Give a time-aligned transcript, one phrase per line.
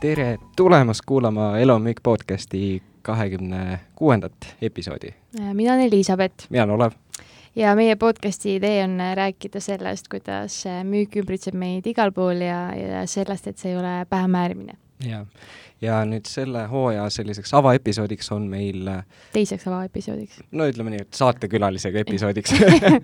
[0.00, 5.14] tere tulemast kuulama müük podcasti kahekümne kuuendat episoodi.
[5.52, 6.46] mina olen Elizabeth.
[6.50, 6.90] mina olen Olev.
[7.56, 13.06] ja meie podcasti idee on rääkida sellest, kuidas müük ümbritseb meid igal pool ja, ja
[13.06, 14.72] sellest, et see ei ole pähemäärimine.
[14.72, 14.87] jaa,
[15.82, 18.88] ja nüüd selle hooaja selliseks avaepisoodiks on meil
[19.32, 20.40] teiseks avaepisoodiks.
[20.50, 22.56] no ütleme nii, et saatekülalisega episoodiks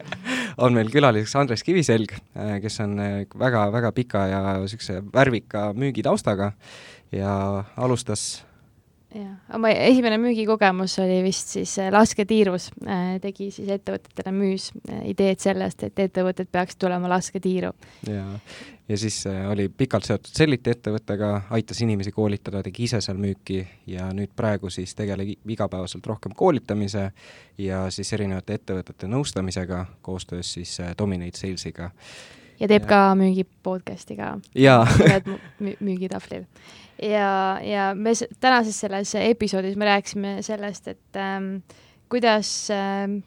[0.65, 2.17] on meil külaliseks Andres Kiviselg,
[2.63, 2.99] kes on
[3.39, 6.53] väga-väga pika ja niisuguse värvika müügitaustaga
[7.15, 7.37] ja
[7.77, 8.45] alustas
[9.15, 12.71] jah, oma esimene müügikogemus oli vist siis lasketiirus,
[13.23, 14.71] tegi siis ettevõtetele, müüs
[15.07, 17.71] ideed sellest, et ettevõtted peaksid tulema lasketiiru.
[18.11, 18.27] ja,
[18.89, 24.11] ja siis oli pikalt seotud Selliti ettevõttega, aitas inimesi koolitada, tegi ise seal müüki ja
[24.17, 27.11] nüüd praegu siis tegeleb igapäevaselt rohkem koolitamise
[27.59, 31.91] ja siis erinevate ettevõtete nõustamisega koostöös siis Dominate Salesiga.
[32.61, 32.89] ja teeb ja.
[32.89, 34.39] ka müügi podcast'i ka.
[34.55, 34.87] jaa.
[35.87, 36.45] müügitahvlil
[37.03, 41.57] ja, ja me tänases selles episoodis me rääkisime sellest, et ähm,
[42.09, 43.19] kuidas ähm,,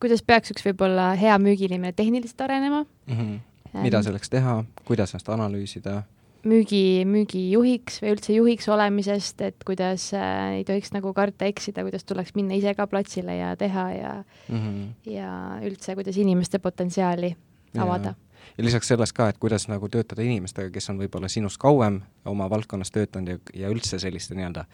[0.00, 3.16] kuidas peaks üks võib-olla hea müügiinimene tehniliselt arenema mm.
[3.16, 3.40] -hmm.
[3.72, 6.02] Mida selleks teha, kuidas ennast analüüsida?
[6.48, 12.02] müügi, müügijuhiks või üldse juhiks olemisest, et kuidas äh, ei tohiks nagu karta eksida, kuidas
[12.08, 14.12] tuleks minna ise ka platsile ja teha ja
[14.48, 15.12] mm, -hmm.
[15.12, 15.30] ja
[15.62, 17.36] üldse, kuidas inimeste potentsiaali
[17.78, 18.14] avada
[18.58, 22.48] ja lisaks sellest ka, et kuidas nagu töötada inimestega, kes on võib-olla sinust kauem oma
[22.50, 24.64] valdkonnas töötanud ja, ja üldse selliste nii-öelda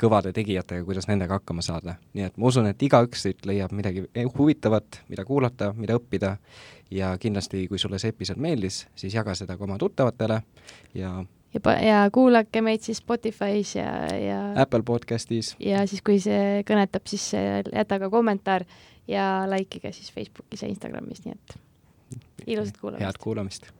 [0.00, 1.96] kõvade tegijatega, kuidas nendega hakkama saada.
[2.14, 4.04] nii et ma usun, et igaüks siit leiab midagi
[4.38, 6.36] huvitavat, mida kuulata, mida õppida
[6.90, 10.42] ja kindlasti, kui sulle see episood meeldis, siis jaga seda ka oma tuttavatele
[10.94, 11.24] ja
[11.54, 15.56] ja, ja kuulake meid siis Spotify's ja, ja Apple podcastis.
[15.60, 17.30] ja siis, kui see kõnetab, siis
[17.72, 18.66] jäta ka kommentaar
[19.08, 21.58] ja likeige siis Facebookis ja Instagramis, nii et
[22.46, 23.06] ilusat kuulamist!
[23.06, 23.75] head kuulamist!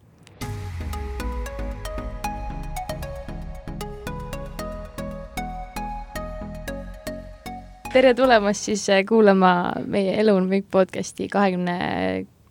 [7.96, 11.76] Tere tulemast siis äh, kuulama meie Elu on müük podcasti kahekümne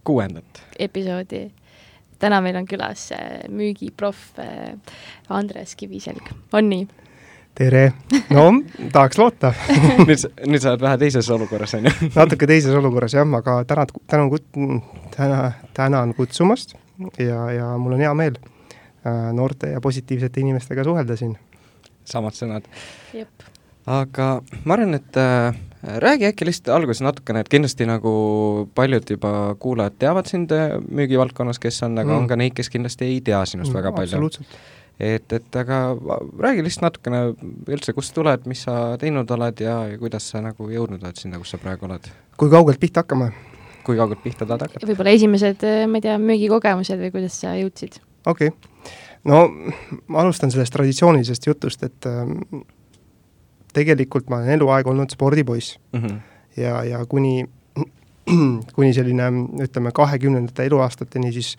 [0.03, 1.51] kuuendat episoodi.
[2.19, 4.73] täna meil on külas äh, müügiproff äh,
[5.29, 6.88] Andres Kiviselg, on nii?
[7.55, 7.94] tere,
[8.34, 8.47] no
[8.91, 9.53] tahaks loota
[10.07, 11.94] nüüd sa, nüüd sa oled vähe teises olukorras, on ju?
[12.17, 14.61] natuke teises olukorras jah, aga tänan, tänan kut-,
[15.13, 16.73] täna, tänan kutsumast
[17.22, 21.38] ja, ja mul on hea meel äh, noorte ja positiivsete inimestega suhelda siin.
[22.05, 22.66] samad sõnad.
[23.85, 24.28] Aga
[24.66, 25.57] ma arvan, et äh,
[26.01, 28.13] räägi äkki lihtsalt alguses natukene, et kindlasti nagu
[28.78, 29.31] paljud juba
[29.62, 32.23] kuulajad teavad sind äh, müügivaldkonnas, kes on, aga mm.
[32.23, 34.29] on ka neid, kes kindlasti ei tea sinust mm, väga palju.
[35.00, 35.79] et, et aga
[36.40, 37.23] räägi lihtsalt natukene
[37.68, 41.19] üldse, kust sa tuled, mis sa teinud oled ja, ja kuidas sa nagu jõudnud oled
[41.19, 42.09] sinna, kus sa praegu oled?
[42.40, 43.34] kui kaugelt pihta hakkame?
[43.85, 44.88] kui kaugelt pihta tahad hakata?
[44.90, 48.00] võib-olla esimesed, ma ei tea, müügikogemused või kuidas sa jõudsid?
[48.25, 48.96] okei okay.,
[49.29, 49.44] no
[50.07, 52.23] ma alustan sellest traditsioonilisest jutust, et äh,
[53.75, 55.99] tegelikult ma olen eluaeg olnud spordipoiss mm.
[55.99, 56.21] -hmm.
[56.61, 57.45] ja, ja kuni,
[58.77, 59.31] kuni selline
[59.67, 61.55] ütleme, kahekümnendate eluaastateni siis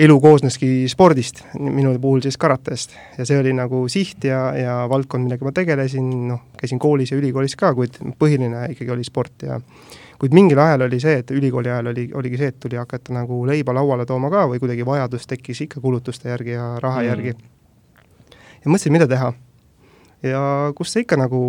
[0.00, 2.94] elu koosneski spordist, minu puhul siis karatest.
[3.18, 7.18] ja see oli nagu siht ja, ja valdkond, millega ma tegelesin, noh, käisin koolis ja
[7.18, 9.60] ülikoolis ka, kuid põhiline ikkagi oli sport ja
[10.20, 13.42] kuid mingil ajal oli see, et ülikooli ajal oli, oligi see, et tuli hakata nagu
[13.48, 17.08] leiba lauale tooma ka või kuidagi vajadus tekkis ikka kulutuste järgi ja raha mm.
[17.08, 17.34] järgi.
[18.64, 19.32] ja mõtlesin, mida teha.
[20.22, 21.40] Ja kust sa ikka nagu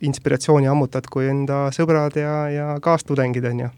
[0.00, 3.70] inspiratsiooni ammutad, kui enda sõbrad ja, ja kaastudengid, on ju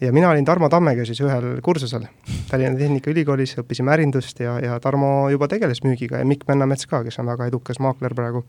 [0.00, 2.06] ja mina olin Tarmo Tammega siis ühel kursusel
[2.50, 7.18] Tallinna Tehnikaülikoolis, õppisime ärindust ja, ja Tarmo juba tegeles müügiga ja Mikk Männamets ka, kes
[7.22, 8.44] on väga edukas maakler praegu.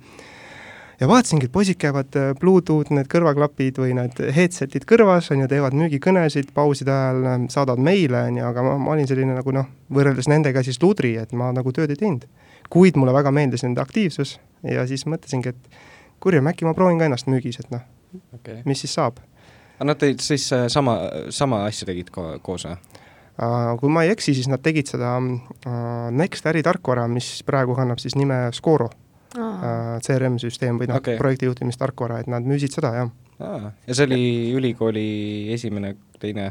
[1.00, 5.48] ja vaatasingi, et poisid käivad äh, Bluetooth, need kõrvaklapid või need headset'id kõrvas, on ju,
[5.48, 9.54] teevad müügikõnesid pauside ajal, äh, saadavad meile, on ju, aga ma, ma olin selline nagu
[9.54, 12.26] noh, võrreldes nendega siis ludri, et ma nagu tööd ei teinud.
[12.74, 15.80] Kuid mulle väga meeldis nende aktiivsus ja siis mõtlesingi, et
[16.24, 17.84] kurjam, äkki ma proovin ka ennast müügis, et noh
[18.36, 19.22] okay., mis siis saab
[19.78, 20.98] aga nad tegid siis äh, sama,
[21.30, 22.78] sama asja tegid ko koos või?
[23.38, 28.02] Uh, kui ma ei eksi, siis nad tegid seda uh, Next äritarkvara, mis praegu kannab
[28.02, 30.00] siis nime Scoro uh,.
[30.02, 33.14] CRM-süsteem või noh okay., projektijuhtimistarkvara, et nad müüsid seda, jah.
[33.38, 34.22] Ah, ja see oli
[34.58, 35.06] ülikooli
[35.54, 36.48] esimene, teine?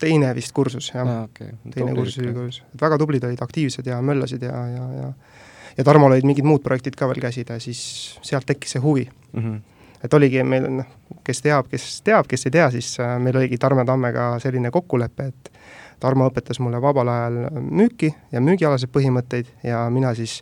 [0.00, 1.26] teine vist kursus, jah ah,.
[1.28, 1.52] Okay.
[1.74, 2.62] teine kursus ülikoolis.
[2.72, 5.10] et väga tublid olid, aktiivsed ja möllasid ja, ja, ja
[5.80, 7.82] ja Tarmol olid mingid muud projektid ka veel käsil ja siis
[8.22, 9.42] sealt tekkis see huvi mm.
[9.42, 9.60] -hmm
[10.04, 10.86] et oligi meil noh,
[11.24, 15.26] kes teab, kes teab, kes ei tea, siis äh, meil oligi Tarmo Tammega selline kokkulepe,
[15.28, 15.50] et
[16.00, 20.38] Tarmo õpetas mulle vabal ajal müüki ja müügialaseid põhimõtteid ja mina siis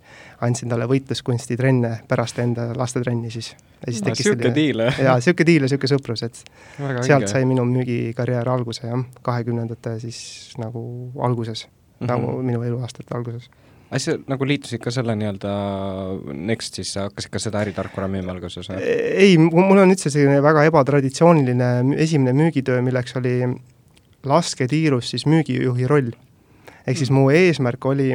[0.47, 3.57] andsin talle võitluskunsti trenne pärast enda lastetrenni siis.
[3.83, 6.39] ja siis tekkis niisugune diil, jaa, niisugune diil ja niisugune sõprus, et
[6.79, 7.33] Väga sealt õige.
[7.33, 10.21] sai minu müügikarjäär alguse jah, kahekümnendate siis
[10.63, 10.85] nagu
[11.19, 12.13] alguses mm, -hmm.
[12.13, 13.51] nagu minu eluaastate alguses
[13.89, 15.53] aga sa nagu liitusid ka selle nii-öelda
[16.37, 18.83] Next, siis sa hakkasid ka seda äritarkvara müüma alguses või?
[18.85, 21.71] ei, mul on üldse selline väga ebatraditsiooniline
[22.05, 23.39] esimene müügitöö, milleks oli
[24.29, 26.13] lasketiirus siis müügijuhi roll.
[26.87, 28.13] ehk siis mu eesmärk oli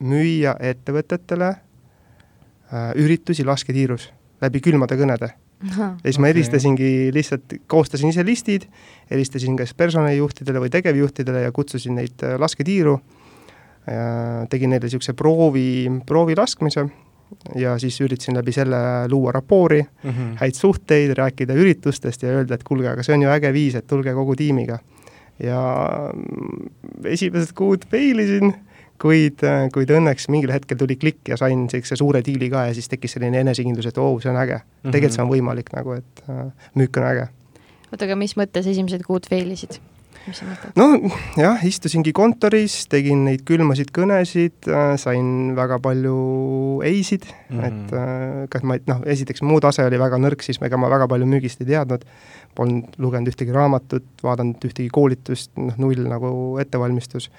[0.00, 4.08] müüa ettevõtetele äh, üritusi lasketiirus
[4.40, 8.64] läbi külmade kõnede ja siis ma helistasingi lihtsalt, koostasin ise listid,
[9.10, 12.96] helistasin kas personalijuhtidele või tegevjuhtidele ja kutsusin neid äh, lasketiiru,
[14.50, 16.84] tegin neile niisuguse proovi, proovi laskmise
[17.54, 18.76] ja siis üritasin läbi selle
[19.10, 20.32] luua rapoori mm, -hmm.
[20.40, 23.86] häid suhteid, rääkida üritustest ja öelda, et kuulge, aga see on ju äge viis, et
[23.86, 24.78] tulge kogu tiimiga.
[25.40, 25.60] ja
[26.14, 26.70] mm,
[27.04, 28.54] esimesed kuud peilisin
[29.00, 32.74] kuid, äh, kuid õnneks mingil hetkel tuli klikk ja sain niisuguse suure diili ka ja
[32.74, 34.64] siis tekkis selline enesekindlus, et oo oh,, see on äge mm.
[34.66, 34.92] -hmm.
[34.92, 37.28] tegelikult see on võimalik nagu, et äh, müük on äge.
[37.92, 39.80] oota, aga mis mõttes esimesed kuud fail isid?
[40.26, 40.74] Mis sa mõtled?
[40.80, 46.18] no jah, istusingi kontoris, tegin neid külmasid kõnesid äh,, sain väga palju
[46.86, 47.70] ei-sid mm, -hmm.
[47.70, 51.08] et äh, kas ma, noh, esiteks mu tase oli väga nõrk, siis ega ma väga
[51.10, 52.04] palju müügist ei teadnud,
[52.54, 56.30] polnud lugenud ühtegi raamatut, vaadanud ühtegi koolitust, noh, null nagu
[56.62, 57.30] ettevalmistus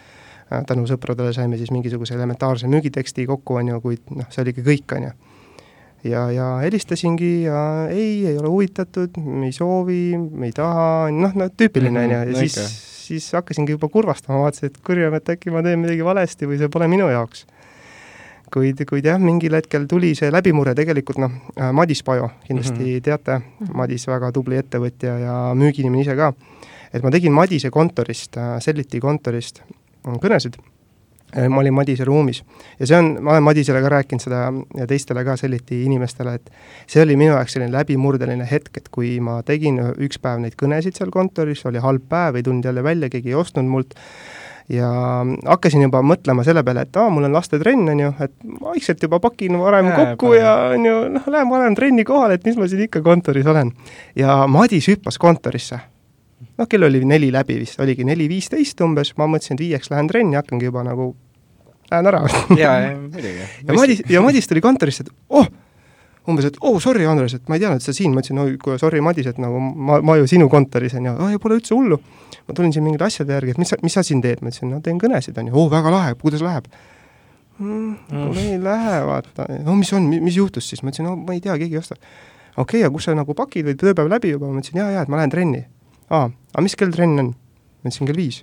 [0.52, 4.66] Äh, tänu sõpradele saime siis mingisuguse elementaarse müügiteksti kokku, on ju, kuid noh, see oligi
[4.66, 5.12] kõik, on ju.
[6.04, 10.02] Ja, ja helistasingi ja ei, ei ole huvitatud, ei soovi,
[10.44, 12.58] ei taha, noh, no tüüpiline, on ju, ja siis,
[13.08, 16.72] siis hakkasingi juba kurvastama, vaatasin, et kurjam, et äkki ma teen midagi valesti või see
[16.74, 17.46] pole minu jaoks.
[18.52, 21.38] Kuid, kuid jah, mingil hetkel tuli see läbimurre tegelikult noh,
[21.72, 23.04] Madis Pajo, kindlasti mm -hmm.
[23.06, 23.78] teate, mhm.
[23.80, 26.34] Madis väga tubli ettevõtja ja müügiinimene ise ka,
[26.92, 29.62] et ma tegin Madise kontorist, äh, Selliti kontorist
[30.04, 30.58] kõnesid,
[31.50, 32.44] ma olin Madise ruumis.
[32.80, 34.42] Ja see on, ma olen Madisele ka rääkinud seda
[34.78, 36.52] ja teistele ka Selliti inimestele, et
[36.90, 40.98] see oli minu jaoks selline läbimurdeline hetk, et kui ma tegin üks päev neid kõnesid
[40.98, 43.96] seal kontoris, oli halb päev, ei tulnud jälle välja, keegi ei ostnud mult,
[44.72, 44.90] ja
[45.46, 49.20] hakkasin juba mõtlema selle peale, et aa, mul on lastetrenn, on ju, et vaikselt juba
[49.24, 52.70] pakin varem Jää, kokku ja on ju, noh, lähen varem trenni kohale, et mis ma
[52.72, 53.74] siin ikka kontoris olen.
[54.16, 55.80] ja Madis hüppas kontorisse
[56.62, 60.10] noh, kell oli neli läbi vist, oligi neli viisteist umbes, ma mõtlesin, et viieks lähen
[60.12, 61.12] trenni, hakkangi juba nagu,
[61.92, 62.22] lähen ära.
[62.60, 63.50] jaa, muidugi.
[63.68, 65.50] ja Madis, ja Madis tuli kontorisse, et oh,
[66.30, 68.56] umbes, et oh, sorry, Andres, et ma ei teadnud, et sa siin, ma ütlesin, oi,
[68.62, 71.76] kuule, sorry, Madis, et nagu ma, ma ju sinu kontoris on ju, oi, pole üldse
[71.78, 72.00] hullu.
[72.48, 74.72] ma tulin siin mingite asjade järgi, et mis sa, mis sa siin teed, ma ütlesin,
[74.74, 76.66] no teen kõnesid, on ju, oo, väga lahe, kuidas läheb
[77.62, 77.92] mm,?
[78.10, 81.44] kuule, ei lähe, vaata, no mis on, mis juhtus siis, ma ütlesin, no ma ei
[81.44, 82.00] tea, keegi ei osta.
[82.02, 85.06] okei okay,, aga kus sa nagu pakid või tööpäev läbi juba, ma ütlesin, jaa, jaa,
[85.06, 85.62] et ma lähen trenni
[86.12, 87.32] aa, aga mis kell trenn on?
[87.82, 88.42] ma ütlesin kell viis.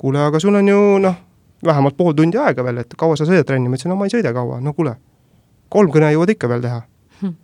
[0.00, 1.18] kuule, aga sul on ju noh,
[1.64, 4.14] vähemalt pool tundi aega veel, et kaua sa sõidad trenni, ma ütlesin, no ma ei
[4.14, 4.96] sõida kaua, no kuule,
[5.72, 6.82] kolm kõne jõuad ikka veel teha
[7.20, 7.36] hm..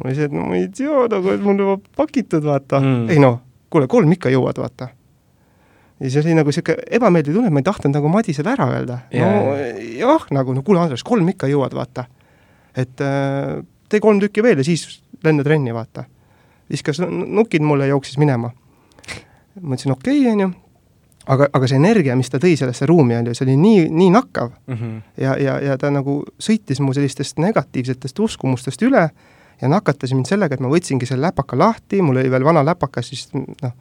[0.00, 3.22] ma see, et no ma ei tea nagu, et mul juba pakitud, vaata mm., ei
[3.22, 3.40] noh,
[3.72, 4.90] kuule, kolm ikka jõuad, vaata
[6.00, 8.98] ja siis oli nagu niisugune ebameeldiv tunne, et ma ei tahtnud nagu Madisele ära öelda
[9.14, 9.38] yeah..
[9.38, 9.54] no
[10.00, 12.08] jah, nagu no kuule, Andres, kolm ikka jõuad, vaata.
[12.74, 16.08] et äh, tee kolm tükki veel ja siis lenda trenni, vaata
[16.70, 18.50] viskas nukid mulle ja jooksis minema.
[19.60, 20.50] Ma ütlesin okei okay,, on ju,
[21.26, 24.10] aga, aga see energia, mis ta tõi sellesse ruumi, on ju, see oli nii, nii
[24.14, 24.74] nakkav mm.
[24.74, 25.02] -hmm.
[25.24, 29.08] ja, ja, ja ta nagu sõitis mu sellistest negatiivsetest uskumustest üle
[29.60, 33.12] ja nakatas mind sellega, et ma võtsingi selle läpaka lahti, mul oli veel vana läpakas,
[33.12, 33.74] siis noh,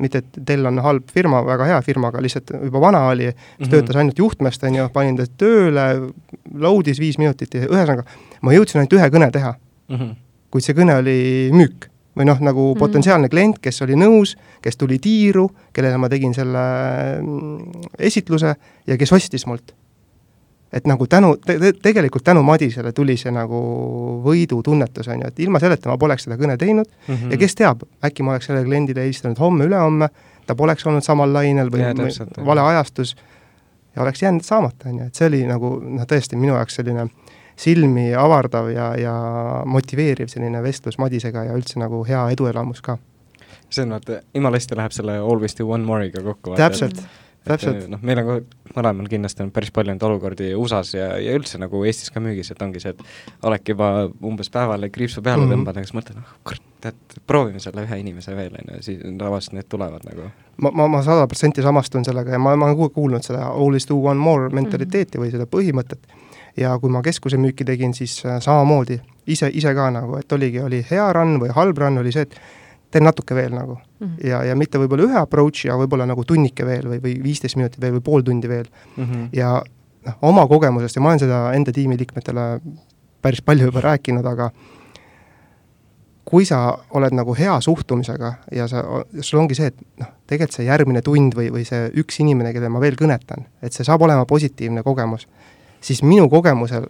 [0.00, 3.34] mitte et Dell on halb firma, väga hea firma, aga lihtsalt juba vana oli, mis
[3.34, 3.70] mm -hmm.
[3.70, 6.12] töötas ainult juhtmest, on ju, panin ta tööle,
[6.54, 8.04] load'is viis minutit ja ühesõnaga,
[8.40, 9.54] ma jõudsin ainult ühe kõne teha
[9.88, 9.96] mm.
[9.96, 10.14] -hmm.
[10.50, 12.78] kuid see kõne oli müük või noh, nagu mm.
[12.80, 16.64] potentsiaalne klient, kes oli nõus, kes tuli tiiru, kellele ma tegin selle
[17.20, 18.54] mm, esitluse
[18.86, 19.74] ja kes ostis mult.
[20.72, 23.58] et nagu tänu te,, te, tegelikult tänu Madisele tuli see nagu
[24.24, 27.32] võidutunnetus, on ju, et ilma selleta ma poleks seda kõne teinud mm -hmm.
[27.32, 30.08] ja kes teab, äkki ma oleks sellele kliendile helistanud homme-ülehomme,
[30.46, 33.16] ta poleks olnud samal lainel või, ja, täpselt, või vale ajastus
[33.96, 37.08] ja oleks jäänud saamata, on ju, et see oli nagu noh, tõesti minu jaoks selline
[37.62, 39.14] silmi avardav ja, ja
[39.68, 42.98] motiveeriv selline vestlus Madisega ja üldse nagu hea eduelamus ka.
[43.72, 46.56] see on vaata, jumala hästi läheb selle Always do one more'iga kokku.
[46.58, 46.98] täpselt,
[47.44, 47.86] täpselt.
[47.92, 48.36] noh, meil on ka
[48.76, 52.50] mõlemal kindlasti on päris palju neid olukordi USA-s ja, ja üldse nagu Eestis ka müügis,
[52.52, 53.92] et ongi see, et oled juba
[54.24, 55.60] umbes päevale kriipsu peale mm -hmm.
[55.60, 59.06] tõmbad, aga siis mõtled, noh kurat, tead, proovime selle ühe inimese veel, on ju, siis
[59.18, 60.30] tavaliselt need tulevad nagu.
[60.56, 63.96] ma, ma, ma sada protsenti samastun sellega ja ma, ma olen kuulnud seda always do
[63.96, 65.26] one more mentaliteeti mm -hmm.
[65.26, 69.90] või seda põhimõtet ja kui ma keskuse müüki tegin, siis äh, samamoodi, ise, ise ka
[69.94, 72.36] nagu, et oligi, oli hea run või halb run, oli see, et
[72.92, 74.06] teen natuke veel nagu mm.
[74.06, 74.28] -hmm.
[74.28, 77.80] ja, ja mitte võib-olla ühe approach'i, aga võib-olla nagu tunnike veel või, või viisteist minutit
[77.80, 79.04] veel või pool tundi veel mm.
[79.04, 79.28] -hmm.
[79.32, 79.62] ja
[80.06, 82.46] noh, oma kogemusest ja ma olen seda enda tiimiliikmetele
[83.22, 84.50] päris palju juba rääkinud, aga
[86.24, 88.82] kui sa oled nagu hea suhtumisega ja sa,
[89.20, 92.70] sul ongi see, et noh, tegelikult see järgmine tund või, või see üks inimene, kelle
[92.72, 95.26] ma veel kõnetan, et see saab olema positiivne kogemus
[95.82, 96.86] siis minu kogemusel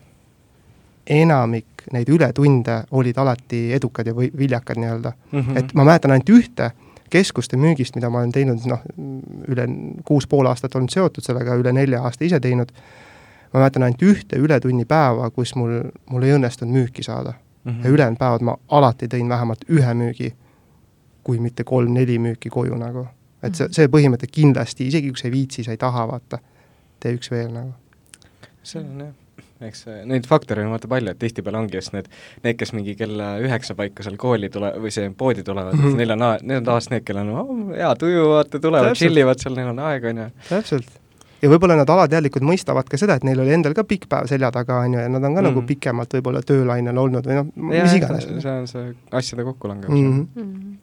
[1.06, 5.40] enamik neid ületunde olid alati edukad ja või viljakad nii-öelda mm.
[5.40, 5.58] -hmm.
[5.58, 6.70] et ma mäletan ainult ühte
[7.10, 8.84] keskuste müügist, mida ma olen teinud noh,
[9.48, 9.66] üle
[10.08, 12.70] kuus pool aastat olnud seotud sellega, üle nelja aasta ise teinud,
[13.52, 17.72] ma mäletan ainult ühte ületunnipäeva, kus mul, mul ei õnnestunud müüki saada mm.
[17.72, 17.84] -hmm.
[17.84, 20.32] ja ülejäänud päevad ma alati tõin vähemalt ühe müügi,
[21.22, 23.06] kui mitte kolm-neli müüki koju nagu.
[23.42, 26.38] et see, see põhimõte kindlasti, isegi kui sa ei viitsi, sa ei taha, vaata,
[27.00, 27.72] tee üks veel nagu.
[28.62, 29.12] See on jah
[29.68, 32.08] eks neid faktoreid on vaata palju, et tihtipeale ongi just need,
[32.46, 36.00] need, kes mingi kella üheksa paiku seal kooli tule- või see poodi tulevad mm, -hmm.
[36.00, 39.42] neil on, need on tavaliselt need, kellel on oh, hea tuju, vaata, tulevad, chill ivad
[39.42, 40.28] seal, neil on aega, on ju.
[40.48, 40.98] täpselt.
[41.42, 44.52] ja võib-olla nad alateadlikult mõistavad ka seda, et neil oli endal ka pikk päev selja
[44.54, 45.50] taga, on ju, ja nad on ka mm -hmm.
[45.50, 48.28] nagu pikemalt võib-olla töölainel olnud või noh, mis iganes.
[48.28, 50.28] see on see asjade kokkulangemine mm.
[50.36, 50.78] -hmm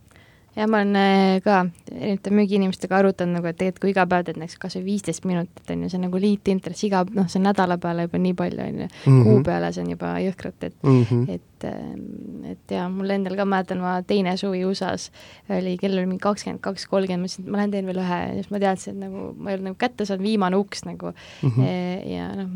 [0.56, 1.60] ja ma olen äh, ka
[1.94, 5.63] erinevate müügiinimestega arutanud nagu, et tegelikult kui iga päev teed näiteks kas või viisteist minutit,
[5.70, 8.65] on ju, see on nagu liitintress iga, noh, see on nädala peale juba nii palju,
[8.65, 9.46] on ju, kuu mhm.
[9.48, 11.36] peale see on juba jõhkralt, et mm, -hmm.
[11.36, 15.10] et, äh, et jaa, mul endal ka, mäletan, ma teine suvi USA-s
[15.56, 18.20] oli, kell oli mingi kakskümmend kaks, kolmkümmend, ma ütlesin, et ma lähen teen veel ühe
[18.22, 21.13] ja siis ma teadsin, et nagu ma ei olnud nagu kätte saanud, viimane uks nagu
[21.13, 21.50] mm.
[21.50, 21.70] -hmm.
[21.70, 22.51] ja, ja noh,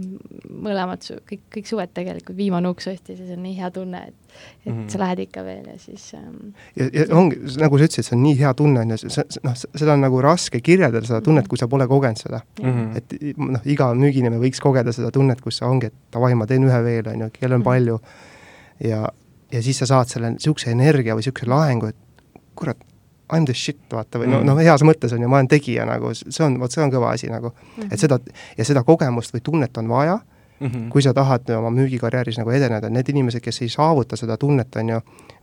[0.70, 4.06] mõlemad su-, kõik, kõik suved tegelikult viimane uks ostis ja see on nii hea tunne,
[4.08, 4.24] et
[4.66, 4.90] et mm -hmm.
[4.90, 8.24] sa lähed ikka veel ja siis ähm, ja, ja ongi, nagu sa ütlesid, see on
[8.24, 11.58] nii hea tunne, on ju, see, noh, seda on nagu raske kirjeldada, seda tunnet, kui
[11.58, 12.70] sa pole kogenud seda mm.
[12.70, 12.98] -hmm.
[12.98, 16.64] et noh, iga müügiinimene võiks kogeda seda tunnet, kus sa ongi, et davai, ma teen
[16.64, 17.70] ühe veel, on ju, kell on mhm.
[17.70, 18.00] palju,
[18.84, 19.08] ja,
[19.52, 22.78] ja siis sa saad selle niisuguse energia või niisuguse laengu, et kurat,
[23.34, 24.34] I m the shit, vaata, või mm.
[24.34, 24.46] -hmm.
[24.46, 26.92] no, no heas mõttes on ju, ma olen tegija nagu, see on, vot see on
[26.92, 27.84] kõva asi nagu mm.
[27.84, 27.94] -hmm.
[27.94, 28.20] et seda,
[28.58, 30.20] ja seda kogemust või tunnet on vaja
[30.60, 30.90] mm, -hmm.
[30.90, 34.90] kui sa tahad oma müügikarjääris nagu edeneda, need inimesed, kes ei saavuta seda tunnet, on
[34.90, 35.00] ju,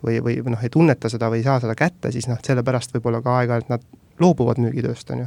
[0.07, 2.95] või, või, või noh, ei tunneta seda või ei saa seda kätte, siis noh, sellepärast
[2.95, 3.83] võib-olla ka aeg-ajalt nad
[4.21, 5.27] loobuvad müügitööst, on ju.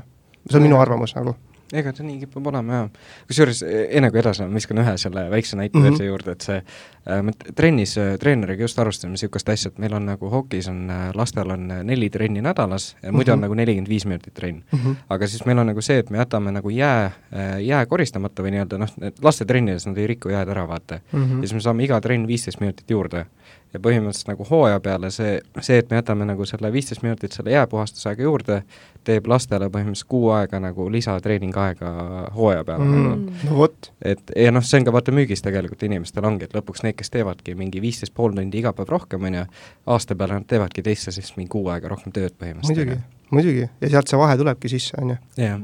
[0.49, 1.35] see on minu arvamus nagu
[1.73, 2.89] ega ta nii kipub olema, jah.
[3.29, 5.89] kusjuures e-, enne kui edasi läheme, viskan ühe selle väikse näite mm -hmm.
[5.89, 9.79] veel siia juurde, et see äh, me trennis äh, treeneriga just arutasime niisugust asja, et
[9.79, 13.33] meil on nagu hokis on äh,, lastel on äh, neli trenni nädalas ja muidu mm
[13.33, 13.33] -hmm.
[13.33, 14.79] on nagu nelikümmend viis minutit trenn mm.
[14.79, 14.95] -hmm.
[15.09, 18.51] aga siis meil on nagu see, et me jätame nagu jää äh,, jää koristamata või
[18.51, 21.23] nii-öelda noh, lastetrennides nad ei riku jääd ära, vaata mm.
[21.23, 21.41] -hmm.
[21.41, 23.25] ja siis me saame iga trenn viisteist minutit juurde
[23.73, 27.53] ja põhimõtteliselt nagu hooaja peale see, see, et me jätame nagu selle viisteist minutit selle
[27.55, 28.59] jääpuhastusaega juurde,
[29.07, 31.93] teeb lastele põhimõtteliselt kuu aega nagu lisatreeningaega
[32.35, 33.07] hooaja peale mm,.
[33.07, 33.47] Nagu.
[33.49, 33.91] no vot.
[34.01, 37.11] et ja noh, see on ka vaata müügis tegelikult inimestel ongi, et lõpuks need, kes
[37.13, 39.47] teevadki mingi viisteist pool tundi iga päev rohkem, on ju,
[39.95, 42.77] aasta peale nad teevadki teisse siis mingi kuu aega rohkem tööd põhimõtteliselt.
[42.77, 43.01] muidugi,
[43.33, 45.19] muidugi, ja sealt see vahe tulebki sisse, on ju.
[45.41, 45.59] jah.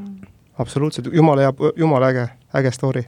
[0.57, 3.05] absoluutselt, jumala hea, jumala äge, äge story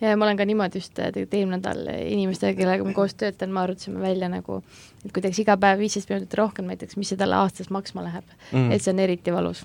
[0.00, 3.62] ja ma olen ka niimoodi just tegelikult eelmine nädal inimestega, kellega ma koos töötan, me
[3.62, 4.60] arutasime välja nagu,
[5.04, 8.26] et kui teeks iga päev viisteist minutit rohkem näiteks, mis see talle aastas maksma läheb.
[8.50, 8.70] Mm..
[8.74, 9.64] et see on eriti valus.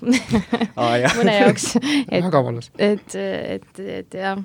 [0.74, 1.72] Ah, mõne jaoks.
[2.28, 2.70] väga valus.
[2.78, 4.40] et, et, et, et jah,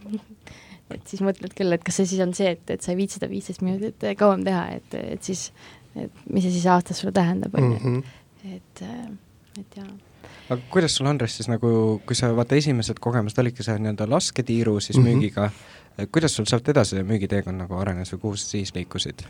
[0.94, 3.20] et siis mõtled küll, et kas see siis on see, et, et sa ei viitsi
[3.20, 5.48] seda viisteist minutit kauem teha, et, et siis,
[5.96, 8.04] et mis see siis aastas sulle tähendab, on ju, mhm.
[8.58, 8.86] et,
[9.62, 9.90] et jaa
[10.50, 14.80] aga kuidas sul, Andres, siis nagu, kui sa vaata esimesed kogemused olidki see nii-öelda lasketiiru
[14.80, 15.16] siis mm -hmm.
[15.16, 15.50] müügiga,
[16.12, 19.26] kuidas sul sealt edasi müügiteekond nagu arenes või kuhu sa siis liikusid?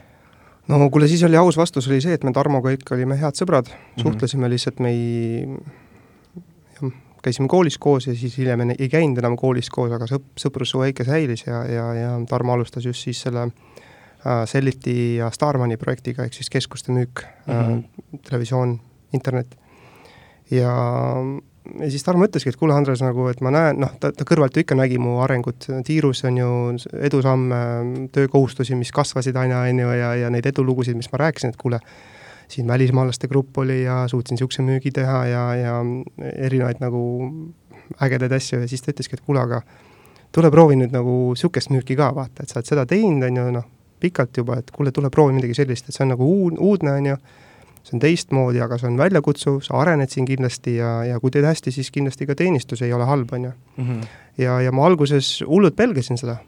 [0.67, 3.69] no kuule, siis oli aus vastus oli see, et me Tarmoga ikka olime head sõbrad
[3.69, 4.01] mm, -hmm.
[4.03, 5.47] suhtlesime lihtsalt, me ei,
[6.81, 6.91] jah,
[7.23, 11.03] käisime koolis koos ja siis hiljem ei käinud enam koolis koos, aga sõp-, sõprussuhe ikka
[11.03, 16.33] säilis ja, ja, ja Tarmo alustas just siis selle äh, Selliti ja Starmani projektiga, ehk
[16.33, 17.83] siis keskuste müük mm, -hmm.
[18.13, 18.79] äh, televisioon,
[19.13, 19.57] internet.
[20.51, 20.71] Ja
[21.79, 24.55] ja siis Tarmo ütleski, et kuule, Andres, nagu, et ma näen, noh, ta, ta kõrvalt
[24.55, 26.49] ju ikka nägi mu arengut, tiirus on ju
[27.07, 27.61] edusamme,
[28.13, 31.79] töökohustusi, mis kasvasid aina, on ju, ja, ja neid edulugusid, mis ma rääkisin, et kuule,
[32.51, 35.79] siin välismaalaste grupp oli ja suutsin niisuguse müügi teha ja, ja
[36.35, 37.01] erinevaid nagu
[38.05, 39.63] ägedaid asju ja siis ta ütleski, et kuule, aga
[40.35, 43.47] tule proovi nüüd nagu niisugust müüki ka, vaata, et sa oled seda teinud, on ju,
[43.57, 43.65] noh,
[44.01, 47.09] pikalt juba, et kuule, tule proovi midagi sellist, et see on nagu uud, uudne, on
[47.13, 47.17] ju
[47.85, 51.45] see on teistmoodi, aga see on väljakutsuv, sa arened siin kindlasti ja, ja kui teed
[51.45, 53.53] hästi, siis kindlasti ka teenistus ei ole halb, on ju.
[53.77, 54.03] Mhm.
[54.41, 56.39] ja, ja ma alguses hullult pelgasin seda,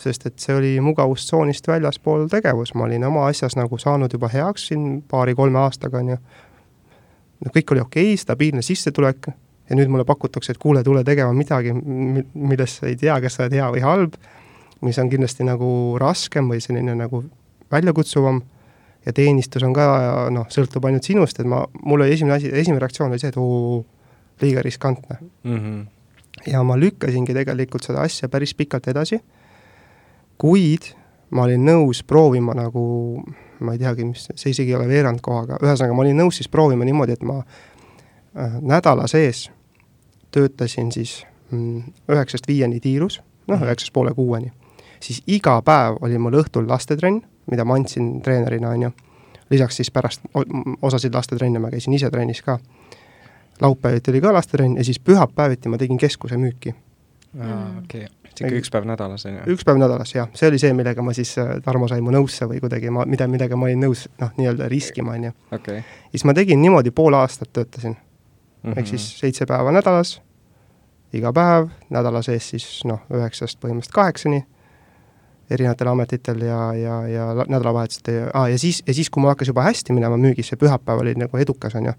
[0.00, 4.70] sest et see oli mugavustsoonist väljaspool tegevus, ma olin oma asjas nagu saanud juba heaks
[4.70, 6.20] siin paari-kolme aastaga, on ju.
[7.44, 9.28] no kõik oli okei okay,, stabiilne sissetulek
[9.68, 13.44] ja nüüd mulle pakutakse, et kuule, tule tegema midagi, millest sa ei tea, kas sa
[13.44, 14.16] oled hea või halb,
[14.86, 15.68] mis on kindlasti nagu
[16.00, 17.24] raskem või selline nagu
[17.72, 18.44] väljakutsuvam
[19.06, 19.86] ja teenistus on ka
[20.34, 23.38] noh, sõltub ainult sinust, et ma, mul oli esimene asi, esimene reaktsioon oli see, et
[23.40, 23.80] oo,
[24.42, 25.56] liiga riskantne mm.
[25.56, 26.50] -hmm.
[26.52, 29.20] ja ma lükkasingi tegelikult seda asja päris pikalt edasi,
[30.38, 30.92] kuid
[31.30, 33.22] ma olin nõus proovima nagu,
[33.60, 36.84] ma ei teagi, mis, see isegi ei ole veerandkohaga, ühesõnaga ma olin nõus siis proovima
[36.84, 39.50] niimoodi, et ma äh, nädala sees
[40.30, 41.82] töötasin siis mm,
[42.12, 43.64] üheksast viieni tiirus, noh, mhm.
[43.64, 44.52] üheksast poole kuueni
[45.00, 48.90] siis iga päev oli mul õhtul lastetrenn, mida ma andsin treenerina, on ju.
[49.50, 50.22] lisaks siis pärast
[50.82, 52.58] osasid lastetrenne ma käisin ise trennis ka.
[53.60, 56.74] laupäeviti oli ka lastetrenn ja siis pühapäeviti ma tegin keskuse müüki.
[57.78, 59.54] okei, sihuke üks päev nädalas, on ju?
[59.54, 60.28] üks päev nädalas, jah.
[60.34, 63.28] see oli see, millega ma siis, äh, Tarmo sai mu nõusse või kuidagi ma, mida,
[63.30, 65.32] millega ma olin nõus noh, nii-öelda riskima, on ju.
[66.10, 68.78] siis ma tegin niimoodi, pool aastat töötasin mm -hmm..
[68.78, 70.20] ehk siis seitse päeva nädalas,
[71.12, 74.44] iga päev, nädala sees siis noh, üheksast põhimõtteliselt kaheksani
[75.50, 79.52] erinevatel ametitel ja, ja, ja nädalavahetustel ja ah,, ja siis, ja siis, kui mul hakkas
[79.52, 81.94] juba hästi minema müügis, see pühapäev oli nagu edukas, on ju,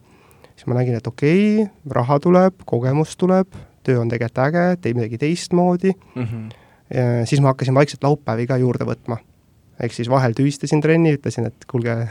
[0.54, 3.56] siis ma nägin, et okei okay,, raha tuleb, kogemus tuleb,
[3.88, 7.24] töö on tegelikult äge, teeb midagi teistmoodi mm, -hmm.
[7.30, 9.18] siis ma hakkasin vaikselt laupäevi ka juurde võtma.
[9.80, 12.08] ehk siis vahel tühistasin trenni, ütlesin, et kuulge,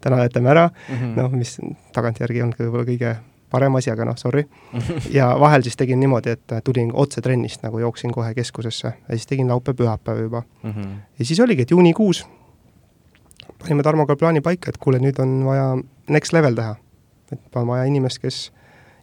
[0.00, 1.16] täna jätame ära mm, -hmm.
[1.16, 1.58] noh, mis
[1.92, 3.16] tagantjärgi on võib-olla kõige
[3.50, 4.44] parem asi, aga noh, sorry.
[5.18, 9.26] ja vahel siis tegin niimoodi, et tulin otse trennist nagu jooksin kohe keskusesse ja siis
[9.26, 10.70] tegin laupäev-pühapäev juba mm.
[10.70, 10.98] -hmm.
[11.18, 12.26] ja siis oligi, et juunikuus
[13.58, 15.66] panime Tarmoga plaani paika, et kuule, nüüd on vaja
[16.08, 16.76] next level teha.
[17.32, 18.52] et on vaja inimest, kes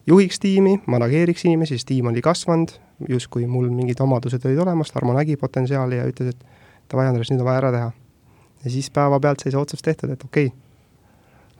[0.06, 2.72] juhiks tiimi, manageeriks inimesi, siis tiim oli kasvanud,
[3.08, 6.46] justkui mul mingid omadused olid olemas, Tarmo nägi potentsiaali ja ütles, et
[6.90, 7.92] davai, Andres, nüüd on vaja ära teha.
[8.64, 10.65] ja siis päevapealt sai see otsus tehtud, et okei okay,,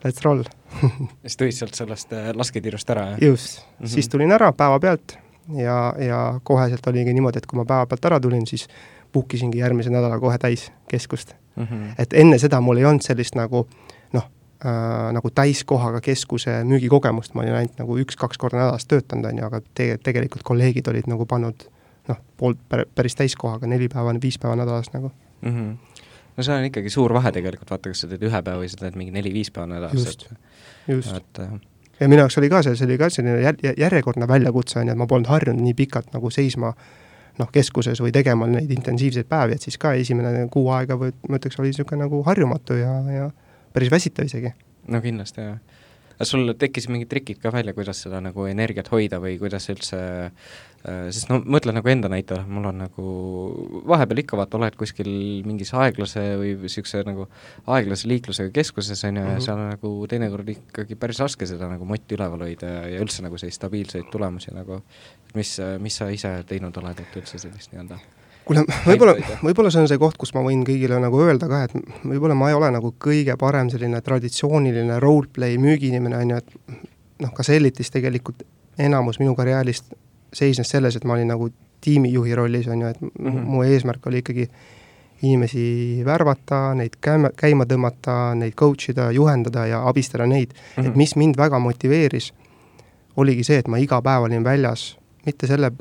[0.06, 0.42] let's roll
[1.22, 3.22] siis tulid sealt sellest äh, lasketirust ära, jah?
[3.22, 3.94] just mm, -hmm.
[3.94, 5.18] siis tulin ära päevapealt
[5.56, 8.68] ja, ja koheselt oligi niimoodi, et kui ma päevapealt ära tulin, siis
[9.12, 11.64] book isingi järgmise nädala kohe täis keskust mm.
[11.64, 11.94] -hmm.
[11.98, 13.66] et enne seda mul ei olnud sellist nagu
[14.12, 14.28] noh
[14.64, 19.46] äh,, nagu täiskohaga keskuse müügikogemust, ma olin ainult nagu üks-kaks korda nädalas töötanud, on ju,
[19.46, 21.68] aga te tegelikult kolleegid olid nagu pannud
[22.08, 22.54] noh, pool,
[22.94, 25.52] päris täiskohaga, neli päeva, viis päeva nädalas nagu mm.
[25.52, 25.95] -hmm
[26.36, 28.80] no see on ikkagi suur vahe tegelikult, vaata, kas sa teed ühe päeva või sa
[28.82, 30.26] teed mingi neli-viis päeva nädalas, et
[30.90, 31.32] just.
[32.00, 34.96] ja minu jaoks oli ka see, see oli ka selline jär-, järjekordne väljakutse, on ju,
[34.96, 36.74] et ma polnud harjunud nii pikalt nagu seisma
[37.36, 41.40] noh, keskuses või tegema neid intensiivseid päevi, et siis ka esimene kuu aega või ma
[41.40, 43.26] ütleks, oli niisugune nagu harjumatu ja, ja
[43.76, 44.54] päris väsitav isegi.
[44.92, 45.75] no kindlasti, jah
[46.16, 50.00] kas sul tekkisid mingid trikid ka välja, kuidas seda nagu energiat hoida või kuidas üldse
[50.26, 53.06] äh, sest no mõtle nagu enda näitel, mul on nagu
[53.90, 55.10] vahepeal ikka vaata, oled kuskil
[55.46, 57.28] mingis aeglase või niisuguse nagu
[57.76, 59.46] aeglase liiklusega keskuses, on ju, ja -hmm.
[59.46, 63.24] seal on nagu teinekord ikkagi päris raske seda nagu motti üleval hoida ja, ja üldse
[63.26, 64.82] nagu selliseid stabiilseid tulemusi nagu,
[65.34, 68.00] mis, mis sa ise teinud oled, et üldse sellist nii-öelda
[68.46, 71.74] kuule, võib-olla, võib-olla see on see koht, kus ma võin kõigile nagu öelda ka, et
[72.06, 76.80] võib-olla ma ei ole nagu kõige parem selline traditsiooniline roleplay müügiinimene, on ju, et
[77.24, 78.44] noh, ka Sellitis tegelikult
[78.78, 79.94] enamus minu karjäärist
[80.36, 81.50] seisnes selles, et ma olin nagu
[81.84, 83.44] tiimijuhi rollis, on ju, et mm -hmm.
[83.44, 84.48] mu eesmärk oli ikkagi
[85.22, 90.86] inimesi värvata, neid käima, käima tõmmata, neid coach ida, juhendada ja abistada neid mm, -hmm.
[90.86, 90.96] et mhm.
[90.98, 92.32] mis mind väga motiveeris,
[93.16, 95.72] oligi see, et ma iga päev olin väljas, mitte selle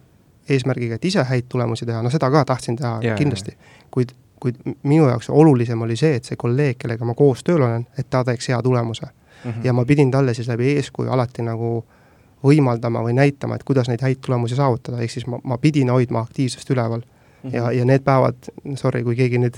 [0.50, 3.56] eesmärgiga, et ise häid tulemusi teha, no seda ka tahtsin teha yeah, kindlasti,
[3.92, 7.88] kuid, kuid minu jaoks olulisem oli see, et see kolleeg, kellega ma koos tööl olen,
[7.98, 9.52] et ta teeks hea tulemuse mm.
[9.52, 9.66] -hmm.
[9.66, 11.86] ja ma pidin talle siis läbi eeskuju alati nagu
[12.46, 16.20] võimaldama või näitama, et kuidas neid häid tulemusi saavutada, ehk siis ma, ma pidin hoidma
[16.20, 17.50] aktiivsust üleval mm.
[17.50, 17.56] -hmm.
[17.56, 18.36] ja, ja need päevad,
[18.76, 19.58] sorry, kui keegi nüüd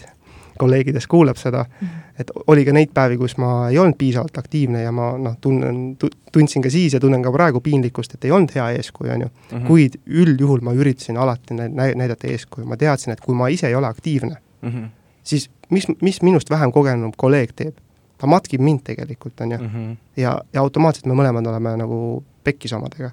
[0.57, 1.87] kolleegidest kuulab seda -hmm.
[2.19, 5.97] et oli ka neid päevi, kus ma ei olnud piisavalt aktiivne ja ma noh, tunnen,
[6.31, 9.27] tundsin ka siis ja tunnen ka praegu piinlikkust, et ei olnud hea eeskuju, on ju
[9.27, 9.57] mm.
[9.57, 9.67] -hmm.
[9.67, 13.75] kuid üldjuhul ma üritasin alati nä-, näidata eeskuju, ma teadsin, et kui ma ise ei
[13.75, 14.89] ole aktiivne mm, -hmm.
[15.23, 17.75] siis mis, mis minust vähem kogenud kolleeg teeb?
[18.17, 19.67] ta matkib mind tegelikult, on ju mm.
[19.67, 19.95] -hmm.
[20.17, 23.11] ja, ja automaatselt me mõlemad oleme nagu pekkis omadega.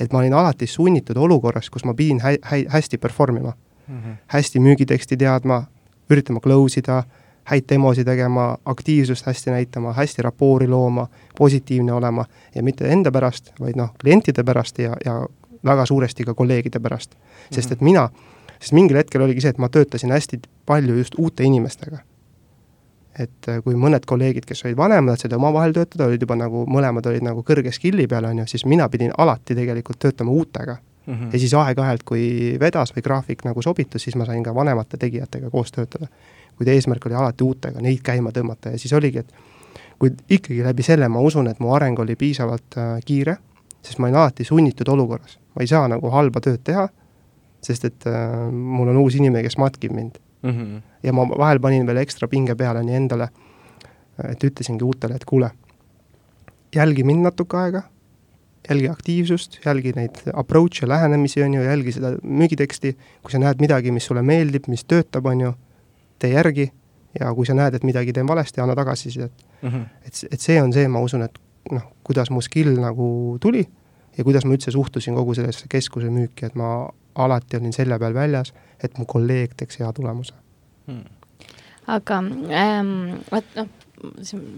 [0.00, 3.52] et ma olin alati sunnitud olukorras, kus ma pidin hä-, hä-, hästi perform ima
[3.88, 3.98] mm.
[3.98, 4.16] -hmm.
[4.26, 5.64] hästi müügiteksti teadma,
[6.10, 7.02] üritama close ida,
[7.44, 11.06] häid demosid tegema, aktiivsust hästi näitama, hästi rapoori looma,
[11.38, 15.18] positiivne olema ja mitte enda pärast, vaid noh, klientide pärast ja, ja
[15.64, 17.14] väga suuresti ka kolleegide pärast.
[17.52, 18.08] sest et mina,
[18.60, 21.98] sest mingil hetkel oligi see, et ma töötasin hästi palju just uute inimestega.
[23.18, 27.06] et äh, kui mõned kolleegid, kes olid vanemad, said omavahel töötada, olid juba nagu, mõlemad
[27.06, 31.14] olid nagu kõrge skill'i peal, on ju, siis mina pidin alati tegelikult töötama uutega mm.
[31.14, 31.32] -hmm.
[31.32, 35.50] ja siis aeg-ajalt, kui vedas või graafik nagu sobitus, siis ma sain ka vanemate tegijatega
[35.50, 36.06] koos töötada.
[36.56, 39.32] kuid eesmärk oli alati uutega, neid käima tõmmata ja siis oligi, et
[39.98, 43.36] kuid ikkagi läbi selle ma usun, et mu areng oli piisavalt äh, kiire,
[43.82, 45.38] sest ma olin alati sunnitud olukorras.
[45.54, 46.88] ma ei saa nagu halba tööd teha,
[47.62, 50.50] sest et äh, mul on uus inimene, kes matkib mind mm.
[50.50, 50.82] -hmm.
[51.02, 53.28] ja ma vahel panin veel ekstra pinge peale nii endale,
[54.28, 55.50] et ütlesingi uutele, et kuule,
[56.74, 57.82] jälgi mind natuke aega
[58.68, 63.92] jälgi aktiivsust, jälgi neid approach'e, lähenemisi, on ju, jälgi seda müügiteksti, kui sa näed midagi,
[63.92, 65.52] mis sulle meeldib, mis töötab, on ju,
[66.18, 66.70] tee järgi
[67.20, 69.68] ja kui sa näed, et midagi teen valesti, anna tagasisidet mm.
[69.68, 69.86] -hmm.
[70.06, 71.38] et, et see on see, ma usun, et
[71.72, 73.66] noh, kuidas mu skill nagu tuli
[74.18, 78.14] ja kuidas ma üldse suhtusin kogu sellesse keskuse müüki, et ma alati olin selja peal
[78.14, 80.34] väljas, et mu kolleeg teeks hea tulemuse
[80.86, 81.04] hmm..
[81.86, 82.18] aga
[82.50, 83.68] ähm, vot noh,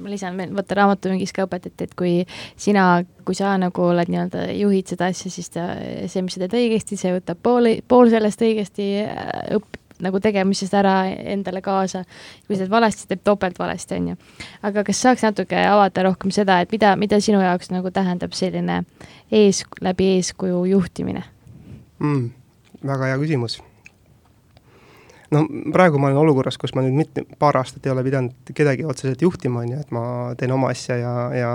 [0.02, 2.12] ma lisan veel, vaata raamatumüügis ka õpetati, et kui
[2.56, 5.68] sina, kui sa nagu oled nii-öelda, juhid seda asja, siis ta,
[6.10, 8.88] see, mis sa teed õigesti, see võtab pool, pool sellest õigesti
[9.56, 12.04] õp-, nagu tegemisest ära endale kaasa.
[12.46, 14.16] kui sa teed valesti, teeb topelt valesti, on ju.
[14.62, 18.82] aga kas saaks natuke avada rohkem seda, et mida, mida sinu jaoks nagu tähendab selline
[19.30, 21.24] ees, läbi eeskuju juhtimine
[21.98, 22.28] mm,?
[22.86, 23.60] väga hea küsimus.
[25.34, 28.86] No praegu ma olen olukorras, kus ma nüüd mitte, paar aastat ei ole pidanud kedagi
[28.86, 30.02] otseselt juhtima, on ju, et ma
[30.38, 31.52] teen oma asja ja, ja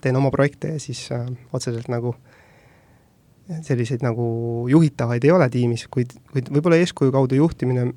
[0.00, 4.26] teen oma projekte ja siis äh, otseselt nagu äh, selliseid nagu
[4.70, 7.90] juhitavaid ei ole tiimis, kuid, kuid võib-olla eeskuju kaudu juhtimine,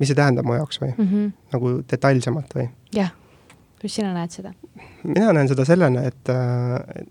[0.00, 1.10] mis see tähendab mu jaoks või mm?
[1.10, 1.34] -hmm.
[1.54, 2.68] nagu detailsemalt või?
[2.96, 3.12] jah,
[3.80, 4.54] kuidas sina näed seda?
[5.02, 6.32] mina näen seda sellena, et,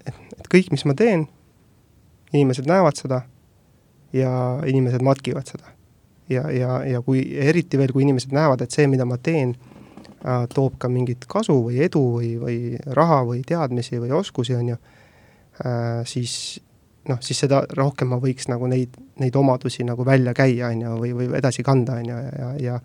[0.06, 1.28] et, et kõik, mis ma teen,
[2.34, 3.22] inimesed näevad seda
[4.16, 4.32] ja
[4.68, 5.72] inimesed matkivad seda.
[6.32, 9.54] Ja, ja, ja kui, eriti veel, kui inimesed näevad, et see, mida ma teen,
[10.24, 12.58] äh, toob ka mingit kasu või edu või, või
[12.98, 14.82] raha või teadmisi või oskusi, on ju,
[15.66, 16.36] äh, siis
[17.10, 21.00] noh, siis seda rohkem ma võiks nagu neid, neid omadusi nagu välja käia, on ju,
[21.06, 22.80] või, või edasi kanda, on ju, ja, ja, ja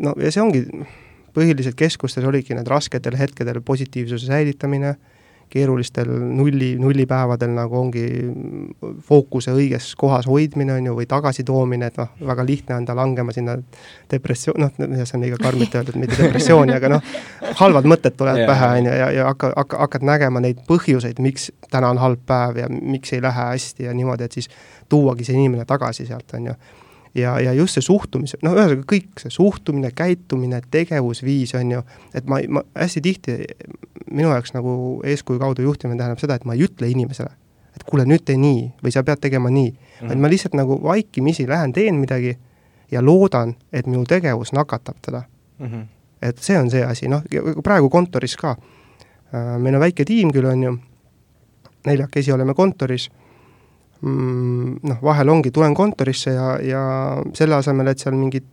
[0.00, 0.64] no ja see ongi,
[1.36, 5.19] põhiliselt keskustes oligi need rasketel hetkedel positiivsuse säilitamine äh,,
[5.50, 8.04] keerulistel nulli, nullipäevadel nagu ongi
[9.06, 13.34] fookuse õiges kohas hoidmine, on ju, või tagasitoomine, et noh, väga lihtne on ta langema
[13.34, 13.56] sinna
[14.10, 17.14] depressioon, noh, see on liiga karmilt öeldud, mitte depressiooni, aga noh,
[17.62, 18.52] halvad mõtted tulevad yeah.
[18.52, 22.22] pähe, on ju, ja, ja hakka, hakka, hakkad nägema neid põhjuseid, miks täna on halb
[22.26, 24.50] päev ja miks ei lähe hästi ja niimoodi, et siis
[24.90, 26.58] tuuagi see inimene tagasi sealt, on ju
[27.14, 31.82] ja, ja just see suhtumise, noh, ühesõnaga kõik see suhtumine, käitumine, tegevusviis, on ju,
[32.14, 33.36] et ma, ma hästi tihti,
[34.10, 34.72] minu jaoks nagu
[35.06, 37.32] eeskuju kaudu juhtimine tähendab seda, et ma ei ütle inimesele,
[37.76, 40.12] et kuule, nüüd tee nii või sa pead tegema nii mm, -hmm.
[40.12, 42.36] vaid ma lihtsalt nagu vaikimisi lähen, teen midagi
[42.90, 45.22] ja loodan, et minu tegevus nakatab teda
[45.58, 45.66] mm.
[45.66, 45.86] -hmm.
[46.22, 47.22] et see on see asi, noh,
[47.62, 48.56] praegu kontoris ka,
[49.34, 50.78] äh, meil on väike tiim küll, on ju,
[51.86, 53.10] neljakesi oleme kontoris
[54.02, 56.84] noh, vahel ongi, tulen kontorisse ja, ja
[57.36, 58.46] selle asemel, et seal mingit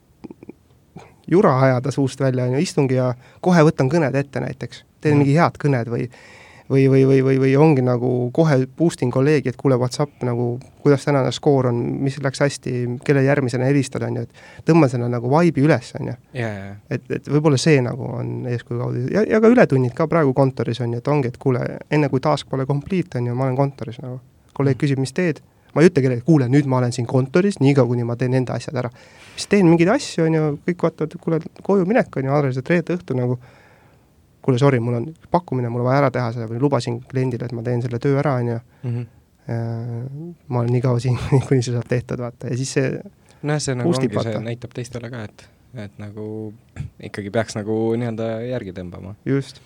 [1.28, 5.24] jura ajada suust välja, on ju, istungi ja kohe võtan kõned ette näiteks, teen mm.
[5.24, 6.10] mingi head kõned või
[6.70, 10.58] või, või, või, või, või ongi nagu kohe boost in kolleegi, et kuule, Whatsapp nagu,
[10.84, 12.74] kuidas tänane skoor on, mis läks hästi,
[13.08, 16.16] kelle järgmisena helistada, on ju, et tõmban selle nagu vibe'i üles, on ju.
[16.90, 20.82] et, et võib-olla see nagu on eeskuju kaudu ja, ja ka ületunnid ka praegu kontoris
[20.84, 23.60] on ju, et ongi, et kuule, enne kui task pole complete, on ju, ma olen
[23.60, 24.20] kontoris nagu
[24.58, 25.44] kolleeg küsib, mis teed,
[25.76, 28.58] ma ei ütle kellelegi, kuule, nüüd ma olen siin kontoris, niikaua kuni ma teen enda
[28.58, 28.92] asjad ära.
[29.36, 32.72] siis teen mingeid asju, on ju, kõik vaatavad, kuule, koju minek on ju, Andres, et
[32.74, 33.38] reede õhtul nagu
[34.48, 37.56] kuule, sorry, mul on pakkumine, mul on vaja ära teha see või lubasin kliendile, et
[37.56, 38.60] ma teen selle töö ära, on ju.
[38.88, 39.06] Mhm.
[40.52, 41.16] ma olen nii kaua siin,
[41.48, 42.90] kuni see saab tehtud, vaata, ja siis see
[43.48, 46.28] nojah, see nagu ongi, see näitab teistele ka, et et nagu
[47.10, 49.16] ikkagi peaks nagu nii-öelda järgi tõmbama.
[49.28, 49.62] just,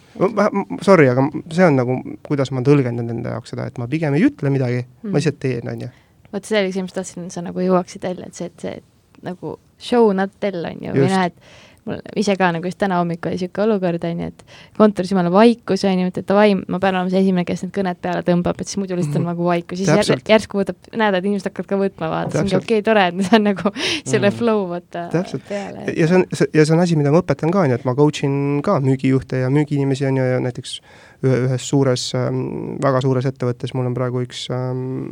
[0.86, 4.26] sorry, aga see on nagu, kuidas ma tõlgendan enda jaoks seda, et ma pigem ei
[4.30, 5.92] ütle midagi mm., ma lihtsalt teen, on ju.
[6.34, 8.78] vot see oli see, mis tahtsin, sa nagu jõuaksid välja, et see, et see
[9.26, 13.00] nagu show not tell on ju, või noh, et mul ise ka nagu just täna
[13.00, 14.44] hommikul oli niisugune olukord, on ju, et
[14.78, 18.02] kontoris jumala vaikus, on ju, et davai, ma pean olema see esimene, kes need kõned
[18.04, 19.32] peale tõmbab, et siis muidu lihtsalt on mhm.
[19.32, 22.58] nagu vaikus, siis jär, järsku võtab, näed, et inimesed hakkavad ka võtma, vaata, siis ongi
[22.60, 24.38] okei okay,, tore, et ma saan nagu selle mm.
[24.38, 25.52] flow võtta Täpselt.
[25.52, 27.98] ja see on, ja see on asi, mida ma õpetan ka, on ju, et ma
[27.98, 30.78] coach in ka müügijuhte ja müügiinimesi, on ju, ja näiteks
[31.26, 35.06] ühe, ühes suures ähm,, väga suures ettevõttes mul on praegu üks ähm,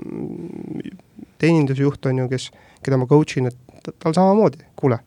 [1.41, 2.49] teenindusjuht, on ju, kes,
[2.85, 4.99] keda ma coach in, et tal samamoodi, kuule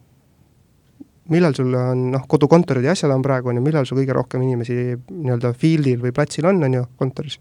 [1.33, 4.45] millal sul on noh, kodukontorid ja asjad on praegu, on ju, millal sul kõige rohkem
[4.45, 7.38] inimesi nii-öelda field'il või platsil on, on ju, kontoris,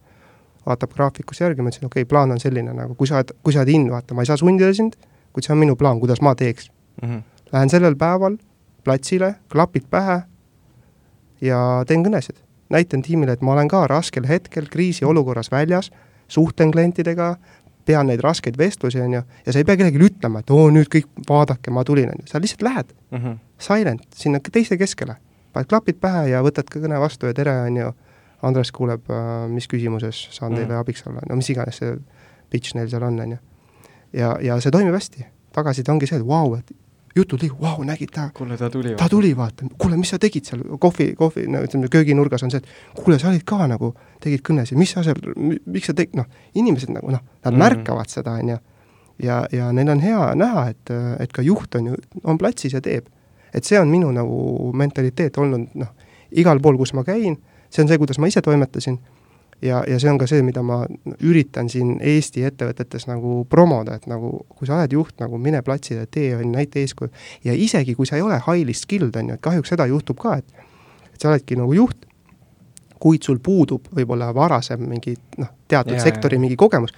[0.66, 3.56] vaatab graafikus järgi, ma ütlesin, okei okay,, plaan on selline nagu, kui sa oled, kui
[3.56, 4.98] sa oled in, vaata, ma ei saa sundida sind,
[5.34, 6.70] kuid see on minu plaan, kuidas ma teeks
[7.02, 7.10] mm.
[7.10, 7.28] -hmm.
[7.52, 8.38] Lähen sellel päeval
[8.84, 10.22] platsile, klapid pähe
[11.42, 12.38] ja teen kõnesid.
[12.70, 15.92] näitan tiimile, et ma olen ka raskel hetkel kriisiolukorras väljas,
[16.28, 17.36] suhtlen klientidega,
[17.86, 20.88] pean neid raskeid vestlusi, on ju, ja sa ei pea kellelegi ütlema, et oo, nüüd
[20.88, 23.18] kõik vaadake, ma tulin, on ju, sa lihtsalt lähed mm.
[23.18, 25.16] -hmm silent, sinna teiste keskele.
[25.54, 27.92] paned klapid pähe ja võtad ka kõne vastu ja tere, on ju,
[28.48, 30.80] Andres kuuleb, äh, mis küsimuses saan teile mm.
[30.80, 31.98] abiks olla, no mis iganes see
[32.50, 33.42] pitch neil seal on, on ju.
[34.18, 36.72] ja, ja see toimib hästi, tagasiside ongi see, et vau wow,, et
[37.16, 40.64] jutud liiguvad, vau, nägid ta, ta tuli, ta tuli, vaata, kuule, mis sa tegid seal?
[40.80, 43.92] Kohvi, kohvi, no ütleme, kööginurgas on see, et kuule, sa olid ka nagu,
[44.24, 47.64] tegid kõnesid, mis sa seal, miks sa teg-, noh, inimesed nagu noh, nad mm.
[47.66, 48.60] märkavad seda, on ju.
[49.28, 52.84] ja, ja neil on hea näha, et, et ka juht on ju, on platsis ja
[52.84, 53.12] teeb
[53.54, 55.96] et see on minu nagu mentaliteet olnud noh,
[56.32, 57.38] igal pool, kus ma käin,
[57.70, 59.00] see on see, kuidas ma ise toimetasin
[59.62, 60.82] ja, ja see on ka see, mida ma
[61.24, 66.08] üritan siin Eesti ettevõtetes nagu promoda, et nagu kui sa oled juht, nagu mine platsile,
[66.12, 67.12] tee, on näita eeskuju.
[67.44, 70.38] ja isegi, kui sa ei ole highly skilled, on ju, et kahjuks seda juhtub ka,
[70.42, 70.68] et
[71.14, 72.08] et sa oledki nagu juht,
[73.02, 76.42] kuid sul puudub võib-olla varasem mingi noh, teatud ja, sektori ja.
[76.42, 76.94] mingi kogemus,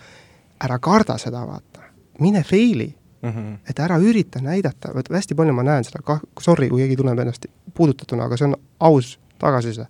[0.63, 1.89] ära karda seda, vaata.
[2.19, 3.57] mine fail'i mm, -hmm.
[3.69, 7.19] et ära ürita näidata, vot hästi palju ma näen seda, kah-, sorry, kui keegi tunneb
[7.19, 9.87] ennast puudutatuna, aga see on aus tagasiside.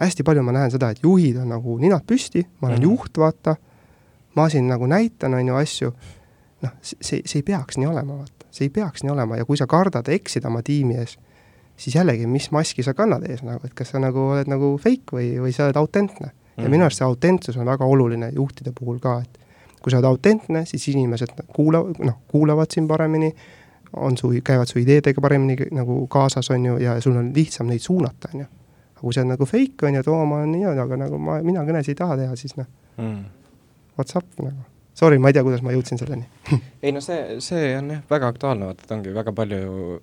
[0.00, 2.90] hästi palju ma näen seda, et juhid on nagu ninad püsti, ma olen mm -hmm.
[2.90, 3.56] juht, vaata,
[4.34, 5.92] ma siin nagu näitan, on ju, asju,
[6.62, 8.46] noh, see, see ei peaks nii olema, vaata.
[8.50, 11.18] see ei peaks nii olema ja kui sa kardad eksida oma tiimi ees,
[11.76, 15.16] siis jällegi, mis maski sa kannad ees nagu, et kas sa nagu oled nagu fake
[15.16, 16.26] või, või sa oled autentne.
[16.26, 16.70] ja mm -hmm.
[16.70, 19.38] minu arust see autentsus on väga oluline juhtide puhul ka, et
[19.80, 23.30] kui sa oled autentne, siis inimesed kuulavad, noh, kuulavad sind paremini,
[23.96, 27.84] on su, käivad su ideedega paremini nagu kaasas, on ju, ja sul on lihtsam neid
[27.84, 28.48] suunata, on ju.
[28.94, 31.18] aga kui sa oled nagu fake, on ju, et oo, ma olen nii, aga nagu
[31.18, 32.68] ma, mina kõnesid ei taha teha, siis noh
[33.00, 33.24] mm.,
[33.96, 34.68] what's up nagu
[35.00, 36.26] sorry, ma ei tea, kuidas ma jõudsin selleni
[36.84, 40.00] ei no see, see on jah, väga aktuaalne, vaata, et ongi väga palju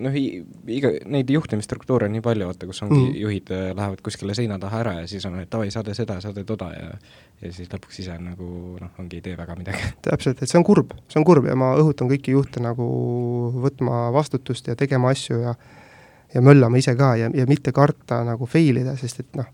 [0.00, 3.18] noh, iga, neid juhtimisstruktuure on nii palju, vaata, kus ongi mm.
[3.22, 6.44] juhid äh, lähevad kuskile seina taha ära ja siis on, et davai, saade seda, saade
[6.48, 6.94] toda ja
[7.40, 9.92] ja siis lõpuks ise nagu noh, ongi ei tee väga midagi.
[10.06, 12.86] täpselt, et see on kurb, see on kurb ja ma õhutan kõiki juhte nagu
[13.64, 15.54] võtma vastutust ja tegema asju ja
[16.30, 19.48] ja möllama ise ka ja, ja mitte karta nagu fail ida, sest et noh,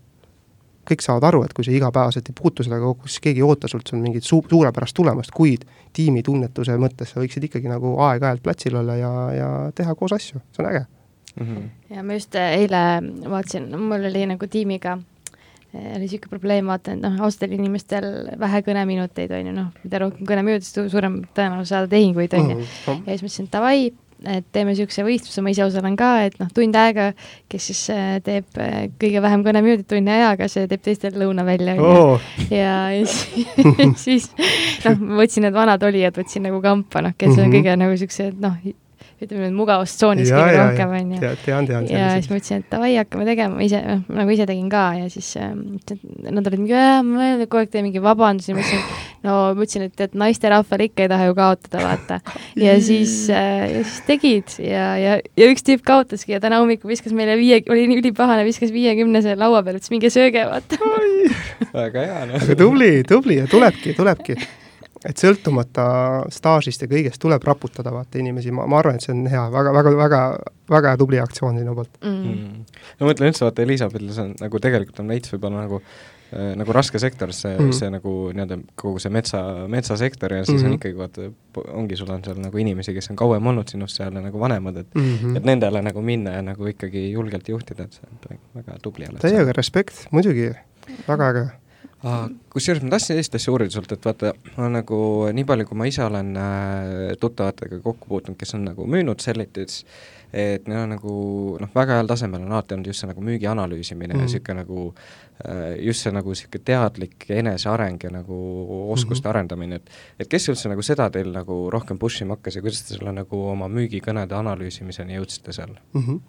[0.87, 3.69] kõik saavad aru, et kui sa igapäevaselt ei puutu sellega kokku, siis keegi ei oota
[3.71, 8.43] sult seal mingit su-, suurepärast tulemust, kuid tiimi tunnetuse mõttes sa võiksid ikkagi nagu aeg-ajalt
[8.45, 11.45] platsil olla ja, ja teha koos asju, see on äge mm.
[11.45, 11.69] -hmm.
[11.95, 12.83] ja ma just äh, eile
[13.29, 18.61] vaatasin, mul oli nagu tiimiga äh, oli niisugune probleem, vaata, et noh, austel inimestel vähe
[18.65, 22.57] kõneminuteid, on ju, noh, mida rohkem kõneminutid, suurem tõenäosus saada tehinguid, on ju.
[22.57, 23.03] Mhm.
[23.05, 23.79] ja siis mõtlesin, et davai,
[24.25, 27.11] et teeme niisuguse võistluse, ma ise osalen ka, et noh, tund aega,
[27.51, 31.77] kes siis äh, teeb äh, kõige vähem kõneminutit tunni ajaga, see teeb teistel lõuna välja
[31.77, 33.47] oh., ja, ja siis,
[34.05, 34.27] siis
[34.87, 37.45] noh, ma võtsin need vanad olijad, võtsin nagu kampa, noh, kes mm -hmm.
[37.45, 38.59] on kõige nagu niisugused noh,
[39.17, 41.31] ütleme, mugavustsoonis kõige rohkem, on ju.
[41.45, 41.87] tean, tean.
[41.89, 45.07] ja siis ma ütlesin, et davai, hakkame tegema, ise, noh, nagu ise tegin ka ja
[45.13, 46.75] siis äh, nad olid mingi,
[47.07, 48.83] ma kogu aeg teen mingi vabandusi, ma ütlesin,
[49.27, 52.19] no ma ütlesin, et, et naisterahval ikka ei taha ju kaotada, vaata.
[52.59, 56.91] ja siis äh,, ja siis tegid ja, ja, ja üks tüüp kaotaski ja täna hommikul
[56.93, 60.79] viskas meile viie, oli nii ülipahane, viskas viiekümnese laua peale, ütles minge sööge, vaata.
[61.81, 62.39] väga hea, noh.
[62.41, 64.39] aga tubli, tubli ja tulebki, tulebki
[65.05, 65.85] et sõltumata
[66.33, 69.73] staažist ja kõigest tuleb raputada vaata inimesi, ma, ma arvan, et see on hea väga,
[69.75, 70.21] väga, väga,
[70.73, 72.19] väga tubli aktsioon sinu poolt mm.
[72.31, 72.85] mm..
[72.97, 75.81] no ma mõtlen üldse, vaata Elizabethil see on nagu tegelikult on veits võib-olla nagu
[76.31, 77.75] nagu raske sektor, see mm, -hmm.
[77.79, 80.69] see nagu nii-öelda kogu see metsa, metsasektor ja siis mm -hmm.
[80.69, 81.29] on ikkagi vaata,
[81.73, 84.77] ongi, sul on seal nagu inimesi, kes on kauem olnud sinust seal ja nagu vanemad,
[84.77, 85.37] et mm -hmm.
[85.37, 89.07] et nendele nagu minna ja nagu ikkagi julgelt juhtida, et see on väga tubli.
[89.19, 90.51] täiega respekt, muidugi,
[91.07, 91.47] väga äge
[92.53, 94.99] kusjuures ma tahtsin sellist asja uurida sult, et vaata, ma nagu
[95.33, 99.79] nii palju, kui ma ise olen äh, tuttavatega kokku puutunud, kes on nagu müünud Sellitis,
[100.33, 101.13] et neil on nagu
[101.61, 104.61] noh, väga heal tasemel on alati olnud just see nagu müügi analüüsimine mm ja niisugune
[104.61, 105.26] nagu äh,
[105.79, 108.37] just see nagu niisugune teadlik eneseareng ja nagu
[108.91, 109.29] oskuste mm -hmm.
[109.29, 112.81] arendamine, et et kes üldse nagu seda teil nagu rohkem push ima hakkas ja kuidas
[112.83, 116.01] te selle nagu oma müügikõnede analüüsimiseni jõudsite seal mm?
[116.01, 116.19] -hmm.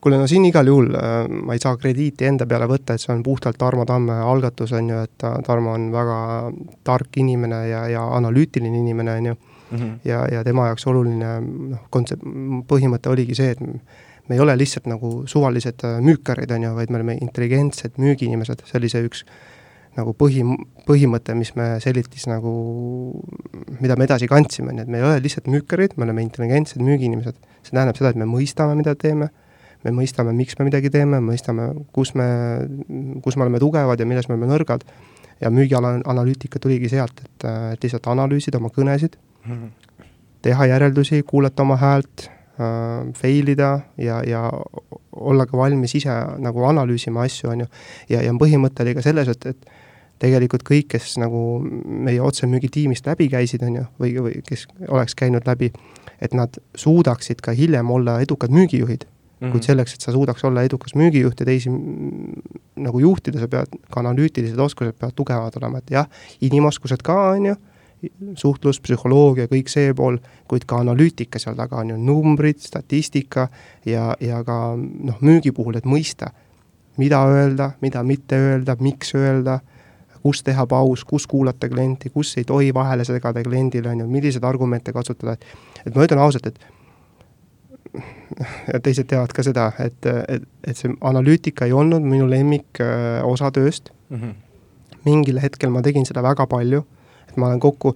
[0.00, 3.14] kuule, no siin igal juhul äh, ma ei saa krediiti enda peale võtta, et see
[3.14, 6.52] on puhtalt Tarmo Tamme algatus, on ju, et Tarmo on väga
[6.84, 9.34] tark inimene ja, ja analüütiline inimene, on ju.
[9.70, 9.98] -hmm.
[10.04, 12.22] ja, ja tema jaoks oluline noh, kontsept,
[12.68, 13.60] põhimõte oligi see, et
[14.28, 18.64] me ei ole lihtsalt nagu suvalised äh, müükarid, on ju, vaid me oleme intelligentsed müügiinimesed,
[18.66, 19.24] see oli see üks
[19.96, 20.42] nagu põhi,
[20.88, 22.52] põhimõte, mis me Sellitis nagu,
[23.80, 27.38] mida me edasi kandsime, nii et me ei ole lihtsalt müükarid, me oleme intelligentsed müügiinimesed.
[27.64, 29.30] see tähendab seda, et me mõistame, mida teeme,
[29.84, 32.28] me mõistame, miks me midagi teeme, mõistame, kus me,
[33.24, 34.84] kus me oleme tugevad ja milles me oleme nõrgad,
[35.40, 39.16] ja müügiala analüütika tuligi sealt, et, et lihtsalt analüüsida oma kõnesid
[40.46, 44.44] teha järeldusi, kuulata oma häält äh,, fail ida ja, ja
[45.12, 47.66] olla ka valmis ise nagu analüüsima asju, on ju.
[48.08, 49.74] ja, ja põhimõte oli ka selles, et, et
[50.22, 51.40] tegelikult kõik, kes nagu
[51.84, 55.72] meie otsemüügitiimist läbi käisid, on ju, või, või kes oleks käinud läbi,
[56.24, 59.46] et nad suudaksid ka hiljem olla edukad müügijuhid mm.
[59.46, 59.52] -hmm.
[59.52, 61.70] kuid selleks, et sa suudaks olla edukas müügijuht ja teisi
[62.76, 66.08] nagu juhtida, sa pead, ka analüütilised oskused peavad tugevad olema, et jah,
[66.40, 67.56] inimoskused ka, on ju
[68.36, 73.48] suhtlus, psühholoogia, kõik see pool, kuid ka analüütika seal taga on ju numbrid, statistika
[73.88, 76.30] ja, ja ka noh, müügi puhul, et mõista,
[77.00, 79.60] mida öelda, mida mitte öelda, miks öelda,
[80.22, 84.44] kus teha paus, kus kuulata klienti, kus ei tohi vahele segada kliendile, on ju, milliseid
[84.44, 86.58] argumente kasutada, et et ma ütlen ausalt, et
[88.72, 93.22] ja teised teavad ka seda, et, et, et see analüütika ei olnud minu lemmik äh,
[93.24, 94.16] osa tööst mm.
[94.16, 94.34] -hmm
[95.06, 96.82] mingil hetkel ma tegin seda väga palju,
[97.36, 97.92] et ma olen kokku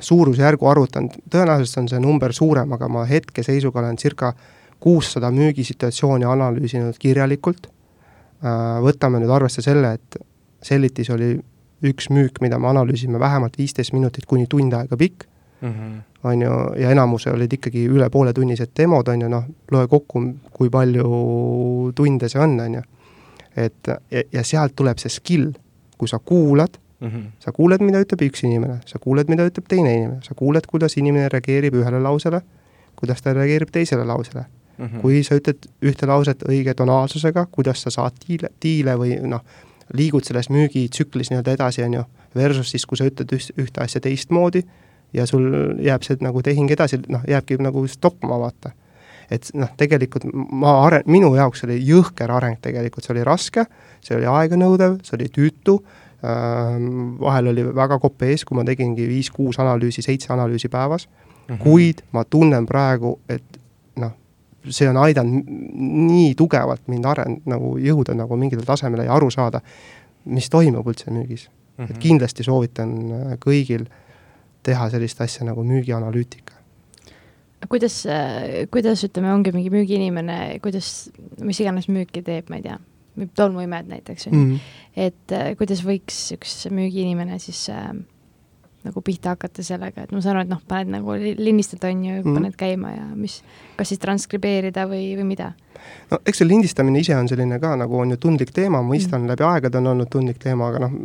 [0.00, 4.32] suurusjärgu arvutanud, tõenäoliselt on see number suurem, aga ma hetkeseisuga olen circa
[4.80, 10.20] kuussada müügisituatsiooni analüüsinud kirjalikult, äh, võtame nüüd arvesse selle, et
[10.62, 11.36] Sellitis oli
[11.86, 15.24] üks müük, mida me analüüsime vähemalt viisteist minutit kuni tund aega pikk
[15.60, 16.00] mm, -hmm.
[16.24, 16.50] on ju,
[16.82, 22.28] ja enamus olid ikkagi üle pooletunnised demod, on ju, noh, loe kokku, kui palju tunde
[22.28, 22.82] see on, on ju.
[23.56, 25.52] et ja, ja sealt tuleb see skill,
[25.98, 27.24] kui sa kuulad mm, -hmm.
[27.38, 30.96] sa kuuled, mida ütleb üks inimene, sa kuuled, mida ütleb teine inimene, sa kuuled, kuidas
[30.96, 32.40] inimene reageerib ühele lausele,
[32.96, 34.44] kuidas ta reageerib teisele lausele
[34.78, 34.86] mm.
[34.86, 35.00] -hmm.
[35.00, 39.44] kui sa ütled ühte lauset õige tonaalsusega, kuidas sa saad tiile, tiile või noh,
[39.94, 42.02] liigud selles müügitsüklis nii-öelda edasi, on ju,
[42.36, 44.62] versus siis, kui sa ütled üht, ühte asja teistmoodi
[45.12, 45.48] ja sul
[45.84, 48.70] jääb see nagu tehing edasi, noh, jääbki nagu stoppama, vaata.
[49.30, 53.64] et noh, tegelikult ma are-, minu jaoks oli jõhker areng tegelikult, see oli raske,
[54.00, 55.78] see oli aeganõudev, see oli tüütu
[56.22, 61.62] vahel oli väga kopp ees, kui ma tegingi viis-kuus analüüsi, seitse analüüsi päevas mm, -hmm.
[61.62, 63.60] kuid ma tunnen praegu, et
[63.96, 64.12] noh,
[64.68, 65.46] see on aidanud
[66.08, 69.60] nii tugevalt mind aren-, nagu jõuda nagu mingile tasemele ja aru saada,
[70.24, 71.84] mis toimub üldse müügis mm.
[71.84, 71.90] -hmm.
[71.90, 72.00] et mhm.
[72.00, 74.04] kindlasti soovitan äh, kõigil äh,
[74.68, 76.56] teha sellist asja nagu müügianalüütika.
[77.68, 78.02] kuidas,
[78.70, 81.10] kuidas ütleme, ongi mingi müügiinimene, kuidas,
[81.44, 82.78] mis iganes müüki teeb, ma ei tea,
[83.36, 84.76] tolmuimed näiteks, on ju, mhm.
[85.08, 87.90] et äh, kuidas võiks üks müügiinimene siis äh,
[88.86, 92.20] nagu pihta hakata sellega, et ma saan aru, et noh, paned nagu lindistad, on ju
[92.20, 93.40] mm., paned käima ja mis,
[93.78, 95.52] kas siis transkribeerida või, või mida?
[96.10, 99.22] No eks see lindistamine ise on selline ka nagu on ju tundlik teema, ma mõistan
[99.22, 100.96] mm., läbi aegade on olnud tundlik teema, aga noh,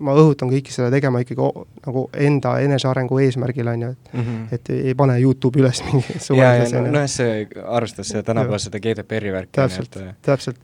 [0.00, 1.46] ma õhutan kõiki seda tegema ikkagi
[1.86, 4.54] nagu enda enesearengu eesmärgil, on ju, et mm -hmm.
[4.54, 9.32] et ei pane Youtube'i üles mingi suvalise ja nojah, see arvestas seda tänapäeva seda GDPR-i
[9.32, 9.52] värki.
[9.52, 10.58] täpselt, täpselt.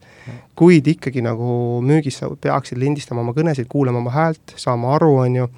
[0.56, 5.36] kuid ikkagi nagu müügis sa peaksid lindistama oma kõnesid, kuulama oma häält, saama aru, on
[5.36, 5.48] ju,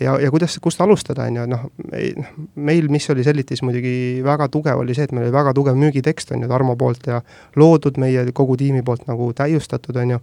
[0.00, 4.48] ja, ja kuidas, kust alustada, on ju, noh, noh, meil, mis oli Sellitis muidugi väga
[4.52, 7.22] tugev, oli see, et meil oli väga tugev müügitekst, on ju, Tarmo poolt ja
[7.56, 10.20] loodud meie kogu tiimi poolt nagu täiustatud, on ju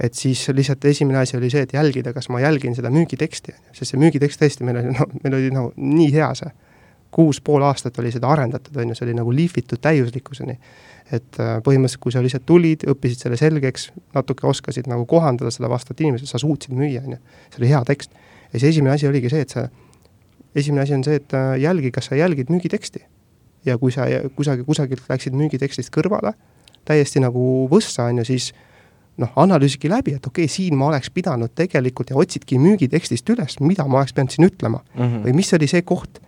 [0.00, 3.92] et siis lihtsalt esimene asi oli see, et jälgida, kas ma jälgin seda müügiteksti, sest
[3.92, 6.52] see müügitekst tõesti, meil oli, no meil oli nagu nii hea see.
[7.10, 10.58] kuus pool aastat oli seda arendatud, on ju, see oli nagu lihvitud täiuslikkuseni.
[11.10, 15.68] et äh, põhimõtteliselt, kui sa lihtsalt tulid, õppisid selle selgeks, natuke oskasid nagu kohandada seda
[15.68, 17.18] vastavalt inimesele, sa suutsid müüa, on ju.
[17.50, 18.14] see oli hea tekst.
[18.52, 19.68] Ja siis esimene asi oligi see, et sa,
[20.54, 23.04] esimene asi on see, et jälgi, kas sa jälgid müügiteksti.
[23.64, 26.32] ja kui sa kusagil, kusagilt läksid müügitekstist kõrvale,
[26.88, 28.52] täiesti nagu võssa, on ju, siis
[29.20, 33.58] noh, analüüsige läbi, et okei okay,, siin ma oleks pidanud tegelikult ja otsidki müügitekstist üles,
[33.60, 35.02] mida ma oleks pidanud siin ütlema mm.
[35.02, 35.24] -hmm.
[35.26, 36.22] või mis oli see koht,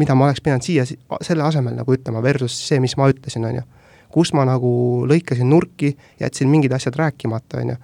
[0.00, 3.62] mida ma oleks pidanud siia selle asemel nagu ütlema, versus see, mis ma ütlesin, on
[3.62, 3.64] ju.
[4.12, 4.70] kus ma nagu
[5.08, 7.76] lõikasin nurki, jätsin mingid asjad rääkimata, on ju.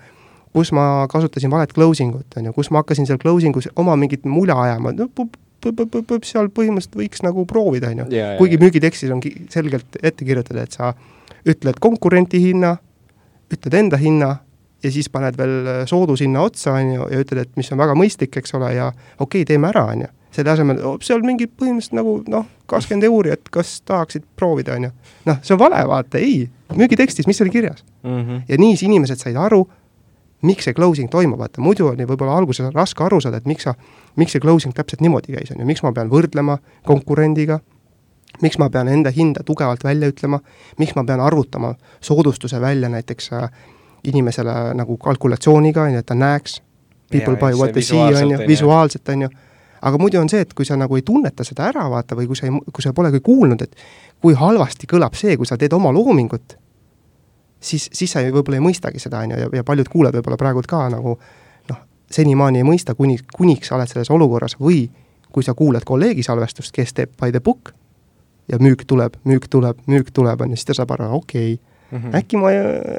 [0.58, 3.94] Kus ma kasutasin valet closing ut, on ju, kus ma hakkasin seal closing us oma
[3.96, 5.06] mingit mula ajama, no
[5.58, 8.26] seal põhimõtteliselt võiks nagu proovida, on ju.
[8.38, 10.92] kuigi müügitekstis on selgelt ette kirjutatud, et sa
[11.48, 12.76] ütled konkurenti hinna
[13.52, 14.36] ütled enda hinna
[14.82, 18.36] ja siis paned veel soodushinna otsa, on ju, ja ütled, et mis on väga mõistlik,
[18.38, 20.12] eks ole, ja okei okay,, teeme ära, on ju.
[20.36, 24.92] selle asemel, seal mingi põhimõtteliselt nagu noh, kakskümmend euri, et kas tahaksid proovida, on ju.
[25.30, 28.20] noh, see on vale, vaata, ei, müügitekstis, mis oli kirjas mm.
[28.20, 28.40] -hmm.
[28.48, 29.64] ja nii siis inimesed said aru,
[30.42, 31.62] miks see closing toimub, vaata.
[31.62, 33.74] Muidu oli võib-olla alguses raske aru saada, et miks sa,
[34.16, 37.60] miks see closing täpselt niimoodi käis, on ju, miks ma pean võrdlema konkurendiga?
[38.44, 40.38] Miks ma pean enda hinda tugevalt välja ütlema,
[40.78, 41.72] miks ma pean arvutama
[42.04, 43.48] soodustuse välja näiteks äh,
[44.04, 46.60] inimesele nagu kalkulatsiooniga, on ju, et ta näeks,
[47.10, 49.30] people ja, buy what they see, on ju, visuaalselt, on ju,
[49.82, 52.38] aga muidu on see, et kui sa nagu ei tunneta seda ära, vaata, või kui
[52.38, 53.74] sa ei, kui sa polegi kuulnud, et
[54.22, 56.58] kui halvasti kõlab see, kui sa teed oma loomingut,
[57.60, 60.62] siis, siis sa võib-olla ei mõistagi seda, on ju, ja, ja paljud kuulajad võib-olla praegu
[60.68, 61.18] ka nagu
[61.70, 64.86] noh, senimaani ei mõista, kuni, kuniks sa oled selles olukorras või
[65.32, 67.72] kui sa kuulad kolleegi salvestust, kes teeb by the book
[68.48, 71.58] ja müük tuleb, müük tuleb, müük tuleb, on ju, siis ta saab aru, okei okay,
[71.90, 72.16] mm, -hmm.
[72.16, 72.52] äkki ma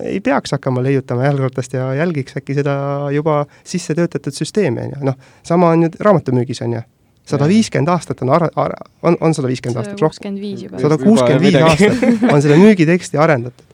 [0.03, 2.76] ei peaks hakkama leiutama jalgratast ja jälgiks äkki seda
[3.12, 6.82] juba sisse töötatud süsteemi, on ju, noh, sama on ju raamatumüügis, on ju
[7.30, 10.38] sada viiskümmend aastat on ara-, ara-, on, on sada viiskümmend aastat rohkem?
[10.82, 13.66] sada kuuskümmend viis aastat on seda müügiteksti arendatud.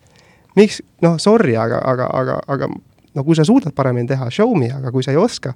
[0.55, 2.69] Miks, noh, sorry, aga, aga, aga, aga
[3.15, 5.53] no kui sa suudad paremini teha, show me, aga kui sa ei oska,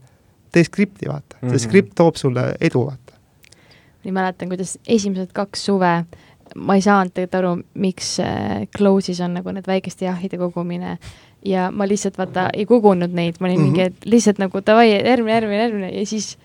[0.51, 1.47] tee skripti, vaata mm.
[1.47, 1.51] -hmm.
[1.57, 3.17] see skript toob sulle edu, vaata
[4.03, 5.93] nii mäletan, kuidas esimesed kaks suve
[6.55, 10.97] ma ei saanud tegelikult aru, miks äh, Close'is on nagu need väikeste jahide kogumine
[11.45, 13.71] ja ma lihtsalt vaata ei kogunud neid, ma olin mm -hmm.
[13.71, 16.37] mingi, et lihtsalt nagu davai, järgmine, järgmine, järgmine ja siis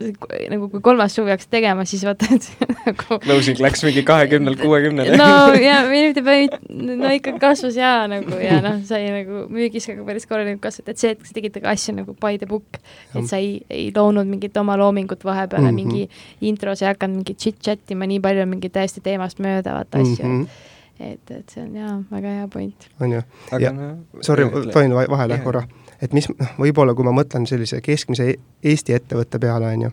[0.00, 2.46] nagu kui kolmas suvi hakkas tegema, siis vaata, et
[2.86, 5.18] nagu closing läks mingi kahekümnelt kuuekümnele.
[5.20, 9.98] no ja mitte päris, no ikka kasvas ja nagu ja noh, sai nagu müügis ka
[10.06, 12.80] päris korralikult kasvada, et see, et sa tegid ka asju nagu by the book,
[13.12, 16.08] et sa ei, ei loonud mingit oma loomingut vahepeale mm, -hmm.
[16.08, 20.26] mingi intros ei hakanud mingit chit-chat ima nii palju, mingi täiesti teemast mööda vaata asju
[20.26, 20.42] mm.
[20.42, 20.68] -hmm
[21.00, 22.88] et, et see on jaa, väga hea point.
[23.00, 23.22] on ju,
[23.58, 23.90] ja no,
[24.20, 25.62] sorry, tohin vahele korra
[26.02, 28.38] et mis, noh, võib-olla kui ma mõtlen sellise keskmise e-,
[28.72, 29.90] Eesti ettevõtte peale, on ju,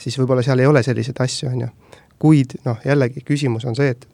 [0.00, 1.68] siis võib-olla seal ei ole selliseid asju, on ju.
[2.20, 4.06] kuid noh, jällegi küsimus on see, et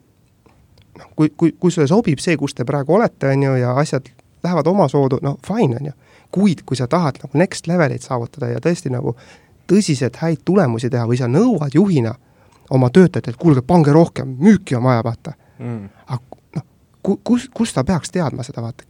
[0.97, 4.09] noh, kui, kui, kui sulle sobib see, kus te praegu olete, on ju, ja asjad
[4.43, 5.97] lähevad omasoodu, no fine, on ju.
[6.31, 9.15] kuid kui sa tahad nagu next levelit saavutada ja tõesti nagu
[9.67, 12.13] tõsiselt häid tulemusi teha või sa nõuad juhina
[12.69, 15.89] oma töötajatelt, kuulge, pange rohkem, müüki on vaja, vaata mm..
[16.07, 16.65] aga noh,
[17.23, 18.87] kus, kus ta peaks teadma seda, vaata,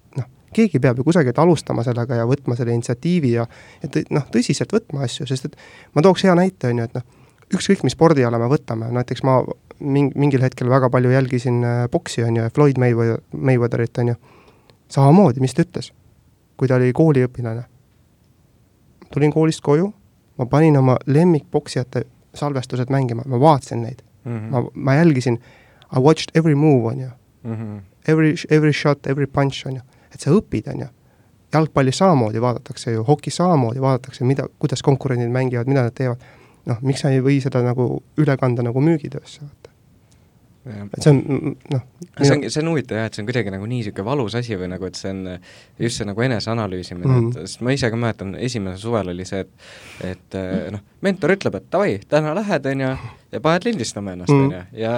[0.54, 3.46] keegi peab ju kusagilt alustama sellega ja võtma selle initsiatiivi ja
[3.84, 5.58] et noh, tõsiselt võtma asju, sest et
[5.96, 7.06] ma tooks hea näite, on ju, et noh,
[7.58, 9.40] ükskõik mis spordiala me võtame, näiteks ma
[9.80, 14.18] ming-, mingil hetkel väga palju jälgisin boksi, äh, on ju, Floyd Mayweather, Mayweatherit, on ju,
[14.94, 15.92] samamoodi, mis ta ütles,
[16.58, 17.68] kui ta oli kooliõpilane.
[19.14, 19.92] tulin koolist koju,
[20.38, 22.04] ma panin oma lemmikpoksijate
[22.36, 24.50] salvestused mängima, ma vaatasin neid mm, -hmm.
[24.52, 25.40] ma, ma jälgisin,
[25.96, 27.10] I watched every move, on ju.
[27.46, 27.82] -hmm.
[28.08, 29.82] Every, every shot, every punch, on ju
[30.18, 30.90] et sa õpid, on ju.
[31.54, 36.24] jalgpallis samamoodi vaadatakse ju, hokis samamoodi vaadatakse, mida, kuidas konkurendid mängivad, mida nad teevad.
[36.68, 39.67] noh, miks sa ei või seda nagu üle kanda nagu müügitöösse, vaata.
[40.68, 41.84] Et see on noh.
[42.22, 44.58] see on, see on huvitav jah, et see on kuidagi nagu nii niisugune valus asi
[44.60, 45.24] või nagu, et see on
[45.82, 47.42] just see nagu eneseanalüüsimine mm, -hmm.
[47.46, 51.36] et sest ma ise ka mäletan, esimesel suvel oli see, et et eh, noh, mentor
[51.38, 52.94] ütleb, et davai, täna lähed, on ju,
[53.32, 54.94] ja paned lindistama ennast, on ju, ja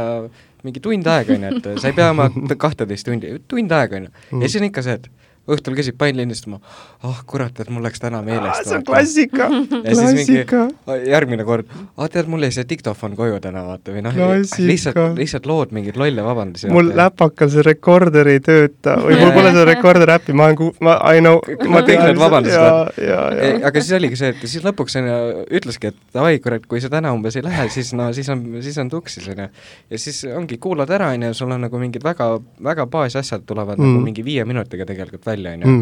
[0.63, 4.09] mingi tund aega, on ju, et sa ei pea oma kahteteist tundi, tund aega, on
[4.09, 5.09] ju, ja siis on ikka see, et
[5.55, 6.59] õhtul käisid pann lindistama,
[7.01, 8.67] ah oh, kurat, et mul läks täna meelest.
[8.67, 10.65] see on klassika, klassika.
[11.07, 14.19] järgmine kord, aa tead, mul jäi see diktofon koju täna, vaata, või noh,
[14.59, 16.69] lihtsalt, lihtsalt lood mingeid lolle vabandusi.
[16.73, 20.97] mul läpakal see rekorder ei tööta või mul pole seda rekorder äppi, ma olen ma,
[21.13, 21.41] I know.
[21.69, 23.63] ma kõik need vabandused.
[23.69, 25.19] aga siis oligi see, et siis lõpuks on ju,
[25.59, 28.77] ütleski, et davai, kurat, kui sa täna umbes ei lähe, siis no siis on, siis
[28.81, 29.49] on tuksis, on ju.
[29.89, 32.31] ja siis ongi, kuulad ära, on ju, sul on nagu mingid väga,
[32.63, 33.93] väga baasasjad tulevad mm.
[33.93, 35.79] nagu mingi viie minutiga tegelikult välja välja, on ju.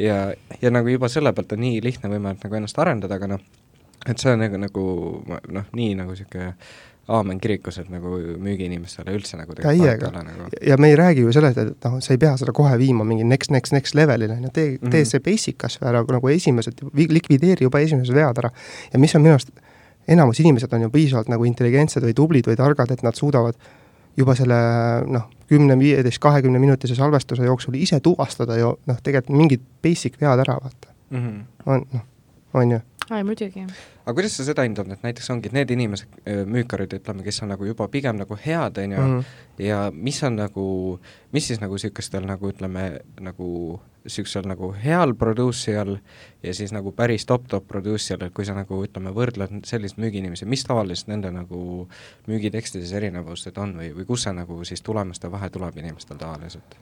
[0.00, 0.16] Ja,
[0.62, 3.44] ja nagu juba selle pealt on nii lihtne võimalik nagu ennast arendada, aga noh,
[4.06, 4.88] et see on nagu, nagu
[5.52, 6.52] noh, nii nagu niisugune
[7.08, 10.46] aamen kirikus, et nagu müügiinimestele üldse nagu täiega, nagu...
[10.64, 13.26] ja me ei räägi ju sellest, et noh, sa ei pea seda kohe viima mingi
[13.28, 14.94] next, next, next levelile, on ju, tee mm, -hmm.
[14.94, 18.50] tee see basic kas või ära nagu esimesed, likvideeri juba esimesed vead ära.
[18.92, 19.52] ja mis on minu arust,
[20.08, 23.60] enamus inimesed on ju piisavalt nagu intelligentsed või tublid või targad, et nad suudavad
[24.16, 24.56] juba selle
[25.10, 30.42] noh, kümne, viieteist, kahekümne minutise salvestuse jooksul ise tuvastada ju noh, tegelikult mingid basic vead
[30.46, 31.20] ära, vaata mm.
[31.20, 31.40] -hmm.
[31.66, 32.06] on, noh,
[32.54, 32.80] on ju.
[33.10, 33.66] Ai, muidugi.
[34.04, 37.66] aga kuidas sa seda hindad, et näiteks ongi, need inimesed, müükkarid, ütleme, kes on nagu
[37.68, 39.24] juba pigem nagu head, on ju -hmm.
[39.58, 41.00] ja mis on nagu,
[41.32, 45.98] mis siis nagu niisugustel nagu ütleme, nagu niisugusel nagu heal producer'il
[46.42, 50.64] ja siis nagu päris top-top producer'il, et kui sa nagu ütleme, võrdled sellist müügiinimesi, mis
[50.64, 51.88] tavaliselt nende nagu
[52.26, 56.76] müügitekstides erinevused on või, või kus see nagu siis tulemuste vahe tuleb inimestel tavaliselt?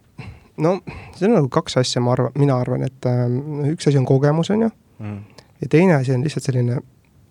[0.56, 0.80] no
[1.16, 3.24] see on nagu kaks asja, ma arvan, mina arvan, et äh,
[3.72, 5.31] üks asi on kogemus, on ju mm.,
[5.62, 6.80] ja teine asi on lihtsalt selline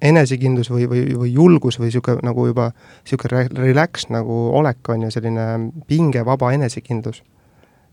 [0.01, 5.11] enesekindlus või, või, või julgus või niisugune nagu juba niisugune relax nagu olek, on ju,
[5.13, 5.47] selline
[5.88, 7.21] pingevaba enesekindlus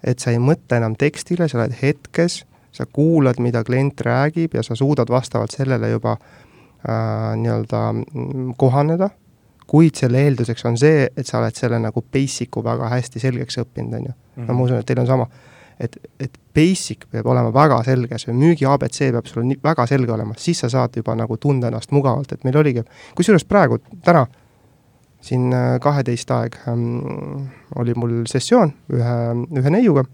[0.04, 2.42] et sa ei mõtle enam tekstile, sa oled hetkes,
[2.74, 9.10] sa kuulad, mida klient räägib ja sa suudad vastavalt sellele juba äh, nii-öelda mm, kohaneda,
[9.68, 13.98] kuid selle eelduseks on see, et sa oled selle nagu basic'u väga hästi selgeks õppinud,
[13.98, 14.16] on ju.
[14.44, 15.26] no ma usun, et teil on sama.
[15.80, 20.12] Et, et basic peab olema väga selge, see müügi abc peab sul nii väga selge
[20.14, 22.84] olema, siis sa saad juba nagu tunda ennast mugavalt, et meil oligi,
[23.18, 24.26] kusjuures praegu, täna
[25.24, 29.18] siin äh, kaheteist aeg ähm, oli mul sessioon ühe,
[29.60, 30.04] ühe neiuga,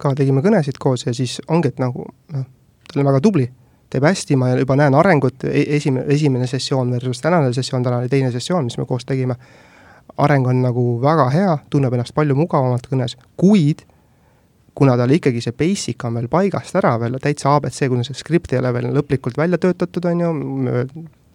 [0.00, 2.46] ka tegime kõnesid koos ja siis ongi, et nagu noh,
[2.90, 3.46] ta on väga tubli,
[3.90, 8.10] teeb hästi, ma juba näen arengut, e-, esimene, esimene sessioon versus tänane sessioon, täna oli
[8.10, 9.36] teine sessioon, mis me koos tegime,
[10.16, 13.84] areng on nagu väga hea, tunneb ennast palju mugavamalt kõnes, kuid
[14.74, 18.52] kuna tal ikkagi see basic on veel paigast ära veel, täitsa abc, kuna see skript
[18.54, 20.84] ei ole veel lõplikult välja töötatud, on ju, me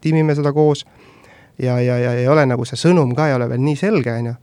[0.02, 0.86] tiimime seda koos
[1.62, 4.32] ja, ja, ja ei ole nagu see sõnum ka ei ole veel nii selge, on
[4.32, 4.36] ju,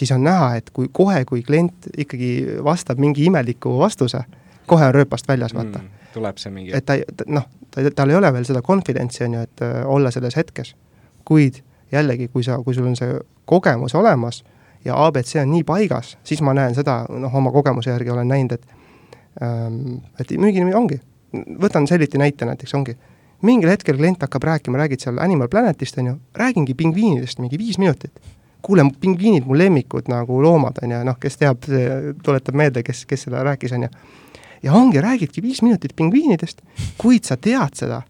[0.00, 4.22] siis on näha, et kui kohe, kui klient ikkagi vastab mingi imeliku vastuse,
[4.66, 6.10] kohe on rööpast väljas, vaata mm,.
[6.14, 9.46] tuleb see mingi et ta, noh, ta, tal ei ole veel seda confidentsi, on ju,
[9.48, 10.74] et äh, olla selles hetkes.
[11.24, 11.62] kuid
[11.92, 14.42] jällegi, kui sa, kui sul on see kogemus olemas
[14.84, 18.52] ja abc on nii paigas, siis ma näen seda, noh, oma kogemuse järgi olen näinud,
[18.52, 18.66] et
[19.42, 21.00] ähm, et müüginimi ongi,
[21.62, 22.96] võtan Selliti näite näiteks, ongi
[23.42, 27.78] mingil hetkel klient hakkab rääkima, räägid seal Animal Planetist, on ju, räägingi pingviinidest mingi viis
[27.78, 28.12] minutit.
[28.66, 31.68] kuule, pingviinid mu lemmikud nagu loomad, on ju, noh, kes teab,
[32.24, 33.88] tuletab meelde, kes, kes seda rääkis, on ju.
[34.62, 36.62] ja ongi, räägidki viis minutit pingviinidest,
[36.98, 38.02] kuid sa tead seda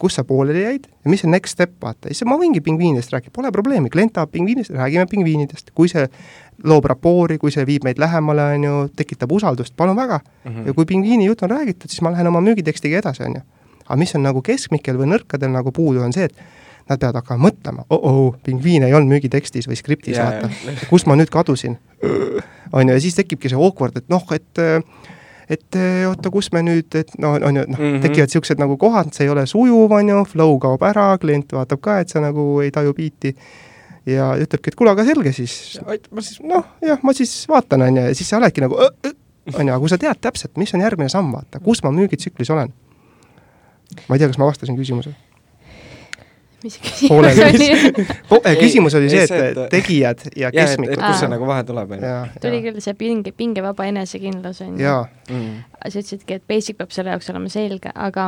[0.00, 3.32] kus sa pooleli jäid ja mis on next step, vaata, siis ma võingi pingviinidest rääkida,
[3.36, 6.06] pole probleemi, klient tahab pingviinidest, räägime pingviinidest, kui see
[6.64, 10.50] loob rapoori, kui see viib meid lähemale, on ju, tekitab usaldust, palun väga mm.
[10.50, 10.66] -hmm.
[10.66, 13.42] ja kui pingviini jutt on räägitud, siis ma lähen oma müügitekstiga edasi, on ju.
[13.84, 16.36] aga mis on nagu keskmikel või nõrkadel nagu puudu, on see, et
[16.88, 20.88] nad peavad hakkama mõtlema oh, oh, pingviin ei olnud müügitekstis või skriptis yeah,, vaata yeah.,
[20.90, 21.78] kust ma nüüd kadusin.
[22.72, 24.80] on ju, ja siis tekibki see awkward, et noh, et äh,
[25.50, 28.60] et eh, oota, kus me nüüd, et no on ju, noh mm -hmm., tekivad niisugused
[28.62, 32.08] nagu kohad, see ei ole sujuv, on ju, flow kaob ära, klient vaatab ka, et
[32.08, 33.34] sa nagu ei taju biiti
[34.06, 35.80] ja ütlebki, et kuule, aga selge siis,
[36.10, 39.66] ma siis noh, jah, ma siis vaatan, on ju, ja siis sa oledki nagu on
[39.66, 42.72] ju, aga kui sa tead täpselt, mis on järgmine samm, vaata, kus ma müügitsüklis olen.
[44.08, 45.29] ma ei tea, kas ma vastasin küsimusele
[46.64, 51.00] mis küsimus oli küsimus oli see, et tegijad ja keskmikud.
[51.00, 52.16] kus see nagu vahe tuleb, on ju.
[52.42, 54.96] tuli küll see pinge, pingevaba enesekindlus, on ju.
[55.30, 55.62] Mm.
[55.86, 58.26] sa ütlesidki, et basic peab selle jaoks olema selge, aga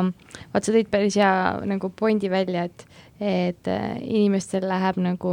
[0.55, 1.35] vaat sa tõid päris hea
[1.68, 2.87] nagu pointi välja, et
[3.22, 5.33] et äh, inimestel läheb nagu,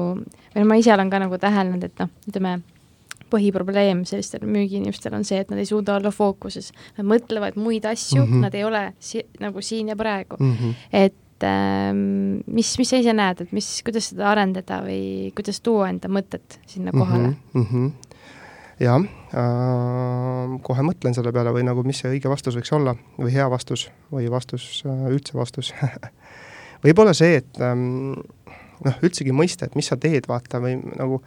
[0.53, 2.59] või ma ise olen ka nagu täheldanud, et noh, ütleme,
[3.29, 6.71] põhiprobleem sellistel müügiinimestel on see, et nad ei suuda olla fookuses.
[6.97, 8.45] Nad mõtlevad muid asju mm, -hmm.
[8.45, 10.53] nad ei ole si nagu siin ja praegu mm.
[10.53, 10.73] -hmm.
[10.93, 15.61] et et ähm, mis, mis sa ise näed, et mis, kuidas seda arendada või kuidas
[15.63, 17.65] tuua enda mõtet sinna kohale mm?
[17.69, 17.91] -hmm.
[18.83, 23.31] jah äh,, kohe mõtlen selle peale või nagu, mis see õige vastus võiks olla või
[23.31, 25.71] hea vastus või vastus äh,, üldse vastus
[26.83, 28.19] võib-olla see, et ähm,
[28.83, 31.21] noh, üldsegi mõista, et mis sa teed, vaata, või nagu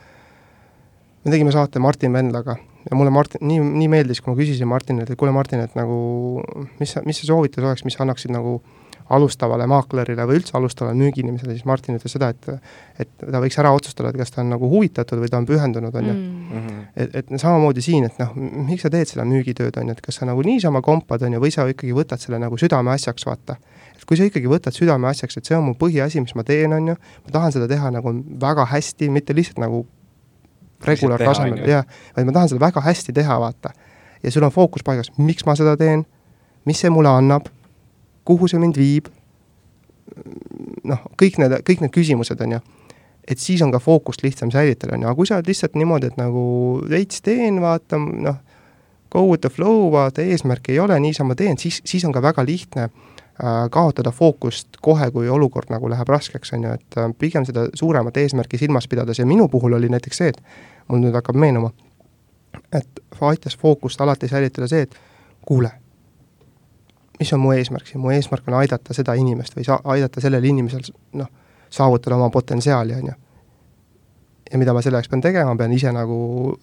[1.25, 2.59] me tegime saate Martin Vendlaga
[2.91, 6.43] ja mulle Martin, nii, nii meeldis, kui ma küsisin Martinilt, et kuule, Martin, et nagu
[6.81, 8.82] mis sa, mis see soovitus oleks, mis annaksid nagu äh,
[9.13, 12.49] alustavale maaklerile või üldse alustavale müügiinimesele, siis Martin ütles seda, et
[13.03, 15.95] et ta võiks ära otsustada, et kas ta on nagu huvitatud või ta on pühendunud,
[15.95, 16.51] on ju mm.
[16.53, 16.83] -hmm.
[16.97, 18.35] et, et samamoodi siin, et noh,
[18.69, 21.41] miks sa teed seda müügitööd, on ju, et kas sa nagu niisama kompad, on ju,
[21.43, 23.57] või sa ikkagi võtad selle nagu südameasjaks, vaata.
[23.97, 26.89] et kui sa ikkagi võtad südameasjaks, et see on mu põhiasi, mis ma teen, on
[26.89, 29.87] ju, ma tahan seda teha nagu väga hästi, mitte lihtsalt nagu
[30.87, 31.85] regulaartasemel, jah,
[32.17, 33.73] vaid ma tahan seda väga hästi teha, vaata.
[34.23, 36.07] ja sul on fookus paigas, miks ma seda teen,
[36.65, 37.49] mis see mulle annab
[38.25, 39.11] kuhu see mind viib,
[40.85, 42.61] noh, kõik need, kõik need küsimused, on ju,
[43.29, 46.11] et siis on ka fookust lihtsam säilitada, on ju, aga kui sa oled lihtsalt niimoodi,
[46.11, 46.43] et nagu
[46.91, 48.41] veits teen, vaata, noh,
[49.13, 52.45] go with the flow, vaata, eesmärki ei ole, niisama teen, siis, siis on ka väga
[52.49, 57.47] lihtne äh, kaotada fookust kohe, kui olukord nagu läheb raskeks, on ju, et äh, pigem
[57.49, 59.21] seda suuremat eesmärki silmas pidades.
[59.21, 60.41] Ja minu puhul oli näiteks see, et
[60.89, 61.73] mul nüüd hakkab meenuma,
[62.73, 64.97] et aitas fookust alati säilitada see, et
[65.47, 65.71] kuule
[67.23, 70.45] mis on mu eesmärk siin, mu eesmärk on aidata seda inimest või sa-, aidata sellel
[70.51, 70.85] inimesel
[71.19, 71.31] noh,
[71.73, 73.19] saavutada oma potentsiaali, on ju.
[74.53, 76.17] ja mida ma selleks pean tegema, pean ise nagu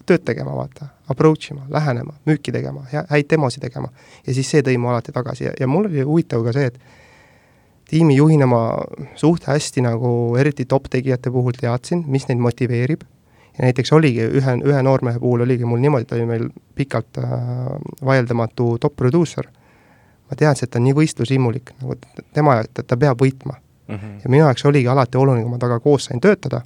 [0.06, 3.90] tööd tegema, vaata, approach ima, lähenema, müüki tegema, häid demosid tegema.
[4.26, 5.48] ja siis see tõi mu alati tagasi.
[5.48, 6.78] Ja, ja mul oli huvitav ka see, et
[7.90, 8.62] tiimijuhina ma
[9.18, 13.02] suht hästi nagu eriti top-tegijate puhul teadsin, mis neid motiveerib,
[13.56, 16.46] ja näiteks oligi ühe, ühe noormehe puhul oligi mul niimoodi, ta oli meil
[16.78, 17.32] pikalt äh,
[18.06, 19.50] vaieldamatu top produusser
[20.30, 21.96] ma teadsin, et ta on nii võistlushimulik, nagu
[22.34, 23.96] tema, et ta peab võitma mm.
[23.96, 24.20] -hmm.
[24.24, 26.62] ja minu jaoks oligi alati oluline, kui ma temaga koos sain töötada,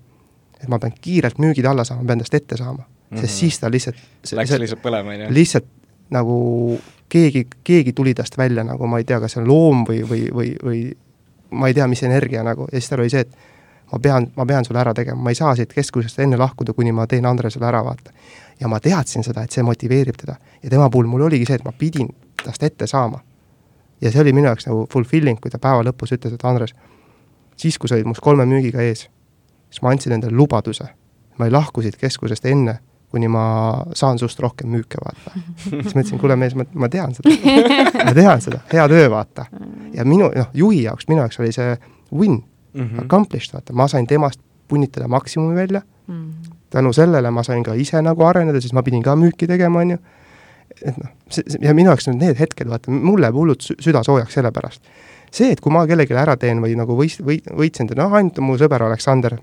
[0.62, 3.16] et ma pean kiirelt müügid alla saama, ma pean tast ette saama mm.
[3.16, 3.20] -hmm.
[3.20, 3.96] sest siis ta lihtsalt
[4.32, 5.34] Läks see, lihtsalt põlema, on ju?
[5.34, 5.66] lihtsalt
[6.10, 10.04] nagu keegi, keegi tuli tast välja nagu ma ei tea, kas see on loom või,
[10.10, 10.96] või, või, või
[11.50, 13.36] ma ei tea, mis energia nagu, ja siis tal oli see, et
[13.92, 16.92] ma pean, ma pean sulle ära tegema, ma ei saa siit keskusest enne lahkuda, kuni
[16.92, 18.10] ma teen Andresele ära, vaata.
[18.60, 20.36] ja ma teadsin seda, et see motiveerib teda.
[20.62, 22.08] ja tema puhul mul oligi see, et ma pidin
[22.44, 23.20] tast ette saama
[24.04, 26.74] ja see oli minu jaoks nagu fulfilling, kui ta päeva lõpus ütles, et Andres,
[27.56, 29.06] siis, kui sa olid must kolme müügiga ees,
[29.70, 30.86] siis ma andsin endale lubaduse,
[31.38, 32.78] ma ei lahku siit keskusest enne,
[33.14, 33.44] kuni ma
[33.94, 35.34] saan sust rohkem müüke, vaata.
[35.64, 37.30] siis ma ütlesin, kuule mees, ma, ma tean seda.
[38.08, 39.46] ma tean seda, hea töö, vaata.
[39.94, 41.76] ja minu, noh, juhi jaoks, minu jaoks oli see
[42.12, 43.04] win mm, -hmm.
[43.04, 46.54] accomplished, vaata, ma sain temast punnitada maksimumi välja mm, -hmm.
[46.70, 49.90] tänu sellele ma sain ka ise nagu areneda, sest ma pidin ka müüki tegema, on
[49.90, 49.98] ju
[50.82, 54.52] et noh, see, ja minu jaoks need hetked, vaata, mul läheb hullult süda soojaks selle
[54.54, 54.82] pärast.
[55.34, 58.38] see, et kui ma kellelegi ära teen või nagu võis-, või võitsin teda, noh ainult
[58.44, 59.38] mu sõber Aleksander,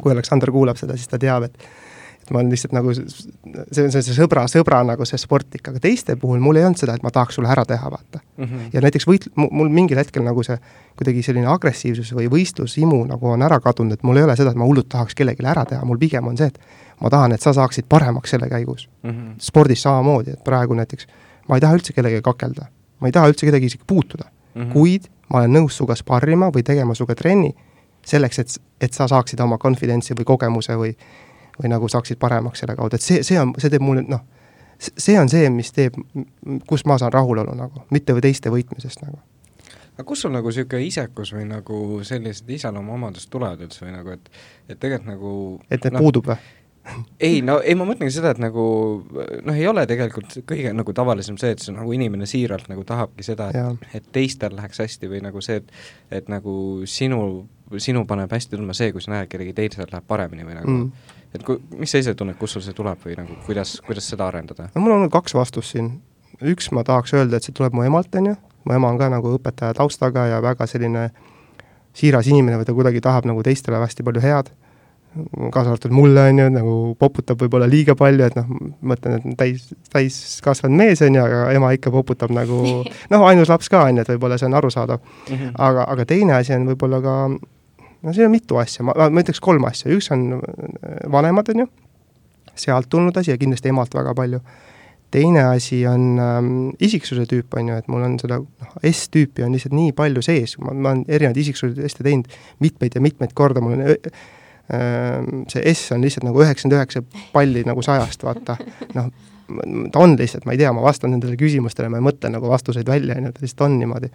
[0.00, 1.85] kui Aleksander kuulab seda, siis ta teab, et
[2.30, 6.40] ma olen lihtsalt nagu, see on see, sõbra, sõbra nagu see sportlik, aga teiste puhul
[6.42, 8.44] mul ei olnud seda, et ma tahaks sulle ära teha, vaata mm.
[8.44, 8.70] -hmm.
[8.74, 10.58] ja näiteks võit-, mul mingil hetkel nagu see
[10.98, 14.58] kuidagi selline agressiivsus või võistlushimu nagu on ära kadunud, et mul ei ole seda, et
[14.58, 16.58] ma hullult tahaks kellelegi ära teha, mul pigem on see, et
[17.00, 19.10] ma tahan, et sa saaksid paremaks selle käigus mm.
[19.10, 19.34] -hmm.
[19.38, 21.06] spordis samamoodi, et praegu näiteks
[21.48, 22.66] ma ei taha üldse kellegagi kakelda,
[23.00, 24.72] ma ei taha üldse kedagi isegi puutuda mm, -hmm.
[24.72, 27.52] kuid ma olen nõus sinuga sparrima või tegema sinuga trenni,
[28.06, 30.92] selleks, et, et sa saaksid oma confidentsi või kogemuse või
[31.60, 34.24] või nagu saaksid paremaks selle kaudu, et see, see on, see teeb mulle noh,
[34.78, 35.96] see on see, mis teeb,
[36.68, 39.18] kus ma saan rahulolu nagu, mitte või teiste võitmisest nagu.
[39.96, 44.30] aga kust sul nagu niisugune isekus või nagu sellised iseloomuomadused tulevad üldse või nagu, et
[44.68, 45.32] et tegelikult nagu
[45.70, 46.36] et need no, puudub või?
[47.20, 48.62] Ei, no ei, ma mõtlengi seda, et nagu
[49.06, 53.26] noh, ei ole tegelikult kõige nagu tavalisem see, et see nagu inimene siiralt nagu tahabki
[53.26, 56.56] seda, et, et teistel läheks hästi või nagu see, et et nagu
[56.90, 57.20] sinu,
[57.82, 61.14] sinu paneb hästi tundma see, kui sa näed, kellegi teisel läheb paremini või nagu mm.
[61.34, 64.28] et kui, mis sa ise tunned, kust sul see tuleb või nagu kuidas, kuidas seda
[64.30, 64.70] arendada?
[64.74, 65.96] no mul on kaks vastust siin,
[66.42, 69.10] üks ma tahaks öelda, et see tuleb mu emalt, on ju, mu ema on ka
[69.12, 71.08] nagu õpetaja taustaga ja väga selline
[71.96, 74.52] siiras inimene või ta kuidagi tahab nagu teistele hästi palju head,
[75.52, 78.46] kaasa arvatud mulle, on ju, nagu poputab võib-olla liiga palju, et noh,
[78.86, 82.62] mõtlen, et täis, täiskasvanud mees, on ju, aga ema ikka poputab nagu
[83.12, 85.34] noh, ainus laps ka, on ju, et võib-olla see on arusaadav mm.
[85.34, 85.58] -hmm.
[85.68, 87.16] aga, aga teine asi on võib-olla ka
[88.02, 91.64] no siin on mitu asja, ma, ma ütleks kolm asja, üks on äh, vanemad, on
[91.64, 91.68] ju,
[92.56, 94.40] sealt tulnud asi ja kindlasti emalt väga palju.
[95.10, 96.48] teine asi on ähm,
[96.82, 100.56] isiksuse tüüp, on ju, et mul on seda noh, S-tüüpi on lihtsalt nii palju sees,
[100.58, 102.26] ma, ma olen erinevaid isiksuse teste teinud
[102.60, 104.24] mitmeid ja mitmeid korda, mul on äh,
[104.66, 107.02] see S on lihtsalt nagu üheksakümmend üheksa
[107.32, 108.56] palli nagu sajast, vaata,
[108.96, 109.10] noh,
[109.92, 112.88] ta on lihtsalt, ma ei tea, ma vastan nendele küsimustele, ma ei mõtle nagu vastuseid
[112.88, 114.10] välja, on ju, ta lihtsalt on niimoodi.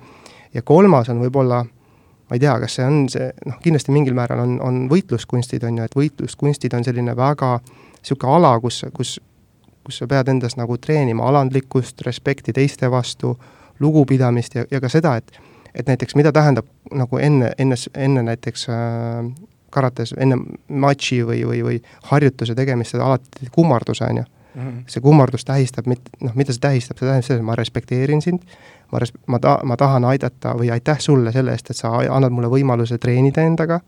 [0.53, 4.39] ja kolmas on võib-olla ma ei tea, kas see on see, noh, kindlasti mingil määral
[4.43, 9.17] on, on võitluskunstid, on ju, et võitluskunstid on selline väga niisugune ala, kus, kus,
[9.83, 13.35] kus sa pead endas nagu treenima alandlikkust, respekti teiste vastu,
[13.79, 15.31] lugupidamist ja, ja ka seda, et
[15.75, 19.27] et näiteks mida tähendab nagu enne, enne, enne näiteks äh,
[19.71, 24.83] karates, enne matši või, või, või harjutuse tegemist, seda alati kummarduse, on ju -hmm.
[24.87, 28.43] see kummardus tähistab, mit-, noh, mida see tähistab, see tähendab seda, et ma respekteerin sind,
[28.91, 32.33] ma res-, ma ta-, ma tahan aidata või aitäh sulle selle eest, et sa annad
[32.35, 33.81] mulle võimaluse treenida endaga,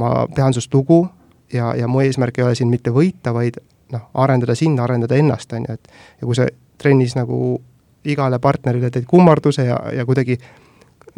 [0.00, 1.04] ma pean sinust lugu
[1.52, 3.60] ja, ja mu eesmärk ei ole siin mitte võita, vaid
[3.92, 6.48] noh, arendada sind, arendada ennast, on ju, et ja kui sa
[6.78, 7.60] trennis nagu
[8.08, 10.38] igale partnerile teed kummarduse ja, ja kuidagi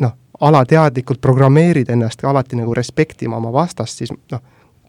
[0.03, 4.43] noh, alateadlikult programmeerid ennast alati nagu respektima oma vastast, siis noh,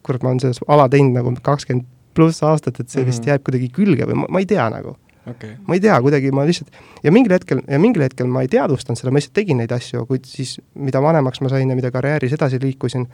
[0.04, 3.08] kurat, ma olen selles ala teinud nagu kakskümmend pluss aastat, et see mm -hmm.
[3.08, 3.30] vist mhm.
[3.30, 4.96] jääb kuidagi külge või ma, ma ei tea nagu
[5.30, 5.56] okay..
[5.68, 6.72] ma ei tea, kuidagi ma lihtsalt,
[7.04, 10.06] ja mingil hetkel, ja mingil hetkel ma ei teadvustanud seda, ma lihtsalt tegin neid asju,
[10.10, 13.08] kuid siis mida vanemaks ma sain ja mida karjääris edasi liikusin,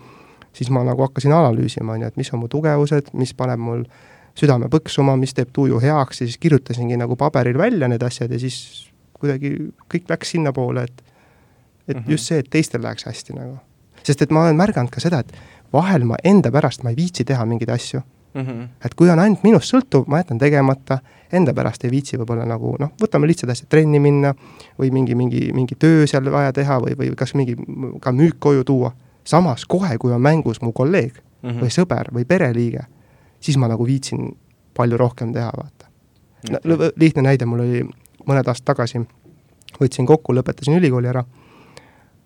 [0.54, 3.86] siis ma nagu hakkasin analüüsima, on ju, et mis on mu tugevused, mis paneb mul
[4.38, 8.40] südame põksuma, mis teeb tuju heaks ja siis kirjutasingi nagu paberil välja need asjad ja
[8.40, 9.56] siis kuidagi
[9.92, 11.04] kõik läks sinnapoole, et
[11.88, 12.12] et mm -hmm.
[12.12, 13.58] just see, et teistel läheks hästi nagu.
[14.04, 15.34] sest et ma olen märganud ka seda, et
[15.74, 18.02] vahel ma enda pärast, ma ei viitsi teha mingeid asju
[18.34, 18.42] mm.
[18.42, 18.68] -hmm.
[18.86, 21.00] et kui on ainult minust sõltuv, ma jätan tegemata,
[21.32, 24.34] enda pärast ei viitsi võib-olla nagu noh, võtame lihtsad asjad, trenni minna
[24.80, 27.56] või mingi, mingi, mingi töö seal vaja teha või, või kas mingi
[28.02, 28.92] ka müük koju tuua.
[29.24, 31.62] samas kohe, kui on mängus mu kolleeg mm -hmm.
[31.62, 32.80] või sõber või pereliige,
[33.40, 34.36] siis ma nagu viitsin
[34.74, 35.82] palju rohkem teha, vaata
[36.64, 37.84] no lihtne näide, mul oli
[38.28, 39.02] mõned aastad tagasi,
[39.80, 41.24] võtsin kokku, lõpetasin ülikooli ära,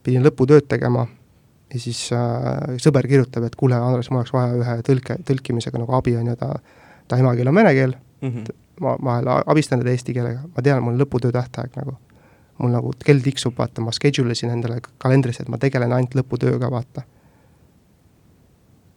[0.06, 1.08] pidin lõputööd tegema
[1.74, 5.96] ja siis äh, sõber kirjutab, et kuule, Andres, mul oleks vaja ühe tõlke, tõlkimisega nagu
[5.98, 6.54] abi, on ju, ta,
[7.10, 8.58] ta emakeel on vene keel mm, -hmm.
[8.86, 11.98] ma vahel abistan teda eesti keelega, ma tean, mul on lõputöö tähtaeg nagu.
[12.58, 16.72] mul nagu kell tiksub, vaata, ma schedule isin endale kalendrisse, et ma tegelen ainult lõputööga,
[16.72, 17.02] vaata.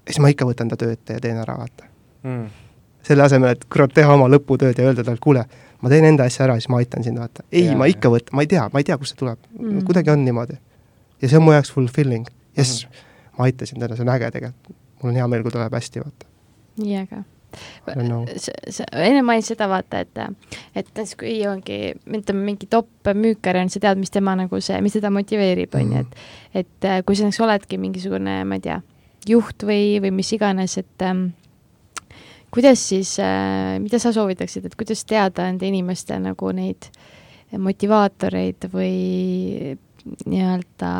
[0.06, 1.84] ja siis ma ikka võtan ta töö ette ja teen ära, vaata
[2.22, 2.46] mm..
[3.02, 5.44] selle asemel, et kurat, teha oma lõputööd ja öelda talle, kuule,
[5.82, 7.42] ma teen enda asja ära, siis ma aitan sind, vaata.
[7.52, 10.10] ei, ma ikka võtan, ma ei tea, ma ei tea, kust see tuleb mm., kuidagi
[10.10, 10.58] on niimoodi.
[11.22, 13.32] Ja see on mu jaoks fulfilling jess mm, -hmm.
[13.38, 14.76] ma aitasin teda, see on äge tegelikult.
[15.02, 16.30] mul on hea meel, kui ta läheb hästi, vaata.
[16.78, 17.24] nii äge
[18.68, 20.18] sa enne mainisid seda, vaata, et,
[20.76, 24.80] et näiteks kui ongi, ütleme, mingi top müükar on, sa tead, mis tema nagu see,
[24.84, 26.60] mis teda motiveerib, on ju, et mhm.
[26.60, 28.80] et kui sa näiteks oledki mingisugune, ma ei tea,
[29.28, 31.30] juht või, või mis iganes, et ähm,
[32.54, 36.90] kuidas siis äh,, mida sa soovitaksid, et kuidas teada nende inimeste nagu neid
[37.56, 39.76] motivaatoreid või
[40.26, 40.90] nii-öelda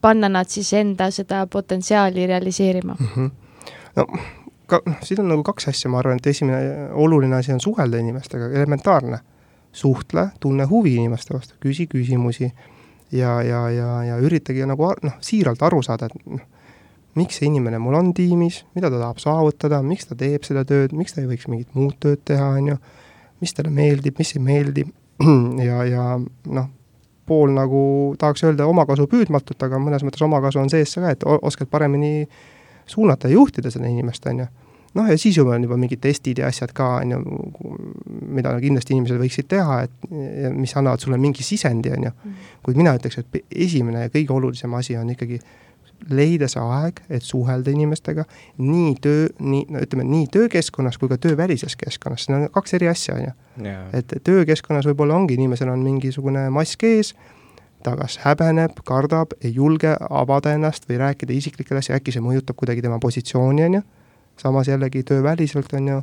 [0.00, 3.06] panna nad siis enda seda potentsiaali realiseerima mm?
[3.16, 3.30] -hmm.
[3.96, 4.06] no
[4.66, 8.50] ka, siin on nagu kaks asja, ma arvan, et esimene oluline asi on suhelda inimestega,
[8.62, 9.18] elementaarne.
[9.72, 12.50] suhtle, tunne huvi inimeste vastu, küsi küsimusi
[13.12, 16.42] ja, ja, ja, ja üritage nagu noh, siiralt aru saada, et noh,
[17.16, 20.92] miks see inimene mul on tiimis, mida ta tahab saavutada, miks ta teeb seda tööd,
[20.96, 22.76] miks ta ei võiks mingit muud tööd teha, on ju,
[23.40, 24.84] mis talle meeldib, mis ei meeldi
[25.68, 26.68] ja, ja noh,
[27.26, 27.82] pool nagu
[28.18, 32.26] tahaks öelda omakasu püüdmatut, aga mõnes mõttes omakasu on sees ka, et oskad paremini
[32.86, 34.46] suunata ja juhtida seda inimest, on ju.
[34.94, 37.20] noh, ja siis juba on juba mingid testid ja asjad ka, on ju,
[38.36, 40.10] mida kindlasti inimesed võiksid teha, et
[40.56, 42.12] mis annavad sulle mingi sisendi, on ju.
[42.12, 42.48] Mm.
[42.66, 45.40] kuid mina ütleks, et esimene ja kõige olulisem asi on ikkagi
[46.10, 48.24] leida see aeg, et suhelda inimestega
[48.58, 52.88] nii töö, nii, no ütleme, nii töökeskkonnas kui ka töövälises keskkonnas, need on kaks eri
[52.90, 53.34] asja, on ju.
[53.98, 57.12] et töökeskkonnas võib-olla ongi, inimesel on mingisugune mask ees,
[57.82, 62.58] ta kas häbeneb, kardab, ei julge avada ennast või rääkida isiklikel asjadel, äkki see mõjutab
[62.58, 63.86] kuidagi tema positsiooni, on ju,
[64.42, 66.02] samas jällegi tööväliselt, on ju,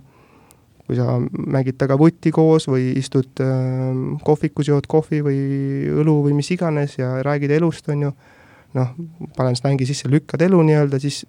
[0.89, 3.93] kui sa mängid taga vutti koos või istud äh,
[4.25, 5.39] kohvikus, jood kohvi või
[6.01, 8.13] õlu või mis iganes ja räägid elust, on ju,
[8.73, 8.93] noh,
[9.37, 11.23] panen slängi sisse, lükkad elu nii-öelda, siis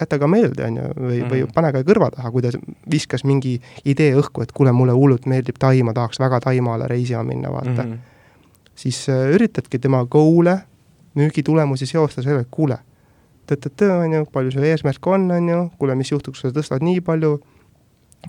[0.00, 1.30] jäta ka meelde, on ju, või mm, -hmm.
[1.30, 1.52] või mhm.
[1.54, 2.50] pane ka kõrva taha, kui ta
[2.90, 7.52] viskas mingi idee õhku, et kuule, mulle hullult meeldib Taima, tahaks väga Taimaale reisima minna,
[7.52, 7.92] vaata mm.
[7.92, 7.98] -hmm.
[8.74, 10.58] siis äh, üritadki tema goal'e,
[11.14, 12.78] müügitulemusi seostada sellega, kuule,
[13.46, 16.82] tõtt-tõtt, on ju, palju su eesmärk on, on ju, kuule, mis juhtuks, kui sa tõstad
[16.82, 17.38] nii palju,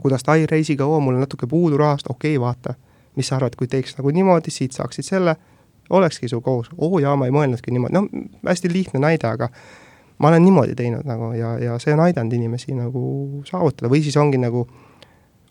[0.02, 2.74] kuidas Tai reisiga, oo, mul on natuke puudu rahast, okei okay,, vaata,
[3.16, 5.36] mis sa arvad, kui teeks nagu niimoodi, siit saaksid selle
[5.90, 8.08] olekski su koos, oo jaa, ma ei mõelnudki niimoodi, noh,
[8.48, 9.50] hästi lihtne näide, aga
[10.18, 13.92] ma olen niimoodi teinud nagu ja, ja see on aidanud inimesi nagu saavutada.
[13.92, 14.66] Või siis ongi nagu,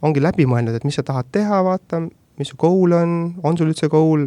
[0.02, 2.02] ongi läbi mõelnud, et mis sa tahad teha, vaata,
[2.40, 4.26] mis su goal on, on sul üldse goal,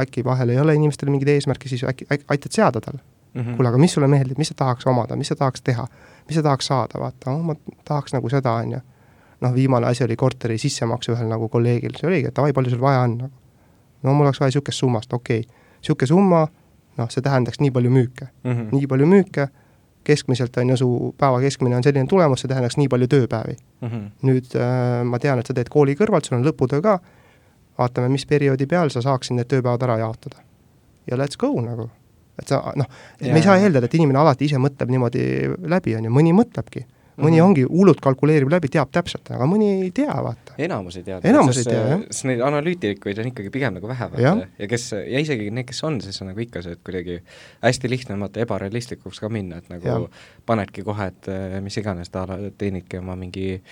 [0.00, 3.00] äkki vahel ei ole inimestel mingeid eesmärke, siis äkki aitad seada talle.
[3.36, 3.56] Mm -hmm..
[3.56, 5.86] kuule, aga mis sulle meeldib, mis sa tahaks omada, mis sa tahaks teha,
[6.28, 7.30] mis sa tahaks saada, vaata?
[7.30, 7.54] Oh,, ma
[7.84, 8.78] tahaks nagu seda, on ju.
[9.40, 12.80] noh, viimane asi oli korteri sissemakse ühel nagu kolleegil, see oligi, et davai, palju sul
[12.80, 13.34] vaja on nagu
[14.02, 16.46] no mul oleks vaja niisugust summast, okei okay., niisugune summa,
[16.98, 18.68] noh, see tähendaks nii palju müüke mm, -hmm.
[18.72, 19.48] nii palju müüke,
[20.06, 20.88] keskmiselt on ju su
[21.18, 23.88] päeva keskmine on selline tulemus, see tähendaks nii palju tööpäevi mm.
[23.88, 24.08] -hmm.
[24.22, 26.98] nüüd äh, ma tean, et sa teed kooli kõrvalt, sul on lõputöö ka,
[27.78, 30.42] vaatame, mis perioodi peal sa saaksid need tööpäevad ära jaotada.
[31.06, 31.90] ja let's go nagu.
[32.38, 32.86] et sa noh,
[33.20, 35.22] me ei saa eeldada, et inimene alati ise mõtleb niimoodi
[35.62, 36.86] läbi, on ju, mõni mõtlebki
[37.16, 37.44] mõni mm -hmm.
[37.44, 40.54] ongi hullult kalkuleerib läbi, teab täpselt, aga mõni ei tea, vaata.
[40.58, 41.20] enamus ei tea.
[41.24, 42.02] enamus ei tea, jah.
[42.10, 44.34] sest neid analüütikuid on ikkagi pigem nagu vähe, vaata, ja.
[44.58, 47.20] ja kes, ja isegi need, kes on, siis on nagu ikka see, et kuidagi
[47.64, 50.00] hästi lihtne on vaata ebarealistlikuks ka minna, et nagu ja.
[50.46, 52.26] panedki kohe, et eh, mis iganes, ta
[52.58, 53.62] teenibki oma mingi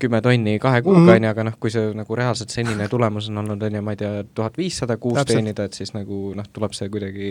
[0.00, 1.10] kümme tonni kahe kuuga, mhm.
[1.14, 3.94] on ju, aga noh, kui see nagu reaalselt senine tulemus on olnud, on ju, ma
[3.94, 7.30] ei tea, tuhat viissada kuus teenida, et siis nagu noh, tuleb see kuidagi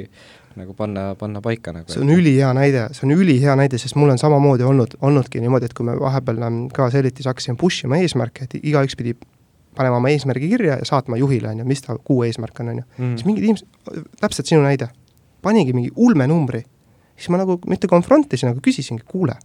[0.59, 1.91] nagu panna, panna paika nagu.
[1.91, 5.69] see on ülihea näide, see on ülihea näide, sest mul on samamoodi olnud, olnudki niimoodi,
[5.69, 9.15] et kui me vahepeal ähm, ka Selitis hakkasime push ima eesmärke, et igaüks pidi
[9.77, 12.83] panema oma eesmärgi kirja ja saatma juhile, on ju, mis ta kuu eesmärk on, on
[12.83, 12.87] ju.
[12.97, 13.15] Mhm.
[13.15, 14.91] siis mingid inimesed, täpselt sinu näide,
[15.41, 16.65] panigi mingi ulmenumbri,
[17.15, 19.37] siis ma nagu mitte confront isin, aga küsisingi, kuule,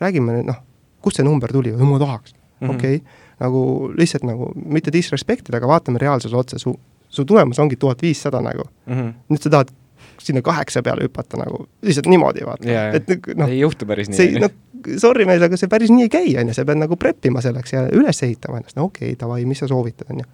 [0.00, 0.64] räägime nüüd noh,
[1.04, 2.74] kust see number tuli, ma tahaks mm -hmm.
[2.74, 6.74] okei okay., nagu lihtsalt nagu mitte disrespect ida, aga vaatame reaalsuse otsa, su,
[7.08, 8.94] su tulemus ongi tuhat viissada nagu mm.
[8.94, 9.12] -hmm.
[9.30, 9.74] nüüd sa tahad
[10.18, 12.94] sinna kaheksa peale hüpata nagu lihtsalt niimoodi, vaata yeah,.
[12.94, 14.40] et noh, ei juhtu päris nii.
[14.42, 14.50] noh,
[14.98, 17.42] sorry mees, aga see päris nii ei käi, on ju, sa pead nagu prep ima
[17.44, 20.28] selleks ja üles ehitama ennast, no okei okay,, davai, mis sa soovitad, on ju.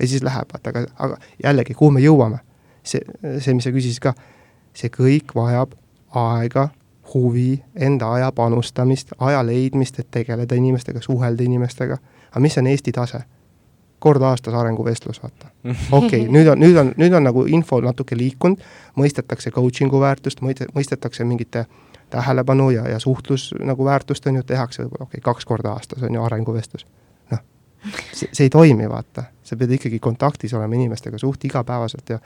[0.00, 2.42] ja siis läheb, vaata, aga, aga jällegi, kuhu me jõuame?
[2.88, 3.02] see,
[3.38, 4.14] see, mis sa küsisid ka,
[4.76, 5.74] see kõik vajab
[6.16, 6.68] aega,
[7.14, 11.98] huvi, enda aja panustamist, aja leidmist, et tegeleda inimestega, suhelda inimestega.
[12.30, 13.20] aga mis on Eesti tase?
[13.98, 15.48] kord aastas arenguvestlus, vaata.
[15.90, 18.60] okei okay,, nüüd on, nüüd on, nüüd on nagu info natuke liikunud,
[18.96, 20.42] mõistetakse coaching'u väärtust,
[20.74, 21.64] mõistetakse mingite
[22.10, 26.06] tähelepanu ja, ja suhtlus nagu väärtust, on ju, tehakse võib-olla okei okay,, kaks korda aastas
[26.06, 26.86] on ju arenguvestlus.
[27.30, 27.42] noh,
[28.12, 29.24] see, see ei toimi, vaata.
[29.42, 32.22] sa pead ikkagi kontaktis olema inimestega suht igapäevaselt ja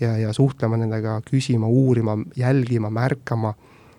[0.00, 3.54] ja, ja suhtlema nendega, küsima, uurima, jälgima, märkama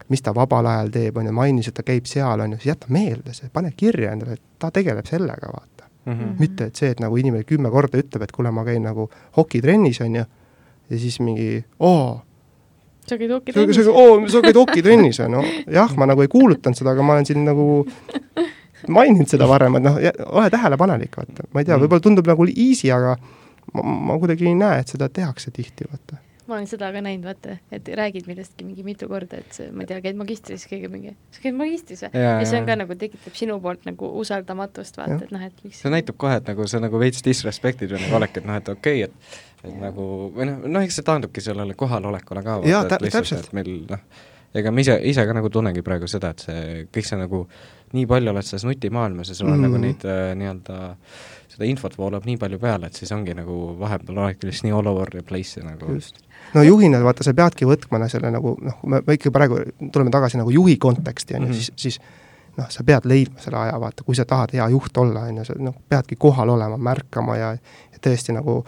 [0.09, 2.73] mis ta vabal ajal teeb, on ju, mainis, et ta käib seal, on ju, siis
[2.73, 6.13] jäta meelde see, pane kirja endale, et ta tegeleb sellega, vaata mm.
[6.13, 6.35] -hmm.
[6.39, 10.01] mitte, et see, et nagu inimene kümme korda ütleb, et kuule, ma käin nagu hokitrennis,
[10.01, 10.25] on ju,
[10.89, 12.21] ja siis mingi oo,
[13.07, 13.87] sa käid hokitrennis?
[13.87, 17.25] oo, sa käid hokitrennis, on ju, jah, ma nagu ei kuulutanud seda, aga ma olen
[17.25, 17.85] siin nagu
[18.87, 21.85] maininud seda varem, et noh, ole tähelepanelik, vaata, ma ei tea, mhm.
[21.85, 23.17] võib-olla tundub nagu easy, aga
[23.73, 27.25] ma, ma kuidagi ei näe, et seda tehakse tihti, vaata ma olen seda ka näinud,
[27.27, 30.89] vaata, et räägid millestki mingi mitu korda, et see, ma ei tea, käid magistris, keegi
[30.91, 32.11] mingi, sa käid magistris või?
[32.19, 35.79] ja see on ka nagu, tekitab sinu poolt nagu usaldamatust, vaata, et noh, et miks
[35.85, 38.75] see näitab kohe, et nagu sa nagu veits disrespect'id või nagu oledki, et noh, et
[38.75, 39.79] okei okay,, et et ja.
[39.79, 44.01] nagu, või noh, noh, eks see taandubki sellele kohalolekule ka, lihtsalt, et meil noh,
[44.59, 47.45] ega ma ise, ise ka nagu tunnengi praegu seda, et see, kõik see nagu,
[47.95, 49.65] nii palju oled selles nutimaailmas ja sul on mm.
[49.67, 50.77] nagu neid äh, nii-öelda
[51.53, 54.89] seda infot voolab nii palju peale, et siis ongi nagu vahepeal oledki lihtsalt nii all
[54.89, 56.21] over the place nagu just
[56.53, 60.53] no juhina vaata, sa peadki võtma selle nagu noh, me, ikka praegu tuleme tagasi nagu
[60.53, 61.57] juhi konteksti, on ju, mhm.
[61.57, 61.99] siis, siis
[62.57, 65.47] noh, sa pead leidma selle aja, vaata, kui sa tahad hea juht olla, on ju,
[65.49, 67.53] sa noh, peadki kohal olema, märkama ja,
[67.93, 68.61] ja tõesti nagu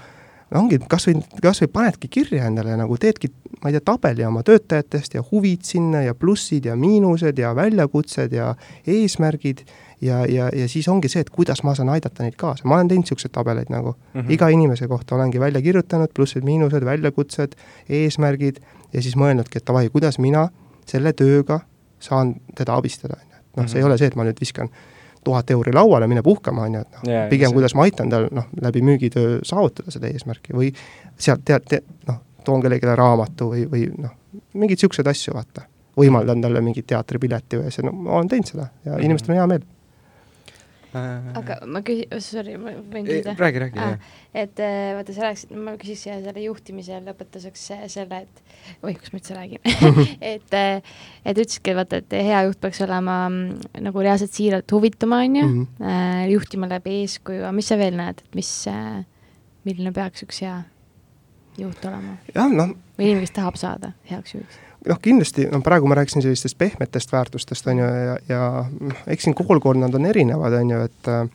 [0.59, 3.29] ongi, kas või, kas või panedki kirja endale nagu teedki,
[3.61, 8.33] ma ei tea, tabeli oma töötajatest ja huvid sinna ja plussid ja miinused ja väljakutsed
[8.35, 8.53] ja
[8.87, 9.65] eesmärgid
[10.01, 12.91] ja, ja, ja siis ongi see, et kuidas ma saan aidata neid kaasa, ma olen
[12.91, 14.33] teinud niisuguseid tabeleid nagu mm -hmm.
[14.33, 17.55] iga inimese kohta olengi välja kirjutanud, plussid-miinused, väljakutsed,
[17.89, 18.59] eesmärgid
[18.93, 20.49] ja siis mõelnudki, et davai, kuidas mina
[20.85, 21.59] selle tööga
[21.99, 23.91] saan teda abistada, on ju, et noh, see ei mhm.
[23.91, 24.69] ole see, et ma nüüd viskan
[25.25, 27.57] tuhat euri lauale, mine puhkama, on ju, et noh yeah,, pigem see...
[27.59, 30.71] kuidas ma aitan tal noh, läbi müügitöö saavutada seda eesmärki või
[31.17, 34.13] sealt tead, tead, noh, toon kellelegi raamatu või, või noh,
[34.53, 35.65] mingeid niisuguseid asju, vaata.
[35.97, 39.05] võimaldan talle mingit teatripileti või asja, no ma olen teinud seda ja mm -hmm.
[39.09, 39.65] inimestel on hea meel
[40.95, 43.35] aga ma küsin, oh, sorry, ma võin küsida?
[43.39, 43.95] räägi, räägi ah,,
[44.35, 49.21] et äh, vaata, sa rääkisid, ma küsiks selle juhtimise lõpetuseks selle, et oih, kus ma
[49.21, 49.71] üldse räägin
[50.33, 50.93] et, äh,
[51.23, 55.47] et ütlesidki, vaata, et hea juht peaks olema mm, nagu reaalselt siiralt huvituma, on ju
[55.47, 56.29] mm, -hmm.
[56.33, 58.51] juhtima läbi eeskuju, aga mis sa veel näed, et mis,
[59.67, 60.61] milline peaks üks hea
[61.61, 62.19] juht olema?
[62.33, 62.75] jah, noh.
[62.97, 67.11] või inimene, kes tahab saada heaks juhiks noh, kindlasti, no praegu ma rääkisin sellistest pehmetest
[67.11, 68.41] väärtustest, on ju, ja, ja
[69.07, 71.25] eks siin koolkonnad on erinevad, on ju, et äh,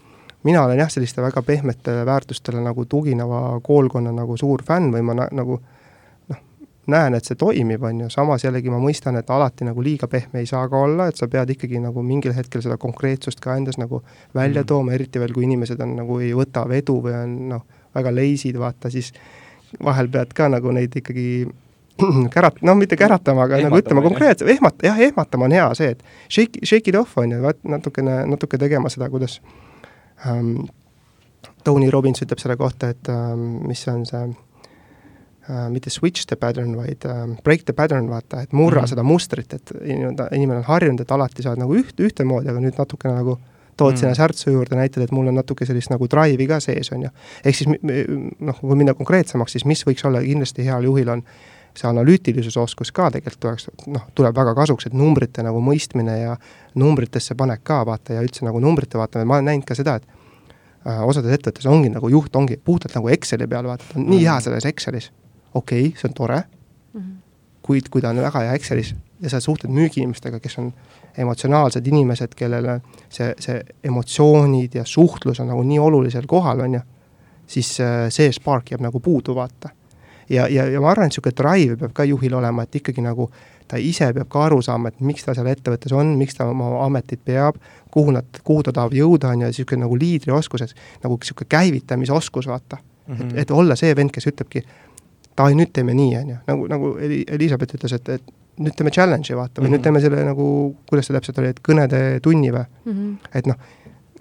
[0.42, 5.16] mina olen jah, selliste väga pehmetele väärtustele nagu tugineva koolkonna nagu suur fänn või ma
[5.18, 5.59] nagu
[6.28, 6.42] noh,
[6.86, 10.42] näen, et see toimib, on ju, samas jällegi ma mõistan, et alati nagu liiga pehme
[10.42, 13.78] ei saa ka olla, et sa pead ikkagi nagu mingil hetkel seda konkreetsust ka endas
[13.80, 14.03] nagu
[14.34, 14.70] välja mm.
[14.72, 18.59] tooma, eriti veel, kui inimesed on nagu ei võta vedu või on noh, väga lazy'd,
[18.59, 19.12] vaata siis
[19.84, 21.26] vahel pead ka nagu neid ikkagi
[22.34, 26.05] kärat-, noh, mitte käratama, aga nagu ütlema konkreetselt, ehmat-, jah, ehmatama on hea see, et
[26.28, 29.40] shake, shake it off, on ju, vaat natukene, natuke tegema seda, kuidas
[30.26, 30.68] ähm,
[31.64, 36.74] Tony Robbins ütleb selle kohta, et ähm, mis on see äh, mitte switch the pattern,
[36.78, 38.94] vaid äh, break the pattern, vaata, et murra mm -hmm.
[38.94, 39.72] seda mustrit, et
[40.32, 43.38] inimene on harjunud, et alati saad nagu üht, ühtemoodi, aga nüüd natukene nagu
[43.80, 44.01] tood mm.
[44.03, 47.11] sinna särtsu juurde, näitad, et mul on natuke sellist nagu drive'i ka sees, on ju.
[47.44, 51.24] ehk siis noh, kui minna konkreetsemaks, siis mis võiks olla kindlasti heal juhil, on
[51.76, 56.36] see analüütilisuse oskus ka tegelikult tuleks, noh, tuleb väga kasuks, et numbrite nagu mõistmine ja
[56.78, 60.06] numbritesse panek ka vaata ja üldse nagu numbrite vaatamine, ma olen näinud ka seda, et
[60.86, 64.22] äh, osades ettevõttes ongi nagu juht ongi puhtalt nagu Exceli peal, vaata, ta on nii
[64.24, 64.46] hea mhm.
[64.48, 65.10] selles Excelis.
[65.54, 67.16] okei okay,, see on tore mm, -hmm.
[67.62, 70.72] kuid kui ta on väga hea Excelis ja sa suhtled müügiinimestega, kes on
[71.18, 76.80] emotsionaalsed inimesed, kellele see, see emotsioonid ja suhtlus on nagu nii olulisel kohal, on ju,
[77.46, 79.68] siis äh, see spark jääb nagu puudu, vaata
[80.30, 83.28] ja, ja, ja ma arvan, et niisugune drive peab ka juhil olema, et ikkagi nagu
[83.70, 86.70] ta ise peab ka aru saama, et miks ta seal ettevõttes on, miks ta oma
[86.84, 87.58] ametit peab,
[87.94, 90.74] kuhu nad, kuhu ta tahab jõuda, on ju, niisugune nagu liidrioskused,
[91.04, 93.14] nagu niisugune käivitamisoskus, vaata mm.
[93.14, 93.32] -hmm.
[93.34, 94.64] et, et olla see vend, kes ütlebki,
[95.36, 99.36] davai, nüüd teeme nii, on ju, nagu, nagu Elizabeth ütles, et, et nüüd teeme challenge'i,
[99.36, 99.76] vaata, või mm -hmm.
[99.76, 100.46] nüüd teeme selle nagu,
[100.90, 102.92] kuidas see täpselt oli, et kõnede tunni või mm?
[102.92, 103.32] -hmm.
[103.38, 103.56] et noh,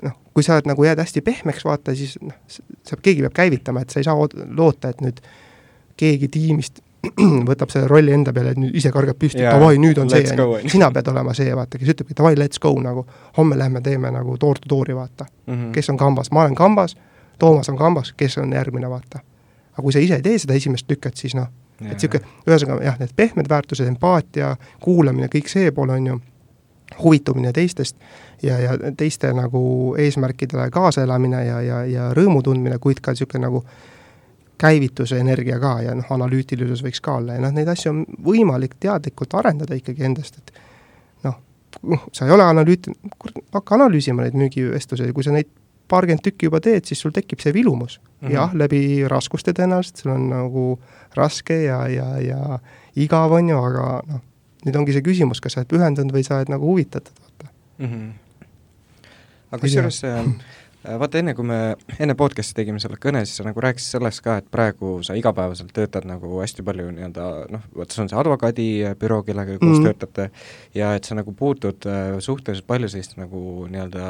[0.05, 3.81] noh, kui sa oled nagu jääd hästi pehmeks, vaata, siis noh, sa, keegi peab käivitama,
[3.81, 5.19] et sa ei saa loota, et nüüd
[5.99, 6.79] keegi tiimist
[7.49, 10.25] võtab selle rolli enda peale, et nüüd ise kargab püsti, davai, nüüd on see,
[10.71, 13.05] sina pead olema see, vaata, kes ütlebki davai, let's go nagu,
[13.37, 15.53] homme lähme teeme nagu door to door'i, vaata mm.
[15.53, 15.71] -hmm.
[15.75, 16.97] kes on kambas, ma olen kambas,
[17.39, 19.19] Toomas on kambas, kes on järgmine, vaata.
[19.71, 21.47] aga kui sa ise ei tee seda esimest lükket, siis noh,
[21.81, 26.19] et niisugune, ühesõnaga jah, need pehmed väärtused, empaatia, kuulamine, kõik see pool on ju,
[27.03, 27.95] huvitumine teistest
[28.43, 29.61] ja, ja teiste nagu
[29.97, 33.63] eesmärkidele kaasaelamine ja, ja, ja rõõmu tundmine, kuid ka niisugune nagu
[34.59, 38.75] käivituse energia ka ja noh, analüütilisus võiks ka olla ja noh, neid asju on võimalik
[38.79, 40.51] teadlikult arendada ikkagi endast, et
[41.83, 42.89] noh, sa ei ole analüüt-,
[43.53, 45.49] hakka analüüsima neid müügivestlusi, kui sa neid
[45.89, 48.27] paarkümmend tükki juba teed, siis sul tekib see vilumus mm.
[48.27, 48.33] -hmm.
[48.33, 50.65] jah, läbi raskuste tõenäoliselt, sul on nagu
[51.17, 52.59] raske ja, ja, ja
[52.95, 54.21] igav, on ju, aga noh,
[54.65, 57.85] nüüd ongi see küsimus, kas sa oled pühendunud või sa oled nagu huvitatud, vaata mm.
[57.85, 58.09] -hmm.
[59.51, 60.25] aga kusjuures Äh,
[60.83, 61.59] vaata, enne kui me,
[61.99, 65.73] enne podcast'i tegime selle kõne, siis sa nagu rääkisid sellest ka, et praegu sa igapäevaselt
[65.75, 69.89] töötad nagu hästi palju nii-öelda noh, vot see on see advokaadibüroo, kellega koos mm -hmm.
[69.89, 70.29] töötate,
[70.75, 74.05] ja et sa nagu puutud äh, suhteliselt palju sellist nagu nii-öelda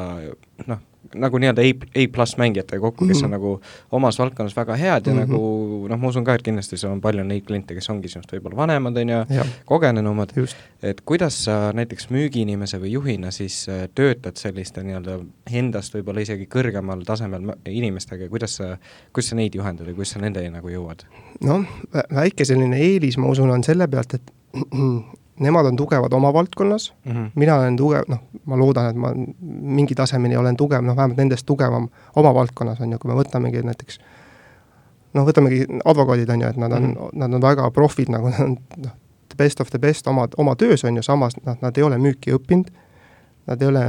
[0.66, 3.36] noh, nagu nii-öelda A, A pluss mängijatega kokku, kes on mhm.
[3.36, 3.52] nagu
[3.96, 5.30] omas valdkonnas väga head ja mm -hmm.
[5.30, 8.32] nagu noh, ma usun ka, et kindlasti sul on palju neid kliente, kes ongi sinust
[8.32, 10.32] võib-olla vanemad, on ju, kogenenumad,
[10.82, 15.18] et kuidas sa näiteks müügiinimese või juhina siis äh, töötad selliste nii-öelda
[15.52, 18.76] endast võib-olla isegi kõrgemal tasemel inimestega ja kuidas sa,
[19.12, 21.04] kuidas sa neid juhendad ja kuidas sa nendeni nagu jõuad?
[21.44, 21.64] noh,
[22.14, 24.32] väike selline eelis, ma usun, on selle pealt, et
[25.40, 27.30] nemad on tugevad oma valdkonnas mm, -hmm.
[27.34, 29.12] mina olen tugev, noh, ma loodan, et ma
[29.60, 33.62] mingi tasemeni olen tugev, noh vähemalt nendest tugevam oma valdkonnas, on ju, kui me võtamegi
[33.64, 34.00] näiteks
[35.14, 37.18] noh, võtamegi advokaadid, on ju, et nad on mm, -hmm.
[37.24, 38.92] nad on väga profid, nagu nad on noh,
[39.28, 41.98] the best of the best oma, oma töös, on ju, samas nad, nad ei ole
[41.98, 42.70] müüki õppinud,
[43.46, 43.82] nad ei ole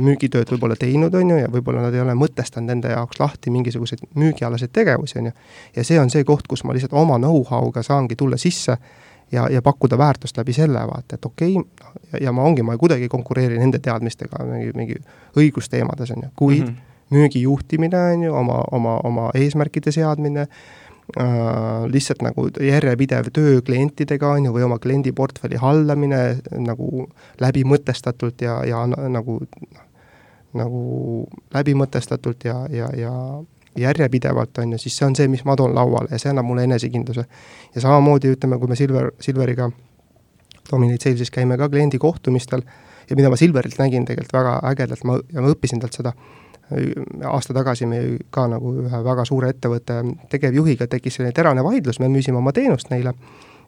[0.00, 4.06] müügitööd võib-olla teinud, on ju, ja võib-olla nad ei ole mõtestanud enda jaoks lahti mingisuguseid
[4.14, 5.32] müügialaseid tegevusi, on ju.
[5.76, 8.78] ja see on see koht, kus ma lihtsalt oma know-how'ga saangi tulla sisse
[9.34, 13.08] ja, ja pakkuda väärtust läbi selle, vaata, et okei okay,, ja ma ongi, ma kuidagi
[13.08, 14.96] ei konkureeri nende teadmistega mingi, mingi
[15.38, 17.16] õigusteemades, on ju, kuid mm -hmm.
[17.16, 21.26] müügi juhtimine, on ju, oma, oma, oma eesmärkide seadmine äh,,
[21.86, 27.08] lihtsalt nagu järjepidev töö klientidega, on ju, või oma kliendiportfelli hallamine nagu
[27.40, 29.40] läbimõtestatult ja, ja nagu
[30.54, 33.12] nagu läbimõtestatult ja, ja, ja
[33.76, 36.64] järjepidevalt, on ju, siis see on see, mis ma toon lauale ja see annab mulle
[36.68, 37.24] enesekindluse.
[37.74, 39.70] ja samamoodi ütleme, kui me Silver, Silveriga
[40.70, 42.62] Dominate Sales'is käime ka kliendi kohtumistel
[43.10, 46.14] ja mida ma Silverilt nägin tegelikult väga ägedalt, ma, ja ma õppisin talt seda,
[47.28, 48.00] aasta tagasi me
[48.32, 50.00] ka nagu ühe väga suure ettevõtte
[50.32, 53.12] tegevjuhiga tekkis selline terane vaidlus, me müüsime oma teenust neile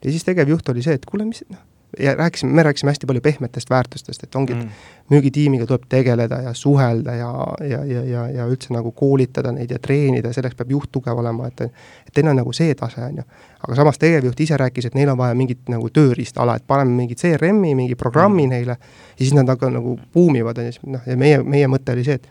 [0.02, 1.60] ja siis tegevjuht oli see, et kuule, mis noh,
[1.98, 6.40] ja rääkisime, me rääkisime hästi palju pehmetest väärtustest, et ongi mm., et müügitiimiga tuleb tegeleda
[6.42, 7.30] ja suhelda ja,
[7.60, 11.46] ja, ja, ja, ja üldse nagu koolitada neid ja treenida, selleks peab juht tugev olema,
[11.46, 13.26] et et teil on nagu see tase, on ju.
[13.66, 17.14] aga samas tegevjuht ise rääkis, et neil on vaja mingit nagu tööriistala, et paneme mingi
[17.14, 18.50] CRM-i, mingi programmi mm.
[18.50, 22.04] neile ja siis nad hakkavad nagu buumivad, on ju, noh, ja meie, meie mõte oli
[22.06, 22.28] see, et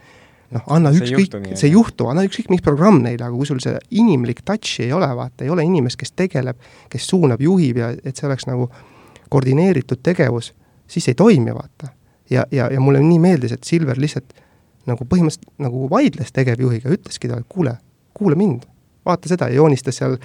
[0.56, 3.80] noh, anna ükskõik, see ei juhtu, anna ükskõik mis programm neile, aga kui sul see
[4.02, 6.60] inimlik touch'i ei ole, vaata, ei ole inimest, kes tegeleb,
[6.92, 8.70] kes suunab, juhib ja et see oleks nagu
[9.30, 10.54] koordineeritud tegevus,
[10.88, 11.88] siis ei toimi, vaata.
[12.30, 14.34] ja, ja, ja mulle nii meeldis, et Silver lihtsalt
[14.86, 17.78] nagu põhimõtteliselt nagu vaidles tegevjuhiga, ütleski talle, kuule,
[18.14, 18.66] kuula mind,
[19.06, 20.18] vaata seda ja joonistas seal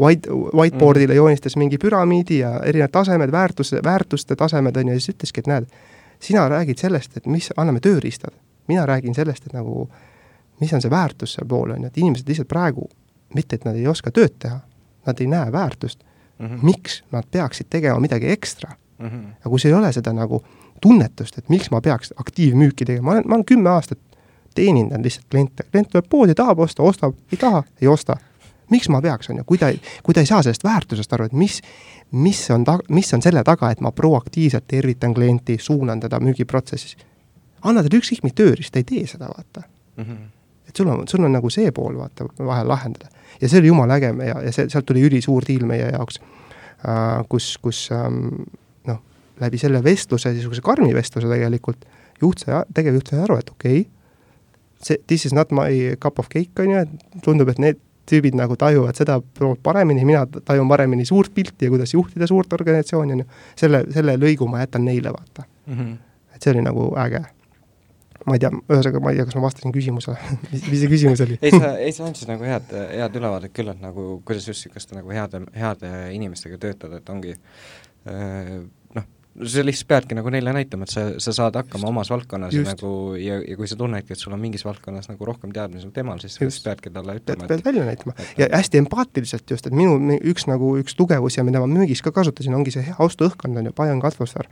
[0.00, 1.16] white, whiteboard'ile mm.
[1.16, 5.50] joonistas mingi püramiidi ja erinevad tasemed, väärtuse, väärtuste tasemed, on ju, ja siis ütleski, et
[5.50, 5.68] näed,
[6.22, 8.34] sina räägid sellest, et mis, anname tööriistad
[8.68, 9.88] mina räägin sellest, et nagu
[10.60, 12.88] mis on see väärtus seal pool, on ju, et inimesed lihtsalt praegu,
[13.34, 14.60] mitte et nad ei oska tööd teha,
[15.06, 16.04] nad ei näe väärtust
[16.38, 16.58] mm, -hmm.
[16.62, 19.06] miks nad peaksid tegema midagi ekstra mm.
[19.08, 19.26] -hmm.
[19.44, 20.44] ja kui sul ei ole seda nagu
[20.80, 23.98] tunnetust, et miks ma peaks aktiivmüüki tegema, ma olen, ma olen kümme aastat
[24.54, 28.16] teenindanud lihtsalt kliente, klient tuleb poodi, tahab osta, ostab, ei taha, ei osta.
[28.70, 29.66] miks ma peaks, on ju, kui ta,
[30.02, 31.60] kui ta ei saa sellest väärtusest aru, et mis,
[32.10, 36.96] mis on ta-, mis on selle taga, et ma proaktiivselt tervitan klienti, suunan teda müügiprotsessis
[37.64, 40.04] anna talle ükskõik mis tööriist, ta ei tee seda, vaata mm.
[40.04, 40.24] -hmm.
[40.68, 43.08] et sul on, sul on nagu see pool, vaata, vahel lahendada.
[43.40, 47.24] Ja see oli jumala äge ja, ja see, sealt tuli ülisuur diil meie jaoks äh,,
[47.28, 48.44] kus, kus ähm,
[48.88, 49.00] noh,
[49.40, 51.86] läbi selle vestluse, niisuguse karmi vestluse tegelikult,
[52.22, 53.90] juht sai, tegevjuht sai aru, et okei okay,,
[54.84, 58.36] see, this is not my cup of cake, on ju, et tundub, et need tüübid
[58.36, 59.16] nagu tajuvad seda
[59.64, 63.28] paremini, mina tajun paremini suurt pilti ja kuidas juhtida suurt organisatsiooni, on ju,
[63.60, 65.78] selle, selle lõigu ma jätan neile, vaata mm.
[65.78, 65.94] -hmm.
[66.34, 67.22] et see oli nagu äge
[68.28, 70.36] ma ei tea, ühesõnaga ma ei tea, kas ma vastasin küsimusele.
[70.52, 71.40] Mis, mis see küsimus oli?
[71.44, 74.96] Ei sa, ei sa andsid nagu head, head ülevaadet küll, et nagu kuidas just niisuguste
[74.96, 78.54] nagu heade, heade inimestega töötada, et ongi äh,
[78.96, 79.06] noh,
[79.44, 82.70] sa lihtsalt peadki nagu neile näitama, et sa, sa saad hakkama just, omas valdkonnas just.
[82.70, 85.90] ja nagu ja, ja kui sa tunnedki, et sul on mingis valdkonnas nagu rohkem teadmisi
[85.90, 86.62] kui temal, siis just.
[86.64, 88.16] peadki talle ütlema, et pead välja näitama.
[88.16, 88.38] et...
[88.40, 92.14] ja hästi empaatiliselt just, et minu üks nagu üks tugevus ja mida ma müügis ka
[92.14, 94.48] kasutasin, ongi see hea ostuõhkkond on ju, buy on atmosfäär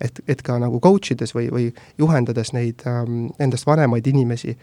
[0.00, 1.68] et, et ka nagu coach ides või, või
[1.98, 4.56] juhendades neid ähm, endast vanemaid inimesi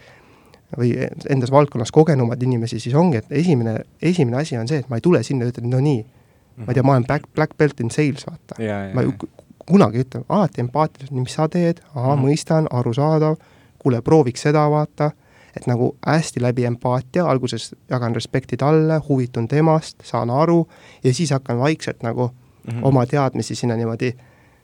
[0.78, 0.94] või
[1.30, 5.04] endas valdkonnas kogenumad inimesi, siis ongi, et esimene, esimene asi on see, et ma ei
[5.04, 6.66] tule sinna ja ütlen, no nii mm, -hmm.
[6.66, 8.56] ma ei tea, ma olen black, black belt in sales, vaata.
[8.94, 9.12] ma ju
[9.66, 12.24] kunagi ei ütle, alati empaatiliselt, mis sa teed, aa mm, -hmm.
[12.26, 13.36] mõistan, arusaadav,
[13.78, 15.10] kuule, prooviks seda, vaata,
[15.56, 20.68] et nagu hästi läbi empaatia, alguses jagan respekti talle, huvitun temast, saan aru
[21.04, 22.80] ja siis hakkan vaikselt nagu mm -hmm.
[22.82, 24.16] oma teadmisi sinna niimoodi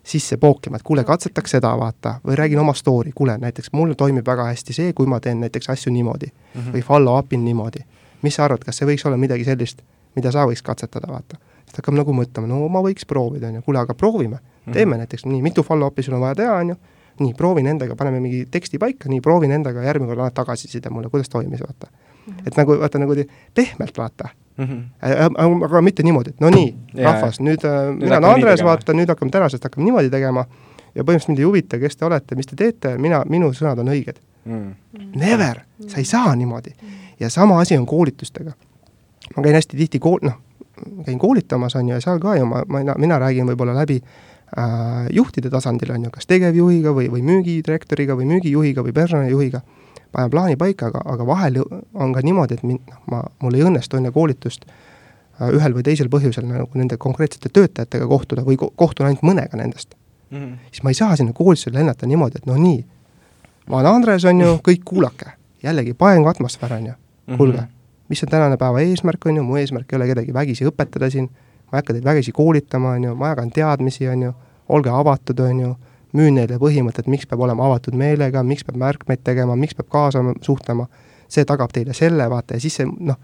[0.09, 4.27] sisse pookima, et kuule, katsetaks seda, vaata, või räägin oma story, kuule, näiteks mul toimib
[4.27, 6.73] väga hästi see, kui ma teen näiteks asju niimoodi mm -hmm.
[6.77, 7.85] või follow up in niimoodi.
[8.23, 9.83] mis sa arvad, kas see võiks olla midagi sellist,
[10.17, 11.37] mida sa võiks katsetada, vaata?
[11.37, 14.41] siis ta hakkab nagu mõtlema, no ma võiks proovida, on ju, kuule, aga proovime mm.
[14.67, 14.73] -hmm.
[14.73, 16.77] teeme näiteks nii, mitu follow up'i sul on vaja teha, on ju,
[17.21, 21.11] nii, proovin endaga, paneme mingi teksti paika, nii, proovin endaga, järgmine kord annad tagasiside mulle,
[21.11, 22.33] kuidas toimis, vaata mm.
[22.33, 22.43] -hmm.
[22.47, 23.15] et nagu, vaata nagu
[23.55, 24.29] pehmelt, vaata
[24.59, 24.65] mm.
[24.65, 25.65] -hmm.
[25.65, 29.09] aga mitte niimoodi, et no nii, rahvas, nüüd, äh, nüüd mina olen Andres, vaata, nüüd
[29.09, 30.45] hakkame tänasest hakkame niimoodi tegema
[30.95, 33.93] ja põhimõtteliselt mind ei huvita, kes te olete, mis te teete, mina, minu sõnad on
[33.95, 34.75] õiged mm..
[35.17, 36.75] Never, sa ei saa niimoodi.
[37.21, 38.53] ja sama asi on koolitustega.
[39.37, 40.41] ma käin hästi tihti kool-, noh,
[41.05, 44.01] käin koolitamas, on ju, ja seal ka ju ma, ma, mina räägin võib-olla läbi
[44.59, 49.63] äh, juhtide tasandil, on ju, kas tegevjuhiga või, või müügidirektoriga või müügijuhiga või personalijuhiga
[50.13, 51.63] panen plaani paika, aga, aga vahel
[51.95, 55.85] on ka niimoodi, et mind, noh, ma, mul ei õnnestu enne koolitust äh, ühel või
[55.87, 59.95] teisel põhjusel nagu nende konkreetsete töötajatega kohtuda või kohtun ainult mõnega nendest
[60.31, 60.39] mm.
[60.39, 60.71] -hmm.
[60.71, 62.85] siis ma ei saa sinna koolitusele lennata niimoodi, et no nii,
[63.69, 65.35] ma olen Andres, on ju, kõik kuulake.
[65.63, 66.93] jällegi, paengu atmosfäär, on ju,
[67.27, 67.37] mhm.
[67.37, 67.63] kuulge,
[68.09, 71.25] mis on tänane päeva eesmärk, on ju, mu eesmärk ei ole kedagi vägisi õpetada siin,
[71.67, 74.33] ma ei hakka teid vägisi koolitama, on ju, ma jagan teadmisi, on ju,
[74.69, 75.75] olge avatud, on ju,
[76.17, 80.35] müün neile põhimõtet, miks peab olema avatud meelega, miks peab märkmeid tegema, miks peab kaasama,
[80.45, 80.89] suhtlema,
[81.29, 83.19] see tagab teile selle, vaata, ja siis see noh,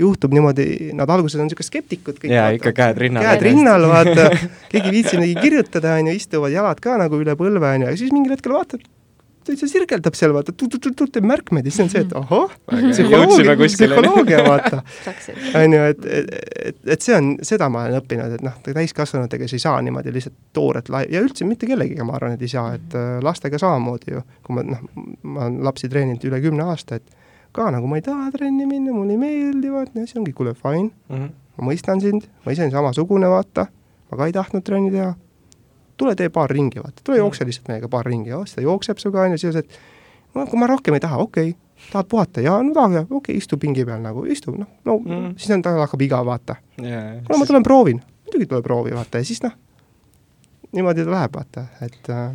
[0.00, 0.66] juhtub niimoodi,
[0.96, 2.32] nad alguses on niisugused skeptikud kõik.
[2.34, 3.26] jaa, ikka käed rinnal.
[3.28, 4.30] käed rinnal, vaata,
[4.72, 7.92] keegi ei viitsi midagi kirjutada, on ju, istuvad jalad ka nagu üle põlve, on ju,
[7.92, 8.82] ja siis mingil hetkel vaatad,
[9.44, 14.82] täitsa sirgeldab seal, vaata, teeb märkmeid ja siis on see, et ahah, psühholoogia, vaata.
[15.60, 19.60] on ju, et, et, et, see on, seda ma olen õppinud, et noh, täiskasvanutega siis
[19.60, 22.74] ei saa niimoodi lihtsalt tooret lai- ja üldse mitte kellegiga ma arvan, et ei saa,
[22.78, 24.84] et äh, lastega samamoodi ju, kui ma noh,
[25.22, 27.24] ma olen lapsi treeninud üle kümne aasta, et
[27.54, 30.54] ka nagu ma ei taha trenni minna, mulle ei meeldi, vaata, ja siis ongi, kuule,
[30.58, 30.90] fine.
[31.08, 31.34] Mm, -hmm.
[31.58, 33.68] ma mõistan sind, ma ise olen samasugune, vaata,
[34.10, 35.14] ma ka ei tahtnud trenni teha
[35.96, 39.02] tule tee paar ringi, vaata, tule jookse lihtsalt meiega paar ringi, oh, siis ta jookseb
[39.02, 39.78] sinuga, on ju, siis et
[40.34, 43.36] no kui ma rohkem ei taha, okei okay., tahad puhata ja no tahad, okei okay,,
[43.42, 45.36] istu pingi peal nagu, istu, noh, no mm.
[45.40, 47.20] siis on, tal hakkab igav, vaata yeah,.
[47.26, 49.54] kuule, ma tulen proovin, muidugi tule proovi, vaata, ja siis noh,
[50.74, 52.28] niimoodi ta läheb, vaata, et äh,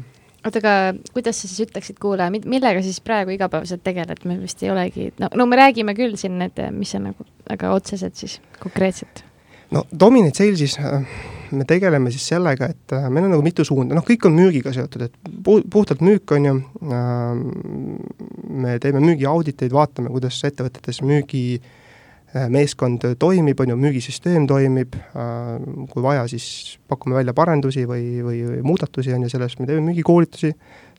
[0.46, 0.76] oota, aga
[1.14, 5.32] kuidas sa siis ütleksid, kuule, millega siis praegu igapäevaselt tegeled, me vist ei olegi, no,
[5.36, 9.26] no me räägime küll siin, et mis on nagu väga otseselt siis konkreetselt?
[9.72, 11.04] No Dominate Sales'is äh,
[11.52, 14.74] me tegeleme siis sellega, et äh, meil on nagu mitu suunda, noh, kõik on müügiga
[14.76, 16.56] seotud, et pu-, puhtalt müük, on ju,
[16.94, 17.44] äh,
[18.66, 21.44] me teeme müügiauditeid, vaatame, kuidas ettevõtetes müügi
[22.30, 24.94] meeskond toimib, on ju, müügisüsteem toimib,
[25.90, 26.44] kui vaja, siis
[26.86, 30.52] pakume välja parendusi või, või muudatusi, on ju, selles, me teeme müügikoolitusi,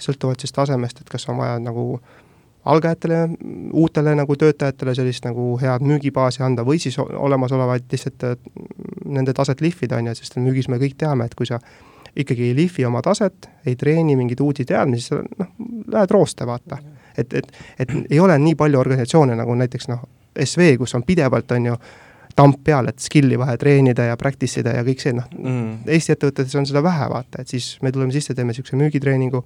[0.02, 2.18] sõltuvalt siis tasemest, et kas on vaja nagu äh,
[2.64, 3.28] algajatele,
[3.72, 8.26] uutele nagu töötajatele sellist nagu head müügibaasi anda või siis olemasolevaid lihtsalt
[9.08, 11.60] nende taset lihvida, on ju, sest müügis me kõik teame, et kui sa
[12.16, 15.50] ikkagi ei lihvi oma taset, ei treeni mingeid uusi teadmisi, siis noh,
[15.94, 16.78] lähed rooste, vaata.
[17.16, 20.04] et, et, et ei ole nii palju organisatsioone nagu näiteks noh,
[20.44, 21.76] SV, kus on pidevalt, on ju,
[22.36, 26.14] tamp peal, et skill'i vaja treenida ja practice ida ja kõik see, noh mm., Eesti
[26.14, 29.42] ettevõtetes on seda vähe, vaata, et siis me tuleme sisse, teeme niisuguse müügitreeningu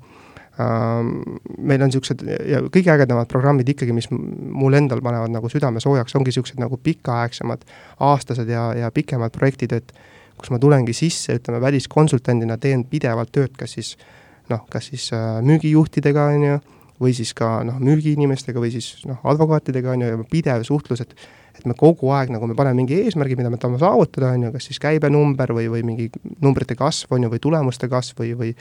[0.59, 6.14] meil on niisugused ja kõige ägedamad programmid ikkagi, mis mul endal panevad nagu südame soojaks,
[6.14, 7.64] ongi niisugused nagu pikaaegsemad,
[8.07, 9.90] aastased ja, ja pikemad projektid, et
[10.38, 13.94] kus ma tulengi sisse, ütleme väliskonsultandina teen pidevalt tööd, kas siis
[14.50, 16.59] noh, kas siis äh, müügijuhtidega, on ju,
[17.02, 21.16] või siis ka noh, müügiinimestega või siis noh, advokaatidega, on ju, ja pidev suhtlus, et
[21.59, 24.52] et me kogu aeg nagu me paneme mingi eesmärgi, mida me tahame saavutada, on ju,
[24.57, 26.11] kas siis käibenumber või, või mingi
[26.42, 28.52] numbrite kasv, on ju, või tulemuste kasv või, või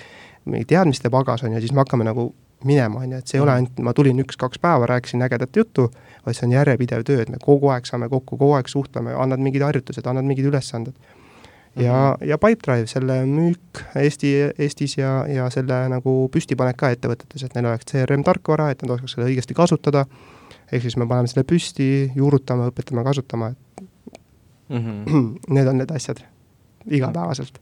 [0.45, 2.29] mingi teadmiste pagas, on ju, siis me hakkame nagu
[2.63, 5.89] minema, on ju, et see ei ole ainult, ma tulin üks-kaks päeva, rääkisin ägedat juttu,
[6.25, 9.43] vaid see on järjepidev töö, et me kogu aeg saame kokku, kogu aeg suhtleme, annad
[9.43, 10.93] mingid harjutused, annad mingid ülesanded.
[11.75, 12.27] ja mm, -hmm.
[12.29, 17.65] ja Pipedrive, selle müük Eesti, Eestis ja, ja selle nagu püstipanek ka ettevõtetes, et neil
[17.65, 20.05] oleks CRM tarkvara, et nad oskaks seda õigesti kasutada
[20.73, 23.83] ehk siis me paneme selle püsti, juurutame, õpetame kasutama, et
[24.69, 25.29] mm -hmm.
[25.55, 26.23] need on need asjad
[26.89, 27.59] igapäevaselt.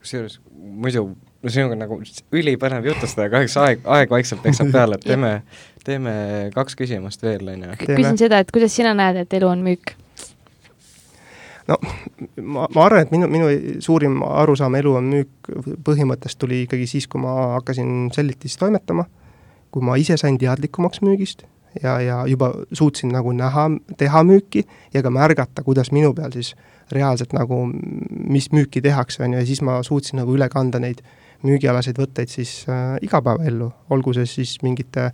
[0.00, 1.08] kusjuures muidu,
[1.42, 2.00] no sinuga nagu
[2.32, 5.42] ülipõnev jutustada, kahjuks aeg, aeg vaikselt peksab peale, et teeme,
[5.84, 6.16] teeme
[6.54, 7.78] kaks küsimust veel, on ju.
[7.86, 9.96] küsin seda, et kuidas sina näed, et elu on müük?
[11.68, 11.78] no
[12.42, 13.50] ma, ma arvan, et minu, minu
[13.80, 15.52] suurim arusaam elu on müük
[15.86, 19.06] põhimõttest tuli ikkagi siis, kui ma hakkasin Sellitis toimetama,
[19.70, 21.46] kui ma ise sain teadlikumaks müügist
[21.82, 24.64] ja, ja juba suutsin nagu näha, teha müüki
[24.94, 26.54] ja ka märgata, kuidas minu peal siis
[26.92, 27.64] reaalselt nagu,
[28.30, 31.02] mis müüki tehakse, on ju, ja siis ma suutsin nagu üle kanda neid
[31.46, 35.10] müügialaseid võtteid siis äh, igapäevaellu, olgu see siis mingite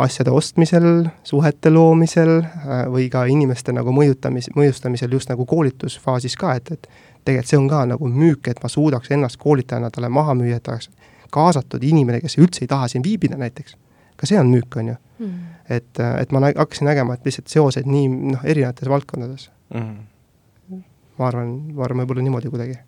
[0.00, 6.56] asjade ostmisel, suhete loomisel äh, või ka inimeste nagu mõjutamis, mõjustamisel just nagu koolitusfaasis ka,
[6.58, 6.88] et, et
[7.24, 10.72] tegelikult see on ka nagu müük, et ma suudaks ennast koolitajana talle maha müüa, et
[10.72, 10.90] oleks
[11.34, 13.76] kaasatud inimene, kes üldse ei taha siin viibida näiteks.
[14.18, 15.00] Ka see on müük, on ju.
[15.18, 15.56] Mm..
[15.74, 19.48] et, et ma hakkasin nägema, et lihtsalt seoseid nii noh, erinevates valdkondades.
[19.74, 20.78] Mm..
[21.18, 22.78] ma arvan, ma arvan, võib-olla niimoodi kuidagi.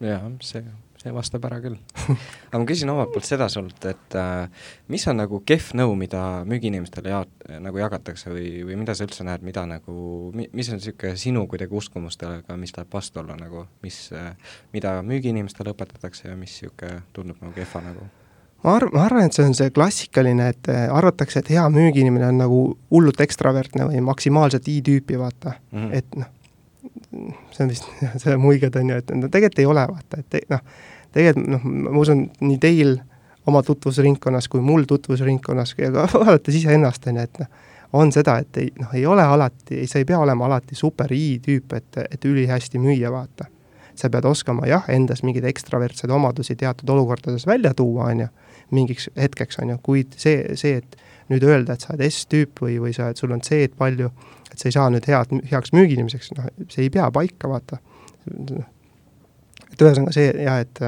[0.00, 0.64] jah, see,
[1.02, 1.76] see vastab ära küll.
[2.48, 6.22] Aga ma küsin omalt poolt seda sult, et äh, mis on nagu kehv nõu, mida
[6.48, 9.96] müügiinimestele jaot-, nagu jagatakse või, või mida sa üldse näed, mida nagu,
[10.32, 14.32] mis on niisugune sinu kuidagi uskumustega, mis läheb vastuollu nagu, mis äh,,
[14.76, 18.08] mida müügiinimestele õpetatakse ja mis niisugune tundub nagu kehva nagu?
[18.66, 22.30] Ma arv-, ma arvan, et see on see klassikaline, et äh, arvatakse, et hea müügiinimene
[22.32, 22.62] on nagu
[22.92, 25.94] hullult ekstravertne või maksimaalselt i-tüüpi, vaata mm, -hmm.
[25.94, 26.32] et noh,
[27.54, 27.90] see on vist,
[28.22, 30.64] sa muigad, on ju, et no tegelikult ei ole, vaata, et noh,
[31.14, 32.98] tegelikult noh, ma usun, nii teil
[33.46, 37.66] oma tutvusringkonnas kui mul tutvusringkonnas ja ka vaadates iseennast, on ju, et noh,
[37.96, 41.76] on seda, et ei, noh, ei ole alati, sa ei pea olema alati super i-tüüp,
[41.78, 43.52] et, et ülihästi müüa, vaata.
[43.96, 48.26] sa pead oskama jah, endas mingeid ekstravertseid omadusi teatud olukordades välja tuua, on ju
[48.74, 50.96] mingiks hetkeks, on ju, kuid see, see, et
[51.30, 54.10] nüüd öelda, et sa oled S-tüüp või, või sa oled, sul on C-d palju,
[54.50, 57.78] et sa ei saa nüüd head, heaks müügiinimeseks, noh, see ei pea paika, vaata.
[58.26, 60.82] et ühesõnaga see jah, et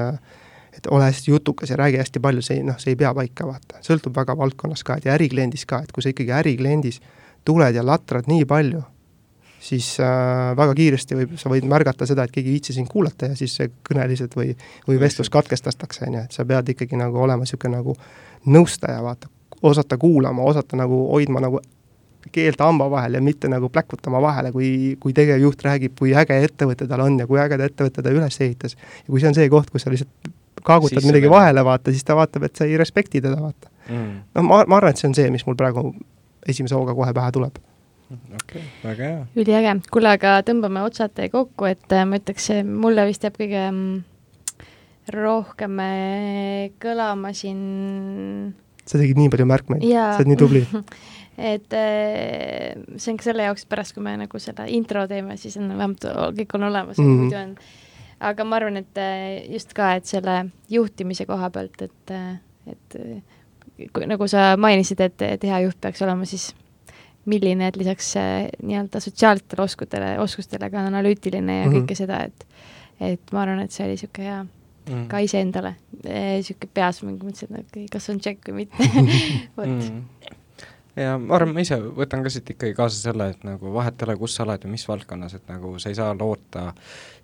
[0.79, 3.81] et ole hästi jutukas ja räägi hästi palju, see noh, see ei pea paika, vaata.
[3.83, 7.01] sõltub väga valdkonnast ka, et ja ärikliendis ka, et kui sa ikkagi ärikliendis
[7.47, 8.83] tuled ja latrad nii palju,
[9.59, 13.31] siis äh, väga kiiresti võib, sa võid märgata seda, et keegi ei viitsi sind kuulata
[13.31, 14.53] ja siis see kõne lihtsalt või,
[14.87, 17.95] või vestlus katkestatakse, on ju, et sa pead ikkagi nagu olema niisugune nagu
[18.47, 19.29] nõustaja, vaata,
[19.61, 21.61] osata kuulama, osata nagu hoidma nagu
[22.31, 26.87] keelt hamba vahel ja mitte nagu pläkutama vahele, kui, kui tegevjuht räägib, kui äge ettevõte
[26.87, 28.75] tal on ja kui ägeda ettevõtte ta üles ehitas.
[28.75, 31.35] ja kui see on see koht, kus sa lihtsalt kaagutad midagi peab.
[31.37, 33.71] vahele, vaata, siis ta vaatab, et sa ei respekti teda, vaata.
[33.89, 34.19] Mm..
[34.35, 35.89] noh, ma, ma arvan, et see on see, mis mul praegu
[36.47, 37.57] esimese hooga kohe pähe tuleb
[38.39, 39.25] okei okay,, väga hea.
[39.37, 43.99] üliäge, kuule, aga tõmbame otsad kokku, et äh, ma ütleks, mulle vist jääb kõige mm,
[45.15, 48.53] rohkem äh, kõlama siin
[48.83, 50.63] sa tegid nii palju märkmeid, sa oled nii tubli
[51.53, 55.37] et äh, see on ka selle jaoks, et pärast, kui me nagu seda intro teeme,
[55.41, 56.07] siis on vähemalt
[56.39, 57.27] kõik on olemas mm, -hmm.
[57.27, 57.57] muidu on.
[58.31, 59.03] aga ma arvan, et
[59.53, 62.15] just ka, et selle juhtimise koha pealt, et,
[62.67, 62.97] et
[63.93, 66.49] kui, nagu sa mainisid, et, et hea juht peaks olema siis
[67.25, 71.83] milline, et lisaks äh, nii-öelda sotsiaalsetele oskustele, oskustele ka analüütiline ja mm -hmm.
[71.83, 72.45] kõike seda, et
[72.99, 77.51] et ma arvan, et see oli niisugune hea mm ka iseendale niisugune peas, ma mõtlesin,
[77.53, 78.83] et okei okay,, kas on tšekk või mitte
[79.57, 79.79] vot mm.
[79.79, 80.37] -hmm
[80.99, 84.07] ja ma arvan, ma ise võtan ka siit ikkagi kaasa selle, et nagu vahet ei
[84.07, 86.69] ole, kus sa oled ja mis valdkonnas, et nagu sa ei saa loota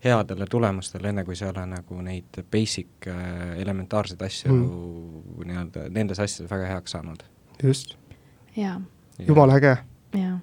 [0.03, 5.45] headele tulemustele, enne kui sa ei ole nagu neid basic äh, elementaarseid asju mm.
[5.49, 7.25] nii-öelda nendes asjades väga heaks saanud.
[7.63, 7.97] just.
[8.55, 8.79] jaa.
[9.27, 9.77] Jumala äge.
[10.15, 10.39] jaa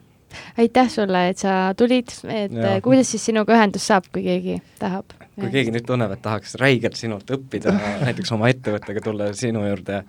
[0.59, 2.77] aitäh sulle, et sa tulid, et ja.
[2.85, 5.12] kuidas siis sinuga ühendust saab, kui keegi tahab?
[5.32, 5.53] kui ja.
[5.55, 7.73] keegi nüüd tunneb, et tahaks räigelt sinult õppida
[8.05, 10.03] näiteks oma ettevõttega tulla sinu juurde,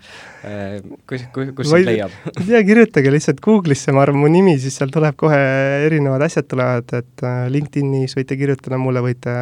[0.47, 0.79] eh,
[1.09, 2.15] kus, kus, kus sind leiab?
[2.27, 5.39] ma ei tea, kirjutage lihtsalt Google'isse, ma arvan, mu nimi, siis seal tuleb kohe
[5.87, 9.37] erinevad asjad tulevad, et äh, LinkedInis võite kirjutada mulle, võite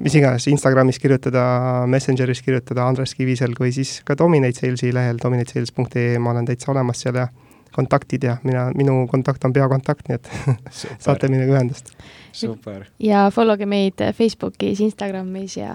[0.00, 1.44] mis iganes, Instagramis kirjutada,
[1.92, 7.04] Messengeris kirjutada Andres Kiviselg või siis ka Dominate Salesi lehel dominatesales.ee, ma olen täitsa olemas
[7.04, 7.28] seal ja
[7.76, 10.30] kontaktid ja mina, minu kontakt on peakontakt, nii et
[11.04, 11.92] saate minuga ühendust.
[12.32, 12.86] super.
[12.98, 15.74] ja follow ge meid Facebookis, Instagramis ja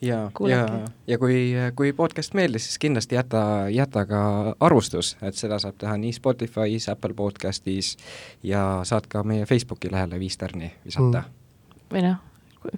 [0.00, 0.66] ja, ja,
[1.06, 3.42] ja kui, kui podcast meeldis, siis kindlasti jäta,
[3.72, 4.20] jäta ka
[4.60, 7.96] arvustus, et seda saab teha nii Spotify's, Apple podcastis
[8.42, 11.82] ja saad ka meie Facebooki lehele viis tärni visata mm..
[11.92, 12.20] või noh,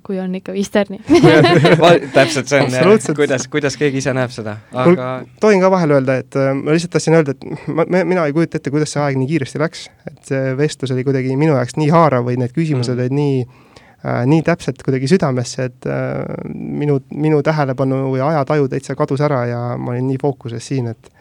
[0.06, 0.98] kui on ikka viis tärni
[2.16, 5.08] täpselt, see on jah, kuidas, kuidas keegi ise näeb seda, aga
[5.42, 8.60] tohin ka vahele öelda, et äh, ma lihtsalt tahtsin öelda, et ma, mina ei kujuta
[8.60, 11.88] ette, kuidas see aeg nii kiiresti läks, et see vestlus oli kuidagi minu jaoks nii
[11.94, 13.00] haarav või need küsimused mm.
[13.04, 16.22] olid nii äh, nii täpselt kuidagi südamesse, et äh,
[16.54, 21.12] minu, minu tähelepanu või ajataju täitsa kadus ära ja ma olin nii fookuses siin, et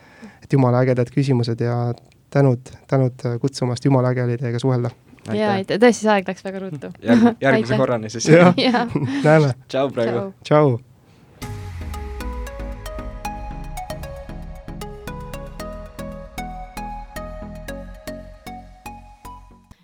[0.48, 1.92] et jumala ägedad küsimused ja
[2.32, 4.94] tänud, tänud kutsumast, jumala äge oli teiega suhelda
[5.36, 6.92] jaa, tõesti, see aeg läks väga ruttu.
[7.04, 8.30] Järg, järgmise korrani siis
[9.28, 9.54] näeme.
[9.68, 10.30] tšau praegu.
[10.44, 10.78] tšau.